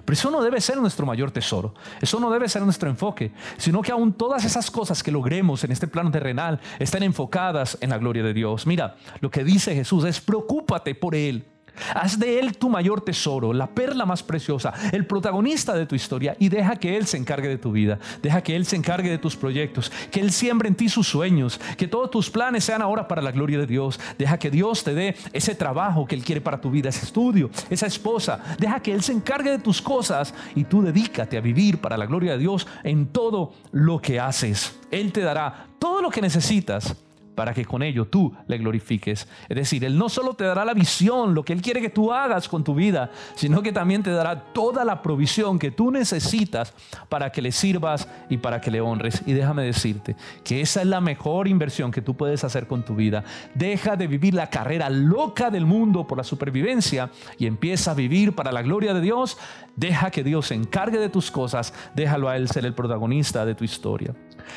Pero 0.06 0.14
eso 0.14 0.32
no 0.32 0.42
debe 0.42 0.62
ser 0.62 0.78
nuestro 0.78 1.06
mayor 1.06 1.32
tesoro, 1.32 1.74
eso 2.02 2.20
no 2.20 2.30
debe 2.30 2.48
ser 2.48 2.62
nuestro 2.62 2.90
enfoque, 2.90 3.32
sino 3.58 3.82
que 3.82 3.92
aún 3.92 4.14
todas 4.14 4.46
esas 4.46 4.70
cosas 4.70 5.04
que 5.04 5.12
logremos 5.12 5.64
en 5.64 5.72
este 5.72 5.88
plano 5.88 6.12
terrenal 6.12 6.60
estén 6.80 7.04
enfocadas 7.04 7.78
en 7.82 7.90
la 7.90 7.98
gloria 7.98 8.24
de 8.24 8.34
Dios. 8.34 8.68
Mira, 8.68 8.96
lo 9.20 9.30
que 9.32 9.44
dice 9.44 9.76
Jesús 9.76 10.06
es 10.06 10.22
preocúpate 10.22 10.96
por 10.96 11.16
Él. 11.16 11.46
Haz 11.94 12.20
de 12.20 12.40
Él 12.40 12.58
tu 12.58 12.70
mayor 12.70 13.02
tesoro, 13.02 13.54
la 13.54 13.68
perla 13.68 14.06
más 14.06 14.24
preciosa, 14.24 14.74
el 14.92 15.06
protagonista 15.06 15.74
de 15.74 15.86
tu 15.86 15.96
historia 15.96 16.36
y 16.40 16.50
deja 16.50 16.76
que 16.76 16.98
Él 16.98 17.08
se 17.08 17.18
encargue 17.18 17.48
de 17.48 17.58
tu 17.58 17.72
vida, 17.72 18.00
deja 18.22 18.42
que 18.42 18.56
Él 18.56 18.66
se 18.66 18.76
encargue 18.76 19.10
de 19.10 19.18
tus 19.18 19.36
proyectos, 19.36 19.92
que 20.12 20.20
Él 20.20 20.32
siembre 20.32 20.68
en 20.68 20.76
ti 20.76 20.90
sus 20.90 21.08
sueños, 21.08 21.60
que 21.78 21.88
todos 21.88 22.12
tus 22.12 22.30
planes 22.30 22.64
sean 22.64 22.82
ahora 22.82 23.08
para 23.08 23.22
la 23.22 23.32
gloria 23.32 23.60
de 23.60 23.68
Dios, 23.68 24.00
deja 24.18 24.38
que 24.38 24.52
Dios 24.52 24.84
te 24.84 24.94
dé 24.94 25.16
ese 25.34 25.56
trabajo 25.56 26.06
que 26.06 26.16
Él 26.16 26.24
quiere 26.24 26.42
para 26.42 26.62
tu 26.62 26.72
vida, 26.72 26.90
ese 26.90 27.06
estudio, 27.06 27.50
esa 27.70 27.88
esposa, 27.88 28.40
deja 28.58 28.80
que 28.82 28.94
Él 28.94 29.04
se 29.04 29.14
encargue 29.14 29.52
de 29.52 29.60
tus 29.60 29.82
cosas 29.82 30.34
y 30.56 30.64
tú 30.64 30.82
dedícate 30.82 31.38
a 31.38 31.42
vivir 31.42 31.80
para 31.80 31.98
la 31.98 32.06
gloria 32.06 32.34
de 32.34 32.40
Dios 32.40 32.68
en 32.84 33.08
todo 33.08 33.54
lo 33.72 34.00
que 34.00 34.20
haces. 34.20 34.80
Él 34.92 35.12
te 35.12 35.22
dará 35.22 35.68
todo 35.80 36.02
lo 36.02 36.10
que 36.10 36.22
necesitas 36.22 36.96
para 37.40 37.54
que 37.54 37.64
con 37.64 37.82
ello 37.82 38.04
tú 38.04 38.34
le 38.48 38.58
glorifiques. 38.58 39.26
Es 39.48 39.56
decir, 39.56 39.86
Él 39.86 39.98
no 39.98 40.10
solo 40.10 40.34
te 40.34 40.44
dará 40.44 40.66
la 40.66 40.74
visión, 40.74 41.34
lo 41.34 41.46
que 41.46 41.54
Él 41.54 41.62
quiere 41.62 41.80
que 41.80 41.90
tú 41.90 42.12
hagas 42.12 42.50
con 42.50 42.66
tu 42.66 42.76
vida, 42.76 43.12
sino 43.34 43.62
que 43.62 43.72
también 43.72 44.04
te 44.04 44.12
dará 44.12 44.52
toda 44.52 44.84
la 44.84 45.02
provisión 45.02 45.58
que 45.58 45.72
tú 45.72 45.90
necesitas 45.90 46.74
para 47.08 47.32
que 47.32 47.42
le 47.42 47.54
sirvas 47.54 48.10
y 48.28 48.36
para 48.36 48.60
que 48.60 48.70
le 48.70 48.82
honres. 48.82 49.24
Y 49.26 49.32
déjame 49.32 49.64
decirte 49.64 50.18
que 50.44 50.60
esa 50.60 50.82
es 50.82 50.88
la 50.88 51.00
mejor 51.00 51.48
inversión 51.48 51.92
que 51.92 52.02
tú 52.02 52.14
puedes 52.14 52.44
hacer 52.44 52.68
con 52.68 52.84
tu 52.84 52.94
vida. 52.94 53.24
Deja 53.56 53.96
de 53.96 54.08
vivir 54.08 54.34
la 54.34 54.50
carrera 54.50 54.90
loca 54.90 55.50
del 55.50 55.66
mundo 55.66 56.06
por 56.06 56.18
la 56.18 56.26
supervivencia 56.26 57.10
y 57.38 57.46
empieza 57.46 57.92
a 57.92 57.94
vivir 57.94 58.36
para 58.36 58.52
la 58.52 58.64
gloria 58.64 58.94
de 58.94 59.00
Dios. 59.00 59.38
Deja 59.78 60.12
que 60.12 60.26
Dios 60.26 60.48
se 60.48 60.56
encargue 60.56 61.00
de 61.00 61.08
tus 61.08 61.32
cosas, 61.32 61.74
déjalo 61.96 62.28
a 62.28 62.36
Él 62.36 62.50
ser 62.50 62.66
el 62.66 62.74
protagonista 62.74 63.46
de 63.46 63.56
tu 63.56 63.64
historia. 63.64 64.14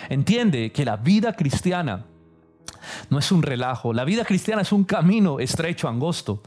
Entiende 0.09 0.73
que 0.73 0.85
la 0.85 0.97
vida 0.97 1.35
cristiana 1.35 2.07
no 3.11 3.19
es 3.19 3.33
un 3.33 3.43
relajo. 3.43 3.93
La 3.93 4.05
vida 4.05 4.25
cristiana 4.25 4.63
es 4.63 4.73
un 4.73 4.85
camino 4.85 5.41
estrecho, 5.41 5.89
angosto. 5.89 6.43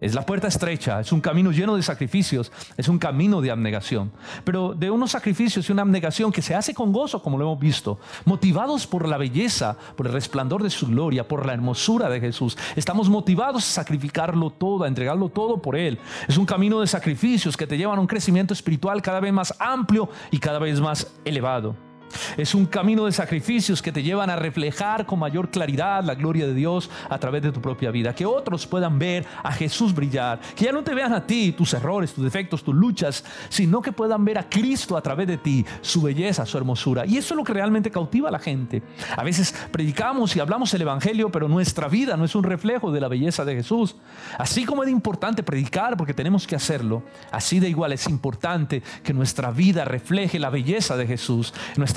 Es 0.00 0.14
la 0.14 0.24
puerta 0.24 0.48
estrecha, 0.48 1.00
es 1.00 1.12
un 1.12 1.20
camino 1.20 1.52
lleno 1.52 1.76
de 1.76 1.82
sacrificios, 1.82 2.50
es 2.78 2.88
un 2.88 2.98
camino 2.98 3.42
de 3.42 3.50
abnegación. 3.50 4.10
Pero 4.44 4.72
de 4.72 4.90
unos 4.90 5.10
sacrificios 5.10 5.68
y 5.68 5.72
una 5.72 5.82
abnegación 5.82 6.32
que 6.32 6.40
se 6.40 6.54
hace 6.54 6.72
con 6.72 6.90
gozo, 6.90 7.22
como 7.22 7.36
lo 7.36 7.44
hemos 7.44 7.60
visto, 7.60 8.00
motivados 8.24 8.86
por 8.86 9.06
la 9.06 9.18
belleza, 9.18 9.76
por 9.96 10.06
el 10.06 10.14
resplandor 10.14 10.62
de 10.62 10.70
su 10.70 10.86
gloria, 10.86 11.28
por 11.28 11.44
la 11.44 11.52
hermosura 11.52 12.08
de 12.08 12.18
Jesús. 12.18 12.56
Estamos 12.76 13.10
motivados 13.10 13.62
a 13.68 13.72
sacrificarlo 13.82 14.48
todo, 14.48 14.84
a 14.84 14.88
entregarlo 14.88 15.28
todo 15.28 15.60
por 15.60 15.76
Él. 15.76 15.98
Es 16.26 16.38
un 16.38 16.46
camino 16.46 16.80
de 16.80 16.86
sacrificios 16.86 17.54
que 17.54 17.66
te 17.66 17.76
llevan 17.76 17.98
a 17.98 18.00
un 18.00 18.06
crecimiento 18.06 18.54
espiritual 18.54 19.02
cada 19.02 19.20
vez 19.20 19.34
más 19.34 19.54
amplio 19.58 20.08
y 20.30 20.38
cada 20.38 20.58
vez 20.58 20.80
más 20.80 21.12
elevado. 21.26 21.89
Es 22.36 22.54
un 22.54 22.66
camino 22.66 23.06
de 23.06 23.12
sacrificios 23.12 23.82
que 23.82 23.92
te 23.92 24.02
llevan 24.02 24.30
a 24.30 24.36
reflejar 24.36 25.06
con 25.06 25.18
mayor 25.18 25.50
claridad 25.50 26.04
la 26.04 26.14
gloria 26.14 26.46
de 26.46 26.54
Dios 26.54 26.90
a 27.08 27.18
través 27.18 27.42
de 27.42 27.52
tu 27.52 27.60
propia 27.60 27.90
vida. 27.90 28.14
Que 28.14 28.26
otros 28.26 28.66
puedan 28.66 28.98
ver 28.98 29.26
a 29.42 29.52
Jesús 29.52 29.94
brillar. 29.94 30.40
Que 30.54 30.66
ya 30.66 30.72
no 30.72 30.82
te 30.82 30.94
vean 30.94 31.12
a 31.12 31.26
ti, 31.26 31.52
tus 31.52 31.74
errores, 31.74 32.12
tus 32.12 32.24
defectos, 32.24 32.62
tus 32.62 32.74
luchas, 32.74 33.24
sino 33.48 33.80
que 33.80 33.92
puedan 33.92 34.24
ver 34.24 34.38
a 34.38 34.48
Cristo 34.48 34.96
a 34.96 35.02
través 35.02 35.26
de 35.26 35.38
ti, 35.38 35.64
su 35.80 36.02
belleza, 36.02 36.46
su 36.46 36.56
hermosura. 36.58 37.06
Y 37.06 37.16
eso 37.16 37.34
es 37.34 37.38
lo 37.38 37.44
que 37.44 37.52
realmente 37.52 37.90
cautiva 37.90 38.28
a 38.28 38.32
la 38.32 38.38
gente. 38.38 38.82
A 39.16 39.24
veces 39.24 39.54
predicamos 39.70 40.34
y 40.36 40.40
hablamos 40.40 40.72
el 40.74 40.82
Evangelio, 40.82 41.30
pero 41.30 41.48
nuestra 41.48 41.88
vida 41.88 42.16
no 42.16 42.24
es 42.24 42.34
un 42.34 42.44
reflejo 42.44 42.92
de 42.92 43.00
la 43.00 43.08
belleza 43.08 43.44
de 43.44 43.54
Jesús. 43.54 43.96
Así 44.38 44.64
como 44.64 44.82
es 44.84 44.90
importante 44.90 45.42
predicar 45.42 45.96
porque 45.96 46.14
tenemos 46.14 46.46
que 46.46 46.56
hacerlo, 46.56 47.02
así 47.30 47.60
de 47.60 47.68
igual 47.68 47.92
es 47.92 48.08
importante 48.08 48.82
que 49.02 49.12
nuestra 49.12 49.50
vida 49.50 49.84
refleje 49.84 50.38
la 50.38 50.50
belleza 50.50 50.96
de 50.96 51.06
Jesús. 51.06 51.52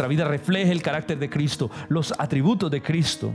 Vida 0.07 0.25
refleje 0.25 0.71
el 0.71 0.81
carácter 0.81 1.19
de 1.19 1.29
Cristo, 1.29 1.69
los 1.89 2.13
atributos 2.17 2.71
de 2.71 2.81
Cristo. 2.81 3.33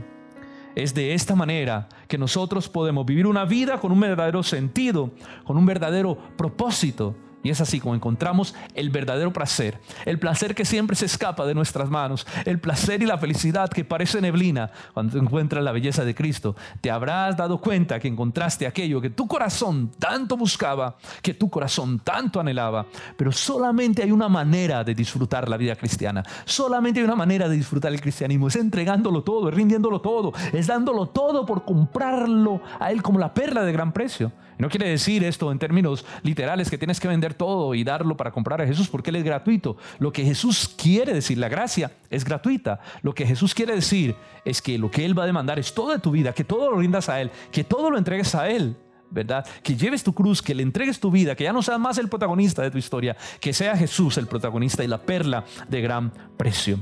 Es 0.75 0.93
de 0.93 1.13
esta 1.13 1.35
manera 1.35 1.89
que 2.07 2.17
nosotros 2.17 2.69
podemos 2.69 3.05
vivir 3.05 3.27
una 3.27 3.45
vida 3.45 3.79
con 3.79 3.91
un 3.91 3.99
verdadero 3.99 4.43
sentido, 4.43 5.11
con 5.43 5.57
un 5.57 5.65
verdadero 5.65 6.17
propósito 6.37 7.15
y 7.43 7.49
es 7.49 7.61
así 7.61 7.79
como 7.79 7.95
encontramos 7.95 8.55
el 8.75 8.89
verdadero 8.89 9.31
placer, 9.31 9.79
el 10.05 10.19
placer 10.19 10.55
que 10.55 10.65
siempre 10.65 10.95
se 10.95 11.05
escapa 11.05 11.45
de 11.45 11.55
nuestras 11.55 11.89
manos, 11.89 12.27
el 12.45 12.59
placer 12.59 13.01
y 13.01 13.05
la 13.05 13.17
felicidad 13.17 13.69
que 13.69 13.85
parece 13.85 14.21
neblina 14.21 14.71
cuando 14.93 15.17
encuentras 15.17 15.63
la 15.63 15.71
belleza 15.71 16.03
de 16.03 16.15
Cristo. 16.15 16.55
Te 16.81 16.91
habrás 16.91 17.37
dado 17.37 17.59
cuenta 17.59 17.99
que 17.99 18.07
encontraste 18.07 18.67
aquello 18.67 19.01
que 19.01 19.09
tu 19.09 19.27
corazón 19.27 19.91
tanto 19.99 20.37
buscaba, 20.37 20.97
que 21.21 21.33
tu 21.33 21.49
corazón 21.49 21.99
tanto 21.99 22.39
anhelaba, 22.39 22.85
pero 23.17 23.31
solamente 23.31 24.03
hay 24.03 24.11
una 24.11 24.29
manera 24.29 24.83
de 24.83 24.95
disfrutar 24.95 25.47
la 25.49 25.57
vida 25.57 25.75
cristiana, 25.75 26.23
solamente 26.45 26.99
hay 26.99 27.05
una 27.05 27.15
manera 27.15 27.47
de 27.47 27.55
disfrutar 27.55 27.93
el 27.93 28.01
cristianismo, 28.01 28.47
es 28.47 28.55
entregándolo 28.55 29.23
todo, 29.23 29.49
es 29.49 29.55
rindiéndolo 29.55 30.01
todo, 30.01 30.33
es 30.53 30.67
dándolo 30.67 31.07
todo 31.07 31.45
por 31.45 31.63
comprarlo 31.65 32.61
a 32.79 32.91
Él 32.91 33.01
como 33.01 33.19
la 33.19 33.33
perla 33.33 33.63
de 33.63 33.71
gran 33.71 33.91
precio. 33.91 34.31
No 34.59 34.69
quiere 34.69 34.89
decir 34.89 35.23
esto 35.23 35.53
en 35.53 35.57
términos 35.57 36.05
literales 36.21 36.69
que 36.69 36.77
tienes 36.77 36.99
que 36.99 37.07
vender 37.07 37.33
todo 37.33 37.73
y 37.73 37.85
darlo 37.85 38.17
para 38.17 38.31
comprar 38.31 38.61
a 38.61 38.67
Jesús 38.67 38.89
porque 38.89 39.09
Él 39.09 39.15
es 39.15 39.23
gratuito. 39.23 39.77
Lo 39.99 40.11
que 40.11 40.25
Jesús 40.25 40.67
quiere 40.77 41.13
decir, 41.13 41.37
la 41.37 41.47
gracia 41.47 41.93
es 42.09 42.25
gratuita. 42.25 42.81
Lo 43.01 43.15
que 43.15 43.25
Jesús 43.25 43.55
quiere 43.55 43.73
decir 43.73 44.17
es 44.43 44.61
que 44.61 44.77
lo 44.77 44.91
que 44.91 45.05
Él 45.05 45.17
va 45.17 45.23
a 45.23 45.27
demandar 45.27 45.59
es 45.59 45.73
toda 45.73 45.97
tu 45.97 46.11
vida, 46.11 46.33
que 46.33 46.43
todo 46.43 46.71
lo 46.71 46.77
rindas 46.77 47.07
a 47.07 47.21
Él, 47.21 47.31
que 47.53 47.63
todo 47.63 47.89
lo 47.89 47.97
entregues 47.97 48.35
a 48.35 48.49
Él. 48.49 48.75
¿verdad? 49.11 49.43
Que 49.63 49.75
lleves 49.75 50.03
tu 50.03 50.13
cruz, 50.13 50.39
que 50.39 50.53
le 50.53 50.61
entregues 50.61 50.99
tu 50.99 51.09
vida, 51.09 51.35
que 51.35 51.45
ya 51.45 51.53
no 51.53 51.63
seas 51.63 51.79
más 51.79 51.97
el 51.97 52.09
protagonista 52.09 52.61
de 52.61 52.69
tu 52.69 52.77
historia, 52.77 53.17
que 53.39 53.53
sea 53.53 53.75
Jesús 53.75 54.19
el 54.19 54.27
protagonista 54.27 54.83
y 54.83 54.87
la 54.87 55.01
perla 55.01 55.45
de 55.67 55.81
gran 55.81 56.11
precio. 56.37 56.79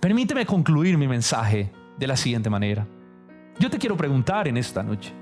Permíteme 0.00 0.44
concluir 0.46 0.98
mi 0.98 1.06
mensaje 1.06 1.70
de 1.96 2.06
la 2.06 2.16
siguiente 2.16 2.50
manera. 2.50 2.88
Yo 3.58 3.70
te 3.70 3.78
quiero 3.78 3.96
preguntar 3.96 4.48
en 4.48 4.56
esta 4.56 4.82
noche, 4.82 5.12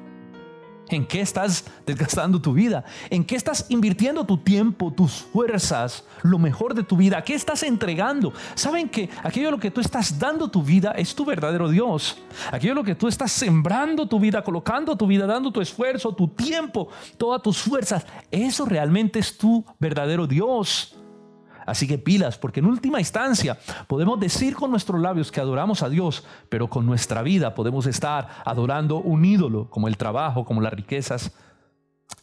¿En 0.90 1.06
qué 1.06 1.20
estás 1.20 1.64
desgastando 1.86 2.40
tu 2.40 2.52
vida? 2.52 2.84
¿En 3.08 3.24
qué 3.24 3.36
estás 3.36 3.66
invirtiendo 3.70 4.24
tu 4.24 4.36
tiempo, 4.38 4.92
tus 4.92 5.12
fuerzas, 5.12 6.04
lo 6.22 6.38
mejor 6.38 6.74
de 6.74 6.82
tu 6.82 6.96
vida? 6.96 7.18
¿A 7.18 7.24
qué 7.24 7.34
estás 7.34 7.62
entregando? 7.62 8.32
¿Saben 8.54 8.88
que 8.88 9.08
aquello 9.22 9.48
a 9.48 9.52
lo 9.52 9.58
que 9.58 9.70
tú 9.70 9.80
estás 9.80 10.18
dando 10.18 10.50
tu 10.50 10.62
vida 10.62 10.92
es 10.92 11.14
tu 11.14 11.24
verdadero 11.24 11.70
Dios? 11.70 12.18
Aquello 12.52 12.72
a 12.72 12.76
lo 12.76 12.84
que 12.84 12.94
tú 12.94 13.08
estás 13.08 13.32
sembrando 13.32 14.06
tu 14.06 14.20
vida, 14.20 14.44
colocando 14.44 14.94
tu 14.96 15.06
vida, 15.06 15.26
dando 15.26 15.50
tu 15.50 15.60
esfuerzo, 15.60 16.14
tu 16.14 16.28
tiempo, 16.28 16.88
todas 17.16 17.42
tus 17.42 17.58
fuerzas, 17.58 18.06
eso 18.30 18.66
realmente 18.66 19.18
es 19.18 19.38
tu 19.38 19.64
verdadero 19.78 20.26
Dios. 20.26 20.96
Así 21.66 21.86
que 21.86 21.98
pilas, 21.98 22.38
porque 22.38 22.60
en 22.60 22.66
última 22.66 22.98
instancia 22.98 23.58
podemos 23.86 24.20
decir 24.20 24.54
con 24.54 24.70
nuestros 24.70 25.00
labios 25.00 25.32
que 25.32 25.40
adoramos 25.40 25.82
a 25.82 25.88
Dios, 25.88 26.24
pero 26.48 26.68
con 26.68 26.86
nuestra 26.86 27.22
vida 27.22 27.54
podemos 27.54 27.86
estar 27.86 28.28
adorando 28.44 28.96
un 28.98 29.24
ídolo, 29.24 29.70
como 29.70 29.88
el 29.88 29.96
trabajo, 29.96 30.44
como 30.44 30.60
las 30.60 30.72
riquezas. 30.72 31.32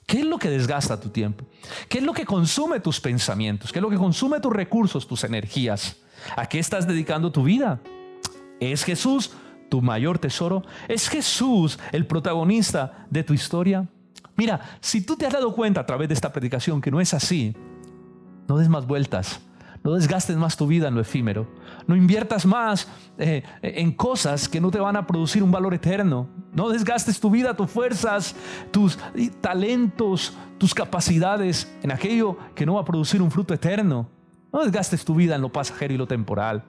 ¿Qué 0.05 0.19
es 0.19 0.25
lo 0.25 0.37
que 0.37 0.49
desgasta 0.49 0.99
tu 0.99 1.09
tiempo? 1.09 1.45
¿Qué 1.87 1.99
es 1.99 2.03
lo 2.03 2.13
que 2.13 2.25
consume 2.25 2.79
tus 2.79 2.99
pensamientos? 2.99 3.71
¿Qué 3.71 3.79
es 3.79 3.83
lo 3.83 3.89
que 3.89 3.97
consume 3.97 4.39
tus 4.39 4.53
recursos, 4.53 5.07
tus 5.07 5.23
energías? 5.23 5.97
¿A 6.35 6.45
qué 6.47 6.59
estás 6.59 6.87
dedicando 6.87 7.31
tu 7.31 7.43
vida? 7.43 7.79
¿Es 8.59 8.83
Jesús 8.83 9.31
tu 9.69 9.81
mayor 9.81 10.19
tesoro? 10.19 10.63
¿Es 10.87 11.07
Jesús 11.07 11.79
el 11.91 12.05
protagonista 12.05 13.05
de 13.09 13.23
tu 13.23 13.33
historia? 13.33 13.87
Mira, 14.35 14.59
si 14.81 15.01
tú 15.01 15.15
te 15.15 15.25
has 15.25 15.33
dado 15.33 15.55
cuenta 15.55 15.81
a 15.81 15.85
través 15.85 16.07
de 16.09 16.13
esta 16.13 16.31
predicación 16.31 16.81
que 16.81 16.91
no 16.91 16.99
es 16.99 17.13
así, 17.13 17.55
no 18.51 18.57
des 18.57 18.67
más 18.67 18.85
vueltas. 18.85 19.39
No 19.81 19.93
desgastes 19.93 20.35
más 20.35 20.57
tu 20.57 20.67
vida 20.67 20.89
en 20.89 20.95
lo 20.95 20.99
efímero. 20.99 21.47
No 21.87 21.95
inviertas 21.95 22.45
más 22.45 22.85
eh, 23.17 23.43
en 23.61 23.93
cosas 23.93 24.49
que 24.49 24.59
no 24.59 24.69
te 24.71 24.77
van 24.77 24.97
a 24.97 25.07
producir 25.07 25.41
un 25.41 25.53
valor 25.53 25.73
eterno. 25.73 26.27
No 26.53 26.67
desgastes 26.67 27.17
tu 27.17 27.29
vida, 27.31 27.55
tus 27.55 27.71
fuerzas, 27.71 28.35
tus 28.71 28.99
talentos, 29.39 30.33
tus 30.57 30.73
capacidades 30.73 31.73
en 31.81 31.93
aquello 31.93 32.37
que 32.53 32.65
no 32.65 32.73
va 32.73 32.81
a 32.81 32.85
producir 32.85 33.21
un 33.21 33.31
fruto 33.31 33.53
eterno. 33.53 34.09
No 34.51 34.63
desgastes 34.63 35.05
tu 35.05 35.15
vida 35.15 35.35
en 35.35 35.41
lo 35.41 35.49
pasajero 35.49 35.93
y 35.93 35.97
lo 35.97 36.07
temporal. 36.07 36.65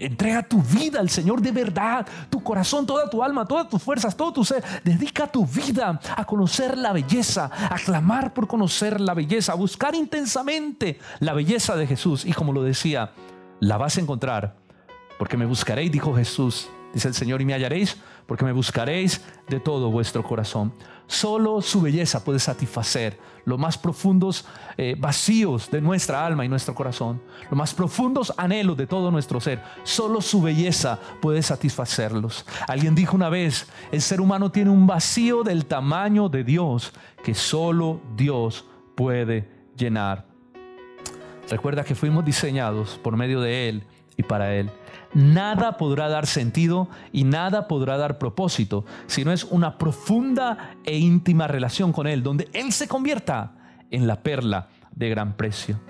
Entrega 0.00 0.44
tu 0.44 0.62
vida 0.62 1.00
al 1.00 1.10
Señor 1.10 1.42
de 1.42 1.50
verdad, 1.50 2.06
tu 2.30 2.40
corazón, 2.40 2.86
toda 2.86 3.10
tu 3.10 3.20
alma, 3.20 3.44
todas 3.44 3.68
tus 3.68 3.82
fuerzas, 3.82 4.16
todo 4.16 4.32
tu 4.32 4.44
ser. 4.44 4.62
Dedica 4.84 5.26
tu 5.26 5.44
vida 5.44 5.98
a 6.16 6.24
conocer 6.24 6.78
la 6.78 6.92
belleza, 6.92 7.50
a 7.68 7.74
clamar 7.84 8.32
por 8.32 8.46
conocer 8.46 9.00
la 9.00 9.14
belleza, 9.14 9.52
a 9.52 9.56
buscar 9.56 9.96
intensamente 9.96 11.00
la 11.18 11.32
belleza 11.32 11.74
de 11.74 11.88
Jesús. 11.88 12.24
Y 12.24 12.32
como 12.32 12.52
lo 12.52 12.62
decía, 12.62 13.10
la 13.58 13.76
vas 13.76 13.98
a 13.98 14.00
encontrar, 14.00 14.54
porque 15.18 15.36
me 15.36 15.46
buscaréis, 15.46 15.90
dijo 15.90 16.14
Jesús, 16.14 16.68
dice 16.94 17.08
el 17.08 17.14
Señor, 17.14 17.42
y 17.42 17.44
me 17.44 17.54
hallaréis, 17.54 17.96
porque 18.28 18.44
me 18.44 18.52
buscaréis 18.52 19.22
de 19.48 19.58
todo 19.58 19.90
vuestro 19.90 20.22
corazón. 20.22 20.74
Solo 21.06 21.62
su 21.62 21.80
belleza 21.80 22.22
puede 22.22 22.38
satisfacer 22.38 23.18
los 23.46 23.58
más 23.58 23.78
profundos 23.78 24.44
eh, 24.76 24.94
vacíos 24.98 25.70
de 25.70 25.80
nuestra 25.80 26.26
alma 26.26 26.44
y 26.44 26.48
nuestro 26.50 26.74
corazón, 26.74 27.22
los 27.44 27.56
más 27.56 27.72
profundos 27.72 28.34
anhelos 28.36 28.76
de 28.76 28.86
todo 28.86 29.10
nuestro 29.10 29.40
ser. 29.40 29.62
Solo 29.82 30.20
su 30.20 30.42
belleza 30.42 30.98
puede 31.22 31.42
satisfacerlos. 31.42 32.44
Alguien 32.66 32.94
dijo 32.94 33.16
una 33.16 33.30
vez, 33.30 33.66
el 33.90 34.02
ser 34.02 34.20
humano 34.20 34.52
tiene 34.52 34.68
un 34.68 34.86
vacío 34.86 35.42
del 35.42 35.64
tamaño 35.64 36.28
de 36.28 36.44
Dios 36.44 36.92
que 37.24 37.34
solo 37.34 38.02
Dios 38.14 38.66
puede 38.94 39.48
llenar. 39.74 40.26
Recuerda 41.48 41.82
que 41.82 41.94
fuimos 41.94 42.26
diseñados 42.26 43.00
por 43.02 43.16
medio 43.16 43.40
de 43.40 43.70
Él 43.70 43.84
y 44.18 44.22
para 44.22 44.54
Él 44.54 44.70
nada 45.14 45.76
podrá 45.76 46.08
dar 46.08 46.26
sentido 46.26 46.88
y 47.12 47.24
nada 47.24 47.68
podrá 47.68 47.96
dar 47.96 48.18
propósito 48.18 48.84
si 49.06 49.24
no 49.24 49.32
es 49.32 49.44
una 49.44 49.78
profunda 49.78 50.76
e 50.84 50.96
íntima 50.96 51.46
relación 51.46 51.92
con 51.92 52.06
Él, 52.06 52.22
donde 52.22 52.48
Él 52.52 52.72
se 52.72 52.88
convierta 52.88 53.54
en 53.90 54.06
la 54.06 54.22
perla 54.22 54.68
de 54.94 55.08
gran 55.08 55.36
precio. 55.36 55.80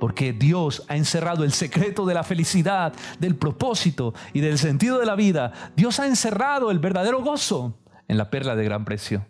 Porque 0.00 0.32
Dios 0.32 0.84
ha 0.88 0.96
encerrado 0.96 1.44
el 1.44 1.52
secreto 1.52 2.04
de 2.04 2.14
la 2.14 2.24
felicidad, 2.24 2.92
del 3.18 3.36
propósito 3.36 4.12
y 4.32 4.40
del 4.40 4.58
sentido 4.58 4.98
de 4.98 5.06
la 5.06 5.14
vida. 5.14 5.52
Dios 5.76 6.00
ha 6.00 6.06
encerrado 6.06 6.70
el 6.70 6.78
verdadero 6.78 7.22
gozo 7.22 7.78
en 8.08 8.18
la 8.18 8.28
perla 8.28 8.54
de 8.54 8.64
gran 8.64 8.84
precio. 8.84 9.24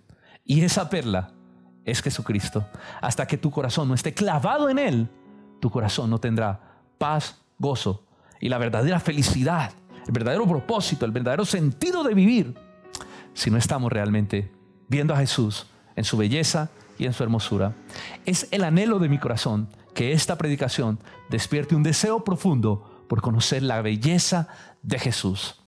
Y 0.44 0.62
esa 0.62 0.90
perla 0.90 1.32
es 1.84 2.02
Jesucristo. 2.02 2.66
Hasta 3.00 3.26
que 3.26 3.38
tu 3.38 3.50
corazón 3.50 3.88
no 3.88 3.94
esté 3.94 4.14
clavado 4.14 4.68
en 4.68 4.78
Él, 4.78 5.08
tu 5.60 5.70
corazón 5.70 6.10
no 6.10 6.18
tendrá 6.18 6.60
paz, 6.98 7.42
gozo 7.58 8.04
y 8.44 8.50
la 8.50 8.58
verdadera 8.58 9.00
felicidad, 9.00 9.72
el 10.06 10.12
verdadero 10.12 10.46
propósito, 10.46 11.06
el 11.06 11.12
verdadero 11.12 11.46
sentido 11.46 12.04
de 12.04 12.12
vivir, 12.12 12.54
si 13.32 13.50
no 13.50 13.56
estamos 13.56 13.90
realmente 13.90 14.52
viendo 14.86 15.14
a 15.14 15.16
Jesús 15.16 15.66
en 15.96 16.04
su 16.04 16.18
belleza 16.18 16.68
y 16.98 17.06
en 17.06 17.14
su 17.14 17.22
hermosura. 17.22 17.72
Es 18.26 18.46
el 18.50 18.64
anhelo 18.64 18.98
de 18.98 19.08
mi 19.08 19.16
corazón 19.16 19.70
que 19.94 20.12
esta 20.12 20.36
predicación 20.36 20.98
despierte 21.30 21.74
un 21.74 21.82
deseo 21.82 22.22
profundo 22.22 23.06
por 23.08 23.22
conocer 23.22 23.62
la 23.62 23.80
belleza 23.80 24.48
de 24.82 24.98
Jesús. 24.98 25.64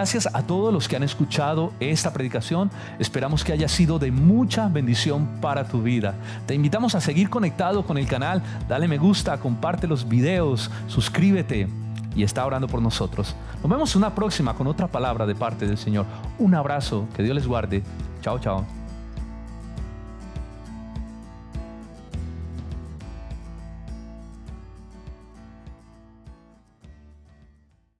Gracias 0.00 0.30
a 0.32 0.40
todos 0.40 0.72
los 0.72 0.88
que 0.88 0.96
han 0.96 1.02
escuchado 1.02 1.74
esta 1.78 2.10
predicación. 2.10 2.70
Esperamos 2.98 3.44
que 3.44 3.52
haya 3.52 3.68
sido 3.68 3.98
de 3.98 4.10
mucha 4.10 4.66
bendición 4.68 5.28
para 5.42 5.68
tu 5.68 5.82
vida. 5.82 6.14
Te 6.46 6.54
invitamos 6.54 6.94
a 6.94 7.02
seguir 7.02 7.28
conectado 7.28 7.84
con 7.84 7.98
el 7.98 8.06
canal. 8.06 8.42
Dale 8.66 8.88
me 8.88 8.96
gusta, 8.96 9.38
comparte 9.38 9.86
los 9.86 10.08
videos, 10.08 10.70
suscríbete. 10.86 11.68
y 12.16 12.22
está 12.24 12.44
orando 12.46 12.66
por 12.66 12.80
nosotros. 12.80 13.36
Nos 13.62 13.70
vemos 13.70 13.94
una 13.94 14.14
próxima 14.14 14.54
con 14.54 14.66
otra 14.66 14.88
palabra 14.88 15.26
de 15.26 15.34
parte 15.34 15.66
del 15.66 15.76
Señor. 15.76 16.06
Un 16.38 16.54
abrazo, 16.54 17.06
que 17.14 17.22
Dios 17.22 17.36
les 17.36 17.46
guarde. 17.46 17.82
Chao, 18.22 18.38
chao. 18.38 18.79